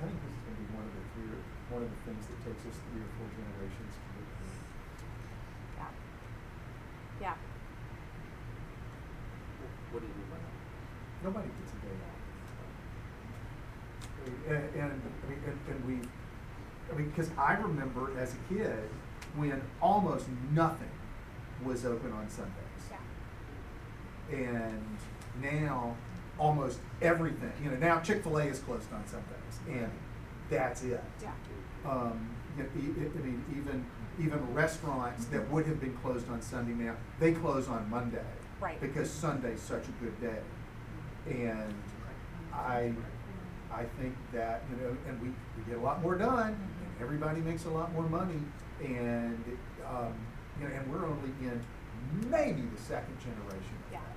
I 0.00 0.08
think 0.08 0.16
this 0.24 0.32
is 0.32 0.40
gonna 0.48 0.56
be 0.56 0.68
one 0.72 0.84
of 0.88 0.94
the 0.96 1.04
three, 1.12 1.28
one 1.68 1.82
of 1.84 1.90
the 1.92 2.00
things 2.08 2.24
that 2.24 2.38
takes 2.40 2.64
us 2.64 2.76
three 2.88 3.04
or 3.04 3.10
four 3.20 3.28
generations 3.36 3.92
to 4.00 4.08
get 4.16 4.24
through. 4.40 4.56
Yeah. 5.76 5.92
Yeah. 7.20 7.36
What 9.92 10.00
do 10.00 10.06
you 10.08 10.14
mean 10.16 10.28
by 10.32 10.40
that? 10.40 10.56
Nobody 11.20 11.52
gets 11.60 11.76
a 11.76 11.80
day 11.84 11.92
off. 12.00 12.16
And, 14.48 14.64
and, 14.72 15.02
I 15.04 15.28
mean, 15.28 15.40
and, 15.44 15.58
and 15.68 15.78
we, 15.84 16.00
I 16.92 16.96
mean, 16.96 17.12
cause 17.12 17.30
I 17.36 17.54
remember 17.54 18.16
as 18.18 18.34
a 18.34 18.40
kid, 18.52 18.88
when 19.36 19.60
almost 19.80 20.26
nothing 20.52 20.90
was 21.64 21.84
open 21.84 22.12
on 22.12 22.28
Sundays. 22.28 22.54
Yeah. 22.90 24.38
And 24.38 24.96
now, 25.42 25.96
almost 26.40 26.80
everything, 27.02 27.52
you 27.62 27.70
know, 27.70 27.76
now 27.76 28.00
Chick-fil-A 28.00 28.44
is 28.46 28.58
closed 28.60 28.90
on 28.92 29.06
Sundays, 29.06 29.60
and 29.68 29.90
that's 30.48 30.82
it. 30.82 31.04
Yeah. 31.22 31.30
Um, 31.88 32.30
you 32.56 32.62
know, 32.64 32.68
e- 32.76 33.04
e- 33.04 33.10
I 33.14 33.22
mean, 33.22 33.44
even, 33.56 33.86
even 34.18 34.54
restaurants 34.54 35.26
that 35.26 35.48
would 35.50 35.66
have 35.66 35.80
been 35.80 35.96
closed 35.98 36.28
on 36.30 36.40
Sunday 36.42 36.72
now, 36.72 36.96
they 37.20 37.32
close 37.32 37.68
on 37.68 37.88
Monday. 37.90 38.24
Right. 38.60 38.80
Because 38.80 39.10
Sunday's 39.10 39.60
such 39.60 39.84
a 39.86 39.92
good 40.04 40.18
day. 40.20 40.40
And 41.30 41.74
I, 42.52 42.92
I 43.72 43.84
think 44.00 44.14
that, 44.32 44.64
you 44.70 44.82
know, 44.82 44.96
and 45.08 45.20
we, 45.22 45.28
we 45.28 45.62
get 45.70 45.76
a 45.78 45.82
lot 45.82 46.02
more 46.02 46.16
done, 46.16 46.48
and 46.48 47.02
everybody 47.02 47.40
makes 47.42 47.66
a 47.66 47.70
lot 47.70 47.92
more 47.92 48.02
money, 48.08 48.40
and, 48.82 49.42
um, 49.88 50.14
you 50.58 50.66
know, 50.68 50.74
and 50.74 50.90
we're 50.90 51.06
only 51.06 51.30
in 51.42 51.60
maybe 52.30 52.62
the 52.62 52.80
second 52.82 53.18
generation 53.20 53.74
of 53.86 53.92
Yeah. 53.92 53.98
that. 54.00 54.09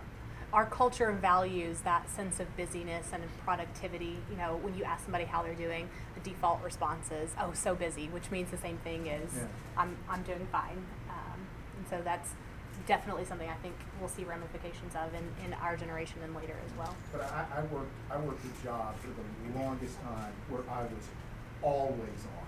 Our 0.54 0.68
culture 0.68 1.12
values 1.12 1.80
that 1.82 2.08
sense 2.12 2.40
of 2.40 2.56
busyness 2.56 3.08
and 3.12 3.24
productivity. 3.44 4.18
You 4.30 4.38
know, 4.38 4.60
when 4.62 4.78
you 4.78 4.84
ask 4.84 5.04
somebody 5.04 5.26
how 5.26 5.42
they're 5.42 5.56
doing, 5.56 5.90
the 6.14 6.30
default 6.30 6.62
response 6.62 7.10
is, 7.12 7.32
"Oh, 7.40 7.54
so 7.54 7.74
busy," 7.74 8.08
which 8.10 8.30
means 8.30 8.52
the 8.52 8.58
same 8.58 8.78
thing 8.78 9.10
as, 9.10 9.34
Yeah. 9.36 9.48
"I'm 9.76 9.98
I'm 10.08 10.22
doing 10.22 10.48
fine." 10.52 10.86
Um, 11.10 11.40
and 11.78 11.88
so 11.90 12.02
that's 12.04 12.36
definitely 12.86 13.26
something 13.26 13.50
I 13.50 13.56
think 13.56 13.76
we'll 14.00 14.10
see 14.10 14.24
ramifications 14.26 14.94
of 14.96 15.14
in, 15.16 15.26
in 15.46 15.54
our 15.56 15.76
generation 15.76 16.22
and 16.24 16.36
later 16.36 16.56
as 16.66 16.78
well. 16.78 16.96
But 17.12 17.22
I, 17.24 17.46
I 17.58 17.62
worked, 17.74 17.92
I 18.12 18.18
worked 18.18 18.46
a 18.46 18.64
job 18.64 18.96
for 18.98 19.08
the 19.08 19.60
longest 19.60 20.02
time 20.02 20.34
where 20.50 20.62
I 20.70 20.84
was 20.84 21.08
always 21.62 22.26
on. 22.38 22.46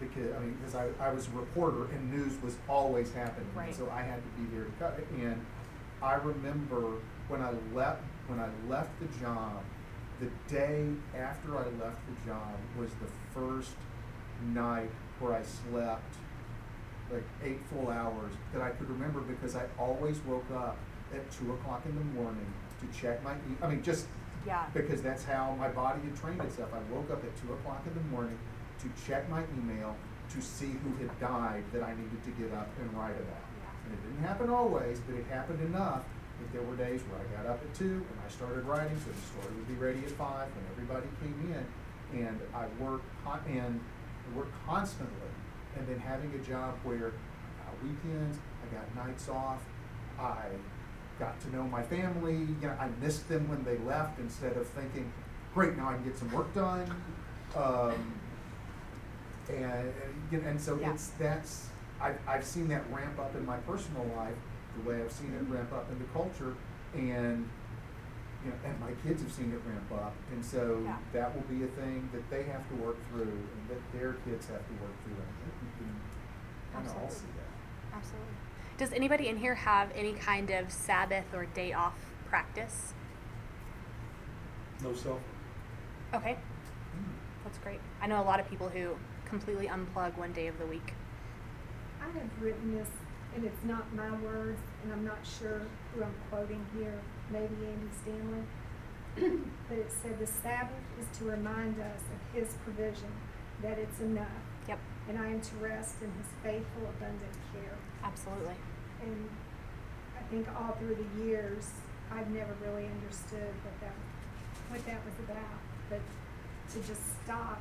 Because, 0.00 0.34
I 0.34 0.38
mean, 0.40 0.58
because 0.60 0.74
I, 0.74 0.88
I 1.00 1.12
was 1.12 1.28
a 1.28 1.30
reporter 1.30 1.84
and 1.94 2.10
news 2.12 2.40
was 2.42 2.56
always 2.68 3.12
happening. 3.14 3.48
Right. 3.54 3.74
So 3.74 3.88
I 3.90 4.02
had 4.02 4.20
to 4.20 4.28
be 4.40 4.44
there 4.54 4.64
to 4.64 4.70
cut 4.78 4.98
it. 4.98 5.06
And 5.22 5.46
I 6.02 6.14
remember 6.14 6.94
when 7.28 7.40
I 7.42 7.52
left, 7.74 8.02
when 8.28 8.38
I 8.38 8.48
left 8.68 8.90
the 9.00 9.06
job, 9.18 9.62
the 10.20 10.28
day 10.52 10.86
after 11.16 11.56
I 11.56 11.64
left 11.82 12.00
the 12.08 12.26
job 12.28 12.54
was 12.78 12.90
the 12.94 13.08
first 13.38 13.72
night 14.54 14.90
where 15.20 15.34
I 15.34 15.42
slept 15.42 16.14
like 17.12 17.24
eight 17.44 17.60
full 17.70 17.88
hours 17.88 18.32
that 18.52 18.62
I 18.62 18.70
could 18.70 18.90
remember 18.90 19.20
because 19.20 19.54
I 19.56 19.64
always 19.78 20.18
woke 20.20 20.50
up 20.54 20.76
at 21.14 21.30
two 21.30 21.52
o'clock 21.52 21.82
in 21.86 21.94
the 21.96 22.04
morning 22.20 22.46
to 22.80 22.98
check 23.00 23.22
my, 23.22 23.34
e- 23.34 23.56
I 23.62 23.68
mean, 23.68 23.82
just 23.82 24.06
Yeah. 24.46 24.66
because 24.74 25.02
that's 25.02 25.24
how 25.24 25.54
my 25.58 25.68
body 25.68 26.00
had 26.02 26.16
trained 26.16 26.40
itself. 26.40 26.70
I 26.74 26.92
woke 26.92 27.10
up 27.10 27.22
at 27.24 27.30
two 27.40 27.52
o'clock 27.52 27.82
in 27.86 27.94
the 27.94 28.08
morning 28.10 28.38
to 28.80 28.88
check 29.06 29.28
my 29.30 29.42
email 29.56 29.96
to 30.30 30.40
see 30.42 30.72
who 30.82 30.94
had 31.00 31.18
died 31.20 31.62
that 31.72 31.82
I 31.82 31.94
needed 31.94 32.22
to 32.24 32.30
get 32.32 32.52
up 32.52 32.68
and 32.80 32.92
write 32.94 33.16
about. 33.16 33.45
And 33.86 33.94
it 33.94 34.02
didn't 34.02 34.24
happen 34.26 34.50
always, 34.50 34.98
but 35.00 35.14
it 35.16 35.24
happened 35.30 35.60
enough 35.62 36.02
that 36.40 36.52
there 36.52 36.62
were 36.62 36.76
days 36.76 37.00
where 37.08 37.20
I 37.20 37.42
got 37.42 37.50
up 37.50 37.62
at 37.62 37.74
two 37.74 38.04
and 38.10 38.18
I 38.26 38.30
started 38.30 38.64
writing, 38.66 38.98
so 39.04 39.10
the 39.12 39.40
story 39.40 39.54
would 39.56 39.68
be 39.68 39.74
ready 39.74 40.00
at 40.00 40.10
five 40.12 40.48
when 40.54 40.64
everybody 40.72 41.06
came 41.22 41.54
in. 41.54 42.20
And 42.26 42.40
I 42.54 42.66
worked 42.82 43.06
con- 43.24 43.40
and 43.48 43.80
worked 44.34 44.52
constantly. 44.66 45.30
And 45.78 45.86
then 45.88 45.98
having 45.98 46.32
a 46.34 46.38
job 46.38 46.74
where 46.84 46.96
I 46.96 47.64
got 47.64 47.82
weekends, 47.82 48.38
I 48.62 48.74
got 48.74 49.06
nights 49.06 49.28
off, 49.28 49.62
I 50.18 50.44
got 51.18 51.40
to 51.42 51.54
know 51.54 51.62
my 51.64 51.82
family, 51.82 52.34
you 52.34 52.56
know, 52.62 52.74
I 52.80 52.88
missed 53.00 53.28
them 53.28 53.48
when 53.48 53.64
they 53.64 53.78
left 53.86 54.18
instead 54.18 54.56
of 54.56 54.66
thinking, 54.68 55.10
great, 55.54 55.76
now 55.76 55.90
I 55.90 55.94
can 55.94 56.04
get 56.04 56.18
some 56.18 56.30
work 56.32 56.52
done. 56.54 56.90
Um, 57.56 57.94
and, 59.48 59.92
and, 60.32 60.42
and 60.46 60.60
so 60.60 60.78
Yeah. 60.78 60.92
it's, 60.92 61.08
that's, 61.18 61.68
I've, 62.00 62.18
I've 62.26 62.44
seen 62.44 62.68
that 62.68 62.84
ramp 62.92 63.18
up 63.18 63.34
in 63.34 63.44
my 63.44 63.56
personal 63.58 64.04
life, 64.16 64.36
the 64.76 64.88
way 64.88 65.02
I've 65.02 65.12
seen 65.12 65.32
it 65.32 65.42
mm-hmm. 65.42 65.54
ramp 65.54 65.72
up 65.72 65.90
in 65.90 65.98
the 65.98 66.04
culture. 66.06 66.54
And, 66.94 67.48
you 68.44 68.50
know, 68.50 68.56
and 68.64 68.80
my 68.80 68.92
kids 69.06 69.22
have 69.22 69.32
seen 69.32 69.52
it 69.52 69.60
ramp 69.68 69.90
up, 69.92 70.14
and 70.32 70.44
so 70.44 70.82
Yeah. 70.84 70.96
that 71.12 71.34
will 71.34 71.42
be 71.42 71.64
a 71.64 71.68
thing 71.68 72.08
that 72.12 72.30
they 72.30 72.44
have 72.44 72.66
to 72.68 72.74
work 72.76 72.96
through, 73.10 73.22
and 73.22 73.68
that 73.68 73.80
their 73.92 74.14
kids 74.24 74.46
have 74.46 74.66
to 74.66 74.72
work 74.74 74.94
through, 75.02 75.14
and 75.14 75.22
I 75.22 75.42
think 75.42 75.54
we 75.62 75.84
can 75.84 76.00
kind 76.72 76.86
of 76.86 76.92
all 77.02 77.10
see 77.10 77.24
Absolutely. 77.26 77.40
that. 77.90 77.96
Absolutely. 77.96 78.34
Does 78.78 78.92
anybody 78.92 79.28
in 79.28 79.38
here 79.38 79.54
have 79.54 79.90
any 79.94 80.12
kind 80.12 80.50
of 80.50 80.70
Sabbath 80.70 81.34
or 81.34 81.46
day 81.46 81.72
off 81.72 81.94
practice? 82.28 82.92
No 84.82 84.92
cell 84.92 85.18
phone. 86.12 86.20
Okay, 86.20 86.34
hmm. 86.34 87.10
that's 87.42 87.58
great. 87.58 87.80
I 88.00 88.06
know 88.06 88.20
a 88.20 88.24
lot 88.24 88.38
of 88.38 88.48
people 88.48 88.68
who 88.68 88.96
completely 89.24 89.66
unplug 89.66 90.16
one 90.16 90.32
day 90.32 90.46
of 90.46 90.58
the 90.58 90.66
week. 90.66 90.92
I 92.06 92.18
have 92.18 92.30
written 92.40 92.76
this, 92.78 92.88
and 93.34 93.44
it's 93.44 93.64
not 93.64 93.92
my 93.94 94.10
words, 94.20 94.60
and 94.82 94.92
I'm 94.92 95.04
not 95.04 95.18
sure 95.26 95.62
who 95.92 96.04
I'm 96.04 96.14
quoting 96.30 96.64
here, 96.78 97.00
maybe 97.30 97.56
Andy 97.66 97.90
Stanley. 98.02 98.44
But 99.68 99.78
it 99.78 99.90
said, 99.90 100.20
"The 100.20 100.26
Sabbath 100.26 100.86
is 101.00 101.18
to 101.18 101.24
remind 101.24 101.80
us 101.80 102.02
of 102.14 102.20
His 102.38 102.54
provision, 102.62 103.10
that 103.62 103.78
it's 103.78 103.98
enough, 103.98 104.42
Yep, 104.68 104.78
and 105.08 105.18
I 105.18 105.28
am 105.30 105.40
to 105.40 105.56
rest 105.56 105.96
in 106.00 106.12
His 106.12 106.30
faithful, 106.42 106.84
abundant 106.96 107.34
care." 107.52 107.76
absolutely. 108.04 108.54
And 109.02 109.28
I 110.16 110.22
think 110.30 110.46
all 110.56 110.72
through 110.78 110.94
the 110.94 111.24
years, 111.24 111.70
I've 112.12 112.30
never 112.30 112.54
really 112.62 112.86
understood 112.86 113.52
what 113.64 113.76
that, 113.80 113.96
what 114.70 114.86
that 114.86 115.00
was 115.04 115.18
about. 115.28 115.58
But 115.90 116.00
to 116.72 116.78
just 116.86 117.02
stop 117.24 117.60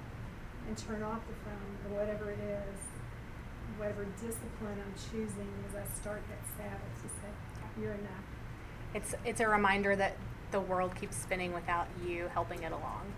and 0.68 0.78
turn 0.78 1.02
off 1.02 1.22
the 1.28 1.34
phone 1.44 1.74
or 1.86 2.00
whatever 2.00 2.30
it 2.32 2.40
is, 2.40 2.80
whatever 3.78 4.06
discipline 4.16 4.78
I'm 4.80 4.94
choosing 5.12 5.50
as 5.70 5.76
I 5.76 5.84
start 6.00 6.22
that 6.30 6.40
Sabbath 6.58 7.02
to 7.04 7.10
say, 7.10 7.82
you're 7.82 7.94
enough. 7.94 8.24
It's 8.94 9.16
it's 9.26 9.42
a 9.42 9.48
reminder 9.48 9.96
that 9.96 10.16
the 10.52 10.62
world 10.62 10.96
keeps 10.96 11.18
spinning 11.18 11.54
without 11.54 11.88
you 12.08 12.30
helping 12.34 12.64
it 12.64 12.72
along. 12.72 13.12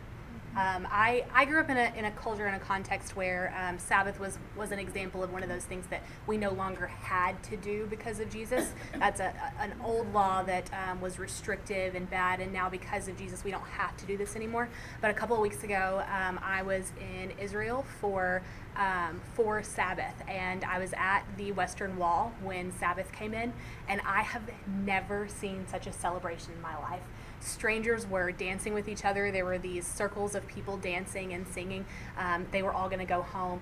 Um, 0.58 0.88
I, 0.90 1.24
I 1.36 1.46
grew 1.46 1.60
up 1.60 1.70
in 1.70 1.78
a, 1.78 1.94
in 1.96 2.06
a 2.06 2.12
culture 2.12 2.48
and 2.48 2.56
a 2.56 2.60
context 2.60 3.16
where 3.16 3.54
um, 3.62 3.78
Sabbath 3.78 4.20
was, 4.20 4.40
was 4.56 4.72
an 4.72 4.80
example 4.80 5.22
of 5.22 5.32
one 5.32 5.44
of 5.44 5.50
those 5.50 5.66
things 5.66 5.86
that 5.92 6.02
we 6.26 6.36
no 6.36 6.50
longer 6.50 6.88
had 6.88 7.44
to 7.44 7.58
do 7.58 7.86
because 7.92 8.20
of 8.20 8.32
Jesus. 8.32 8.72
That's 8.98 9.20
a, 9.20 9.26
a- 9.60 9.62
an 9.62 9.76
old 9.84 10.12
law 10.14 10.42
that 10.42 10.68
um, 10.74 11.00
was 11.00 11.20
restrictive 11.20 11.94
and 11.94 12.10
bad, 12.10 12.40
and 12.40 12.52
now 12.52 12.70
because 12.70 13.08
of 13.08 13.16
Jesus, 13.20 13.44
we 13.44 13.52
don't 13.52 13.68
have 13.68 13.96
to 13.98 14.06
do 14.08 14.18
this 14.18 14.36
anymore. 14.36 14.68
But 15.00 15.12
a 15.12 15.14
couple 15.14 15.36
of 15.36 15.44
weeks 15.44 15.64
ago, 15.64 16.04
um, 16.12 16.40
I 16.44 16.64
was 16.64 16.92
in 17.00 17.38
Israel 17.38 17.86
for 18.02 18.42
um, 18.78 19.22
for 19.34 19.62
Sabbath, 19.64 20.14
and 20.28 20.64
I 20.64 20.80
was 20.80 20.94
at 20.98 21.24
the 21.38 21.52
Western 21.52 21.98
Wall 21.98 22.32
when 22.44 22.72
Sabbath 22.72 23.12
came 23.12 23.34
in, 23.34 23.52
and 23.88 24.02
I 24.06 24.22
have 24.22 24.44
never 24.86 25.28
seen 25.28 25.66
such 25.68 25.88
a 25.88 25.92
celebration 25.92 26.54
in 26.54 26.62
my 26.62 26.78
life 26.80 27.02
strangers 27.40 28.08
were 28.08 28.32
dancing 28.32 28.74
with 28.74 28.88
each 28.88 29.06
other. 29.06 29.32
There 29.32 29.46
were 29.46 29.58
these 29.58 29.86
circles 29.86 30.36
of 30.36 30.48
people 30.48 30.78
dancing 30.78 31.34
and 31.34 31.48
singing. 31.48 31.86
Um, 32.18 32.46
they 32.52 32.62
were 32.62 32.74
all 32.74 32.90
going 32.90 33.00
to 33.00 33.06
go 33.06 33.22
home. 33.22 33.62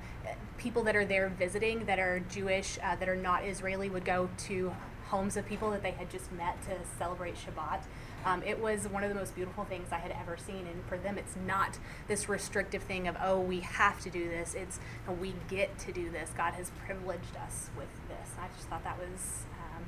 People 0.58 0.84
that 0.84 0.96
are 0.96 1.06
there 1.06 1.30
visiting, 1.30 1.86
that 1.86 2.00
are 2.00 2.20
Jewish, 2.30 2.78
uh, 2.84 2.96
that 2.96 3.10
are 3.10 3.16
not 3.16 3.46
Israeli, 3.46 3.90
would 3.90 4.06
go 4.06 4.30
to 4.46 4.74
homes 5.08 5.38
of 5.38 5.46
people 5.46 5.70
that 5.72 5.84
they 5.84 5.92
had 5.92 6.10
just 6.10 6.32
met 6.32 6.62
to 6.64 6.72
celebrate 6.98 7.36
Shabbat. 7.36 7.82
Um, 8.26 8.42
it 8.42 8.60
was 8.60 8.88
one 8.88 9.04
of 9.04 9.10
the 9.10 9.16
most 9.16 9.36
beautiful 9.36 9.66
things 9.66 9.90
I 9.92 10.00
had 10.00 10.12
ever 10.12 10.36
seen, 10.36 10.66
and 10.66 10.84
for 10.88 10.98
them, 10.98 11.18
it's 11.18 11.36
not 11.46 11.78
this 12.08 12.28
restrictive 12.28 12.82
thing 12.82 13.08
of 13.08 13.16
oh, 13.22 13.40
we 13.40 13.60
have 13.60 14.00
to 14.02 14.10
do 14.10 14.28
this. 14.28 14.56
It's 14.56 14.80
we 15.22 15.36
get 15.48 15.78
to 15.80 15.92
do 15.92 16.10
this. 16.10 16.32
God 16.36 16.54
has 16.56 16.72
privileged 16.86 17.36
us 17.36 17.70
with 17.78 17.90
this. 18.08 18.32
I 18.40 18.48
just 18.56 18.68
thought 18.68 18.84
that 18.84 18.98
was 18.98 19.46
um, 19.54 19.84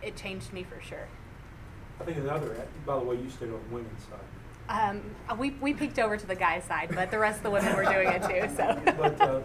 it 0.00 0.16
changed 0.16 0.52
me 0.52 0.62
for 0.62 0.80
sure. 0.80 1.08
I 2.00 2.04
think 2.04 2.18
another, 2.18 2.66
by 2.84 2.98
the 2.98 3.04
way, 3.04 3.16
you 3.16 3.30
stayed 3.30 3.46
on 3.50 3.60
the 3.68 3.74
women's 3.74 4.02
side. 4.04 4.20
Um, 4.68 5.02
we, 5.38 5.50
we 5.60 5.72
peeked 5.74 5.98
over 5.98 6.16
to 6.16 6.26
the 6.26 6.34
guy's 6.34 6.64
side, 6.64 6.90
but 6.94 7.10
the 7.10 7.18
rest 7.18 7.38
of 7.38 7.44
the 7.44 7.50
women 7.50 7.74
were 7.76 7.84
doing 7.84 8.08
it 8.08 8.22
too. 8.22 8.54
So. 8.56 8.80
But 8.98 9.20
uh, 9.20 9.40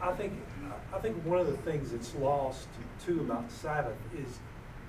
I 0.00 0.12
think 0.12 0.32
I 0.92 0.98
think 0.98 1.16
one 1.24 1.38
of 1.38 1.46
the 1.46 1.56
things 1.58 1.90
that's 1.92 2.14
lost 2.16 2.68
too 3.04 3.20
about 3.20 3.50
Sabbath 3.50 3.96
is, 4.16 4.38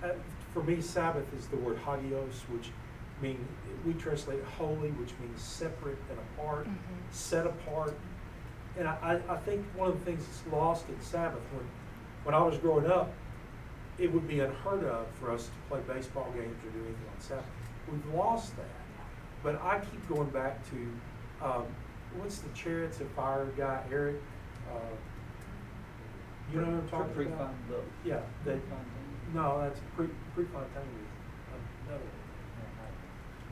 uh, 0.04 0.14
for 0.54 0.64
me, 0.64 0.80
Sabbath 0.82 1.26
is 1.38 1.48
the 1.48 1.58
word 1.58 1.78
hagios, 1.80 2.44
which 2.50 2.70
mean 3.22 3.46
we 3.86 3.94
translate 3.94 4.44
holy, 4.58 4.90
which 4.92 5.12
means 5.22 5.42
separate 5.42 5.98
and 6.10 6.20
apart, 6.20 6.68
Mhm. 6.68 6.76
set 7.12 7.46
apart. 7.46 7.96
And 8.78 8.88
I, 8.88 9.20
I, 9.30 9.34
I 9.34 9.38
think 9.38 9.66
one 9.76 9.90
of 9.90 10.00
the 10.00 10.06
things 10.06 10.26
that's 10.26 10.44
lost 10.54 10.88
in 10.90 11.00
Sabbath 11.02 11.42
when 11.54 11.66
when 12.24 12.34
I 12.36 12.40
was 12.46 12.58
growing 12.58 12.86
up, 12.90 13.12
it 13.98 14.12
would 14.12 14.28
be 14.28 14.40
unheard 14.42 14.84
of 14.84 15.08
for 15.20 15.32
us 15.32 15.46
to 15.46 15.52
play 15.70 15.80
baseball 15.88 16.30
games 16.36 16.56
or 16.66 16.70
do 16.72 16.80
anything 16.80 16.96
on 17.16 17.22
Sabbath. 17.22 17.46
We've 17.92 18.14
lost 18.16 18.56
that. 18.58 18.66
But 19.44 19.62
I 19.62 19.80
keep 19.80 20.08
going 20.10 20.30
back 20.30 20.60
to, 20.72 21.46
um, 21.46 21.64
what's 22.18 22.40
the 22.40 22.50
Chariots 22.50 23.00
of 23.00 23.08
Fire 23.12 23.48
guy, 23.58 23.82
Eric? 23.92 24.16
Uh, 24.70 24.78
you 26.52 26.62
know 26.62 26.68
what 26.68 26.74
I'm 26.84 26.90
talking 26.90 27.14
Pre- 27.14 27.26
about? 27.28 27.50
Prefon- 27.52 27.70
the- 27.70 28.10
Yeah, 28.10 28.20
that, 28.46 28.58
no, 29.34 29.62
that's 29.62 29.80
pre, 29.96 30.08
Prefontaine 30.34 30.68
is 30.74 31.88
another 31.88 32.04
one. 32.04 32.10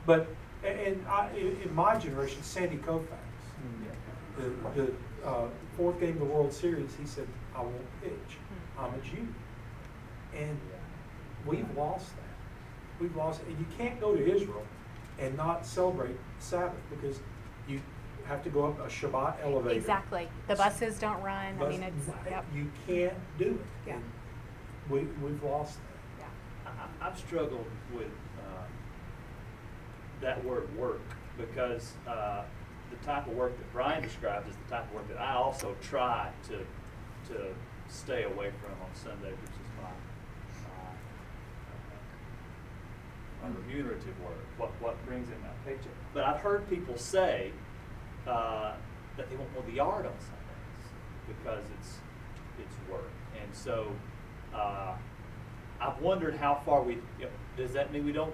But, 0.05 0.27
a- 0.63 0.87
and 0.89 1.07
I, 1.07 1.29
in, 1.35 1.57
in 1.61 1.73
my 1.75 1.97
generation, 1.97 2.41
Sandy 2.43 2.77
Koufax, 2.77 3.07
the, 4.37 4.81
the, 4.81 4.93
uh, 5.27 5.47
fourth 5.77 5.99
game 5.99 6.13
of 6.13 6.19
the 6.19 6.25
World 6.25 6.51
Series, 6.51 6.93
he 6.99 7.05
said, 7.05 7.27
I 7.55 7.61
won't 7.61 8.01
pitch, 8.01 8.37
I'm 8.77 8.93
a 8.93 8.97
Jew. 9.03 9.27
And 10.37 10.57
we've 11.45 11.69
lost 11.77 12.15
that. 12.15 12.23
We've 12.99 13.15
lost, 13.15 13.41
and 13.47 13.57
you 13.59 13.65
can't 13.77 13.99
go 13.99 14.15
to 14.15 14.35
Israel 14.35 14.63
and 15.19 15.35
not 15.37 15.65
celebrate 15.65 16.15
Sabbath 16.39 16.79
because 16.89 17.19
you 17.67 17.81
have 18.25 18.43
to 18.43 18.49
go 18.49 18.65
up 18.67 18.79
a 18.79 18.87
Shabbat 18.89 19.35
elevator. 19.43 19.75
Exactly. 19.77 20.29
The 20.47 20.55
buses 20.55 20.97
don't 20.99 21.21
run. 21.21 21.55
I 21.61 21.67
mean, 21.69 21.83
it's 21.83 22.07
yep. 22.29 22.45
You 22.55 22.71
can't 22.87 23.13
do 23.37 23.45
it. 23.59 23.87
Yeah. 23.87 23.93
And 23.95 24.03
We, 24.89 24.99
we've 25.21 25.43
lost 25.43 25.77
that. 26.19 26.25
Yeah. 26.65 26.71
I, 26.71 27.05
I- 27.05 27.09
I've 27.09 27.17
struggled 27.19 27.67
with 27.93 28.07
uh, 28.39 28.63
that 30.21 30.43
word 30.45 30.73
work 30.77 31.01
because 31.37 31.93
uh, 32.07 32.43
the 32.89 33.05
type 33.05 33.27
of 33.27 33.33
work 33.33 33.57
that 33.57 33.73
Brian 33.73 34.01
described 34.01 34.47
is 34.47 34.55
the 34.67 34.75
type 34.75 34.87
of 34.87 34.93
work 34.93 35.07
that 35.09 35.19
I 35.19 35.33
also 35.35 35.75
try 35.81 36.29
to 36.49 36.59
to 37.33 37.53
stay 37.87 38.23
away 38.23 38.51
from 38.61 38.71
on 38.83 38.93
Sunday, 38.93 39.31
which 39.31 39.51
my 43.43 43.49
remunerative 43.49 44.19
work, 44.23 44.39
what 44.57 44.71
what 44.81 45.05
brings 45.05 45.27
in 45.29 45.41
that 45.43 45.65
paycheck. 45.65 45.93
But 46.13 46.23
I've 46.23 46.39
heard 46.39 46.67
people 46.69 46.97
say 46.97 47.51
uh, 48.25 48.73
that 49.17 49.29
they 49.29 49.35
won't 49.35 49.53
mow 49.53 49.61
the 49.61 49.73
yard 49.73 50.05
on 50.05 50.13
Sundays 50.19 50.87
because 51.27 51.65
it's 51.79 51.97
it's 52.59 52.75
work, 52.91 53.11
and 53.41 53.53
so. 53.55 53.91
Uh, 54.55 54.95
I've 55.81 55.99
wondered 55.99 56.35
how 56.35 56.61
far 56.65 56.81
we, 56.81 56.93
you 57.19 57.25
know, 57.25 57.29
does 57.57 57.73
that 57.73 57.91
mean 57.91 58.05
we 58.05 58.13
don't 58.13 58.33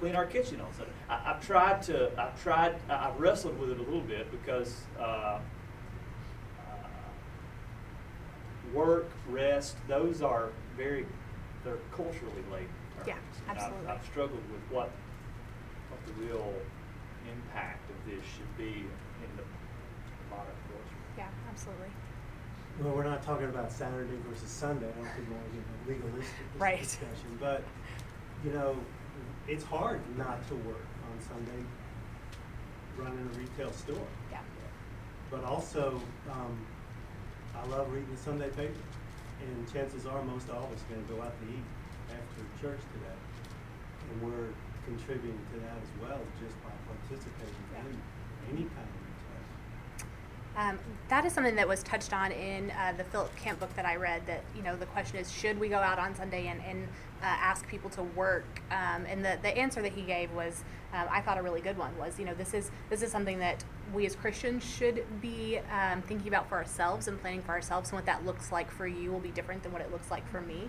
clean 0.00 0.14
our 0.14 0.24
kitchen 0.24 0.58
on 0.60 0.72
Sunday? 0.72 0.92
I, 1.10 1.32
I've 1.32 1.44
tried 1.46 1.82
to, 1.82 2.10
I've 2.18 2.40
tried, 2.42 2.76
I- 2.88 3.08
I've 3.08 3.20
wrestled 3.20 3.58
with 3.58 3.70
it 3.70 3.78
a 3.78 3.82
little 3.82 4.00
bit 4.00 4.30
because, 4.30 4.84
uh, 4.98 5.02
uh, 5.02 5.40
work, 8.72 9.10
rest, 9.28 9.76
those 9.86 10.22
are 10.22 10.48
very, 10.78 11.04
they're 11.64 11.76
culturally 11.92 12.42
laden. 12.50 12.68
Yeah, 13.08 13.16
And 13.48 13.50
I've- 13.56 13.60
absolutely. 13.60 13.88
I've 13.90 14.04
struggled 14.04 14.44
with 14.52 14.60
what, 14.70 14.90
what 15.88 16.00
the 16.06 16.12
real 16.22 16.52
impact 17.32 17.88
of 17.90 17.96
this 18.04 18.22
should 18.36 18.52
be 18.58 18.84
in 19.24 19.30
the 19.36 19.44
modern 20.28 20.52
culture. 20.68 21.00
Yeah, 21.16 21.28
absolutely. 21.48 21.88
Well, 22.80 22.94
we're 22.94 23.04
not 23.04 23.22
talking 23.22 23.46
about 23.46 23.72
Saturday 23.72 24.16
versus 24.28 24.50
Sunday. 24.50 24.86
I 24.86 24.92
don't 24.92 25.08
think 25.16 25.28
we 25.28 25.34
want 25.34 25.46
to 25.50 25.56
get 25.56 25.64
in 25.64 25.72
a 25.72 26.04
legalistic 26.06 26.46
Right. 26.58 26.80
discussion. 26.80 27.36
But, 27.40 27.64
you 28.44 28.52
know, 28.52 28.76
it's 29.48 29.64
hard 29.64 30.00
not 30.18 30.46
to 30.48 30.54
work 30.56 30.84
on 31.10 31.18
Sunday 31.20 31.64
running 32.98 33.18
a 33.34 33.38
retail 33.38 33.72
store. 33.72 34.06
Yeah. 34.30 34.40
But 35.30 35.44
also, 35.44 36.00
um, 36.30 36.66
I 37.56 37.64
love 37.68 37.90
reading 37.90 38.10
the 38.14 38.20
Sunday 38.20 38.50
paper. 38.50 38.78
And 39.40 39.72
chances 39.72 40.04
are 40.04 40.22
most 40.22 40.50
all 40.50 40.64
of 40.64 40.72
us 40.72 40.82
going 40.90 41.04
to 41.04 41.12
go 41.14 41.22
out 41.22 41.32
to 41.40 41.46
eat 41.48 41.64
after 42.10 42.42
church 42.60 42.80
today. 42.94 43.18
And 44.10 44.22
we're 44.22 44.48
contributing 44.84 45.38
to 45.52 45.60
that 45.60 45.76
as 45.76 45.90
well 46.00 46.20
just 46.40 46.54
by 46.62 46.70
participating 46.86 47.54
Yeah. 47.72 47.80
in 47.80 48.00
any 48.50 48.64
kind 48.64 48.88
of 48.88 48.94
retail. 49.04 50.08
Um, 50.56 50.78
that 51.08 51.24
is 51.24 51.32
something 51.32 51.54
that 51.56 51.68
was 51.68 51.82
touched 51.84 52.12
on 52.12 52.32
in 52.32 52.72
uh, 52.72 52.92
the 52.96 53.04
Philip 53.04 53.34
Camp 53.36 53.60
book 53.60 53.74
that 53.76 53.86
I 53.86 53.96
read. 53.96 54.26
That 54.26 54.42
you 54.56 54.62
know, 54.62 54.76
the 54.76 54.86
question 54.86 55.18
is, 55.18 55.30
should 55.30 55.60
we 55.60 55.68
go 55.68 55.76
out 55.76 55.98
on 55.98 56.14
Sunday 56.16 56.48
and, 56.48 56.60
and 56.66 56.88
uh, 57.22 57.26
ask 57.26 57.68
people 57.68 57.90
to 57.90 58.02
work? 58.02 58.44
Um, 58.70 59.04
and 59.06 59.24
the, 59.24 59.38
the 59.40 59.56
answer 59.56 59.82
that 59.82 59.92
he 59.92 60.02
gave 60.02 60.32
was, 60.32 60.64
um, 60.92 61.06
I 61.10 61.20
thought 61.20 61.38
a 61.38 61.42
really 61.42 61.60
good 61.60 61.78
one 61.78 61.96
was, 61.96 62.18
you 62.18 62.24
know, 62.24 62.34
this 62.34 62.54
is 62.54 62.72
this 62.90 63.02
is 63.02 63.12
something 63.12 63.38
that 63.38 63.62
we 63.94 64.04
as 64.04 64.16
Christians 64.16 64.64
should 64.64 65.04
be 65.20 65.60
um, 65.70 66.02
thinking 66.02 66.28
about 66.28 66.48
for 66.48 66.56
ourselves 66.56 67.06
and 67.06 67.20
planning 67.20 67.42
for 67.42 67.52
ourselves. 67.52 67.90
And 67.90 67.96
what 67.96 68.06
that 68.06 68.26
looks 68.26 68.50
like 68.50 68.70
for 68.70 68.86
you 68.86 69.12
will 69.12 69.20
be 69.20 69.30
different 69.30 69.62
than 69.62 69.72
what 69.72 69.82
it 69.82 69.92
looks 69.92 70.10
like 70.10 70.28
for 70.28 70.40
me. 70.40 70.68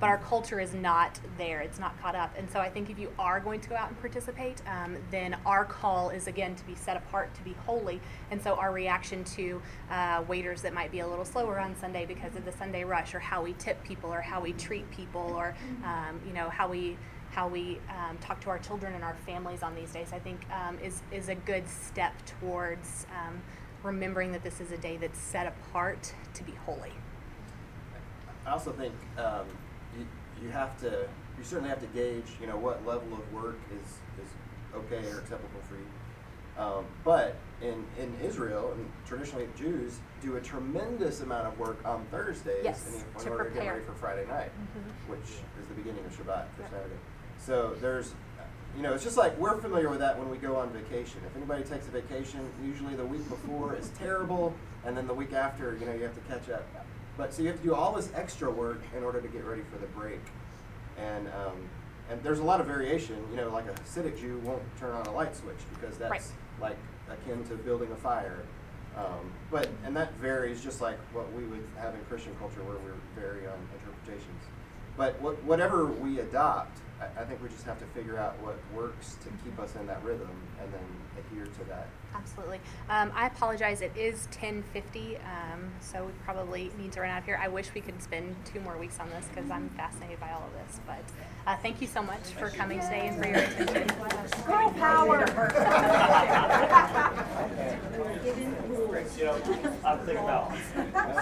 But 0.00 0.08
our 0.08 0.18
culture 0.18 0.60
is 0.60 0.74
not 0.74 1.18
there. 1.38 1.60
It's 1.60 1.78
not 1.78 2.00
caught 2.00 2.14
up. 2.14 2.34
And 2.36 2.50
so 2.50 2.60
I 2.60 2.68
think 2.68 2.90
if 2.90 2.98
you 2.98 3.10
are 3.18 3.40
going 3.40 3.60
to 3.60 3.68
go 3.68 3.76
out 3.76 3.88
and 3.88 3.98
participate, 4.00 4.60
um, 4.66 4.96
then 5.10 5.36
our 5.46 5.64
call 5.64 6.10
is 6.10 6.26
again 6.26 6.56
to 6.56 6.64
be 6.64 6.74
set 6.74 6.96
apart, 6.96 7.34
to 7.34 7.42
be 7.42 7.54
holy. 7.64 8.00
And 8.30 8.42
so 8.42 8.54
our 8.54 8.72
reaction 8.72 9.24
to 9.24 9.62
uh, 9.90 10.22
waiters 10.28 10.62
that 10.62 10.74
might 10.74 10.90
be 10.90 11.00
a 11.00 11.06
little 11.06 11.24
slower 11.24 11.58
on 11.58 11.76
Sunday 11.76 12.04
because 12.06 12.34
of 12.36 12.44
the 12.44 12.52
Sunday 12.52 12.84
rush, 12.84 13.14
or 13.14 13.20
how 13.20 13.42
we 13.42 13.54
tip 13.54 13.82
people, 13.84 14.12
or 14.12 14.20
how 14.20 14.40
we 14.40 14.52
treat 14.52 14.90
people, 14.90 15.32
or 15.34 15.54
um, 15.84 16.20
you 16.26 16.32
know 16.32 16.48
how 16.50 16.68
we 16.68 16.96
how 17.30 17.48
we 17.48 17.80
um, 17.90 18.16
talk 18.18 18.40
to 18.40 18.48
our 18.48 18.58
children 18.60 18.94
and 18.94 19.02
our 19.02 19.16
families 19.26 19.62
on 19.62 19.74
these 19.74 19.92
days, 19.92 20.12
I 20.12 20.18
think 20.20 20.46
um, 20.52 20.78
is 20.78 21.02
is 21.10 21.28
a 21.28 21.34
good 21.34 21.68
step 21.68 22.14
towards 22.26 23.06
um, 23.10 23.42
remembering 23.82 24.32
that 24.32 24.42
this 24.42 24.60
is 24.60 24.70
a 24.70 24.76
day 24.76 24.96
that's 24.96 25.18
set 25.18 25.46
apart 25.46 26.14
to 26.34 26.44
be 26.44 26.52
holy. 26.64 26.92
I 28.46 28.50
also 28.50 28.72
think 28.72 28.94
um, 29.18 29.46
you, 30.40 30.46
you 30.46 30.52
have 30.52 30.78
to, 30.80 31.06
you 31.38 31.44
certainly 31.44 31.70
have 31.70 31.80
to 31.80 31.86
gauge, 31.88 32.24
you 32.40 32.46
know, 32.46 32.56
what 32.56 32.84
level 32.86 33.12
of 33.12 33.32
work 33.32 33.58
is, 33.72 33.88
is 34.24 34.30
okay 34.74 35.06
or 35.10 35.18
acceptable 35.20 35.60
for 35.68 35.74
you. 35.76 35.86
Um, 36.56 36.84
but 37.04 37.36
in, 37.62 37.84
in 37.98 38.14
Israel, 38.22 38.72
and 38.76 38.88
traditionally 39.06 39.48
Jews 39.58 39.98
do 40.22 40.36
a 40.36 40.40
tremendous 40.40 41.20
amount 41.20 41.48
of 41.48 41.58
work 41.58 41.78
on 41.84 42.04
Thursdays 42.12 42.62
Yes, 42.62 42.86
in, 42.88 42.94
in 42.94 43.24
to 43.24 43.30
order 43.30 43.50
to 43.50 43.54
get 43.54 43.66
ready 43.66 43.84
for 43.84 43.92
Friday 43.92 44.24
night, 44.28 44.50
Mhm. 44.54 45.10
which 45.10 45.20
is 45.60 45.66
the 45.68 45.74
beginning 45.74 46.04
of 46.04 46.12
Shabbat 46.12 46.46
for 46.54 46.62
Yep. 46.62 46.70
Saturday. 46.70 46.94
So 47.38 47.74
there's, 47.80 48.14
you 48.76 48.82
know, 48.82 48.94
it's 48.94 49.02
just 49.02 49.16
like 49.16 49.36
we're 49.36 49.56
familiar 49.60 49.88
with 49.90 49.98
that 49.98 50.16
when 50.16 50.30
we 50.30 50.36
go 50.38 50.54
on 50.56 50.70
vacation. 50.70 51.20
If 51.26 51.36
anybody 51.36 51.64
takes 51.64 51.88
a 51.88 51.90
vacation, 51.90 52.48
usually 52.64 52.94
the 52.94 53.04
week 53.04 53.28
before 53.28 53.74
is 53.74 53.88
terrible, 53.98 54.54
and 54.84 54.96
then 54.96 55.08
the 55.08 55.14
week 55.14 55.32
after, 55.32 55.76
you 55.80 55.86
know, 55.86 55.92
you 55.92 56.04
have 56.04 56.14
to 56.14 56.20
catch 56.32 56.48
up. 56.50 56.64
But 57.16 57.32
so 57.32 57.42
you 57.42 57.48
have 57.48 57.58
to 57.58 57.62
do 57.64 57.74
all 57.74 57.92
this 57.92 58.10
extra 58.14 58.50
work 58.50 58.82
in 58.96 59.04
order 59.04 59.20
to 59.20 59.28
get 59.28 59.44
ready 59.44 59.62
for 59.70 59.78
the 59.78 59.86
break, 59.88 60.20
and 60.98 61.28
um, 61.28 61.56
and 62.10 62.22
there's 62.22 62.40
a 62.40 62.44
lot 62.44 62.60
of 62.60 62.66
variation. 62.66 63.16
You 63.30 63.36
know, 63.36 63.50
like 63.50 63.66
a 63.66 63.72
Hasidic 63.72 64.18
Jew 64.18 64.38
won't 64.44 64.62
turn 64.78 64.94
on 64.94 65.06
a 65.06 65.12
light 65.12 65.34
switch 65.36 65.58
because 65.74 65.96
that's 65.96 66.10
Right. 66.10 66.22
like 66.60 66.76
akin 67.08 67.44
to 67.48 67.54
building 67.54 67.90
a 67.92 67.96
fire. 67.96 68.40
Um, 68.96 69.32
but 69.50 69.68
and 69.84 69.96
that 69.96 70.12
varies 70.14 70.62
just 70.62 70.80
like 70.80 70.98
what 71.12 71.32
we 71.32 71.44
would 71.44 71.64
have 71.78 71.94
in 71.94 72.00
Christian 72.06 72.34
culture, 72.38 72.62
where 72.62 72.76
we 72.78 72.90
vary 73.20 73.46
on 73.46 73.58
interpretations. 73.78 74.42
But 74.96 75.20
what, 75.20 75.42
whatever 75.42 75.86
we 75.86 76.20
adopt, 76.20 76.78
I, 77.00 77.22
I 77.22 77.24
think 77.24 77.42
we 77.42 77.48
just 77.48 77.64
have 77.64 77.80
to 77.80 77.86
figure 77.86 78.16
out 78.16 78.38
what 78.40 78.56
works 78.72 79.16
to 79.24 79.28
keep 79.42 79.58
us 79.58 79.74
in 79.74 79.86
that 79.88 80.02
rhythm, 80.04 80.30
and 80.62 80.72
then 80.72 80.84
adhere 81.18 81.46
to 81.46 81.64
that. 81.68 81.88
Absolutely. 82.14 82.60
Um, 82.88 83.10
I 83.14 83.26
apologize. 83.26 83.80
It 83.82 83.92
is 83.96 84.28
10:50, 84.30 85.16
um, 85.24 85.70
so 85.80 86.04
we 86.06 86.12
probably 86.24 86.70
need 86.78 86.92
to 86.92 87.00
run 87.00 87.10
out 87.10 87.18
of 87.18 87.24
here. 87.24 87.38
I 87.42 87.48
wish 87.48 87.74
we 87.74 87.80
could 87.80 88.00
spend 88.02 88.36
two 88.44 88.60
more 88.60 88.76
weeks 88.78 89.00
on 89.00 89.10
this 89.10 89.26
because 89.34 89.50
I'm 89.50 89.68
fascinated 89.70 90.20
by 90.20 90.30
all 90.30 90.44
of 90.46 90.52
this. 90.66 90.80
But 90.86 91.02
uh, 91.46 91.56
thank 91.56 91.80
you 91.82 91.86
so 91.88 92.02
much 92.02 92.20
for 92.38 92.50
coming 92.50 92.78
today 92.80 93.08
and 93.08 93.18
for 93.22 93.28
your 93.28 93.38
attention. 93.38 93.88
Girl 94.46 94.70
power. 94.78 95.24
You 99.18 99.24
know, 99.26 99.34
I 99.84 99.96
think 99.98 100.18
about 100.18 100.52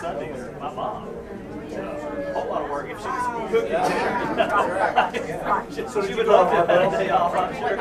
Sundays, 0.00 0.38
my 0.60 0.72
mom, 0.72 1.08
you 1.68 1.76
know, 1.76 1.90
a 1.92 2.32
whole 2.32 2.48
lot 2.48 2.62
of 2.62 2.70
work 2.70 2.88
if 2.90 2.98
she 3.00 3.06
was 3.06 3.50
cooking. 3.50 3.76
She- 5.84 5.88
So 5.92 6.06
she 6.06 6.14
would 6.14 6.26
love 6.26 6.50
to 6.50 6.56
have 6.56 6.66
that 6.68 6.90
day 6.92 7.10
off, 7.10 7.34
I'm 7.34 7.54
sure. 7.54 7.76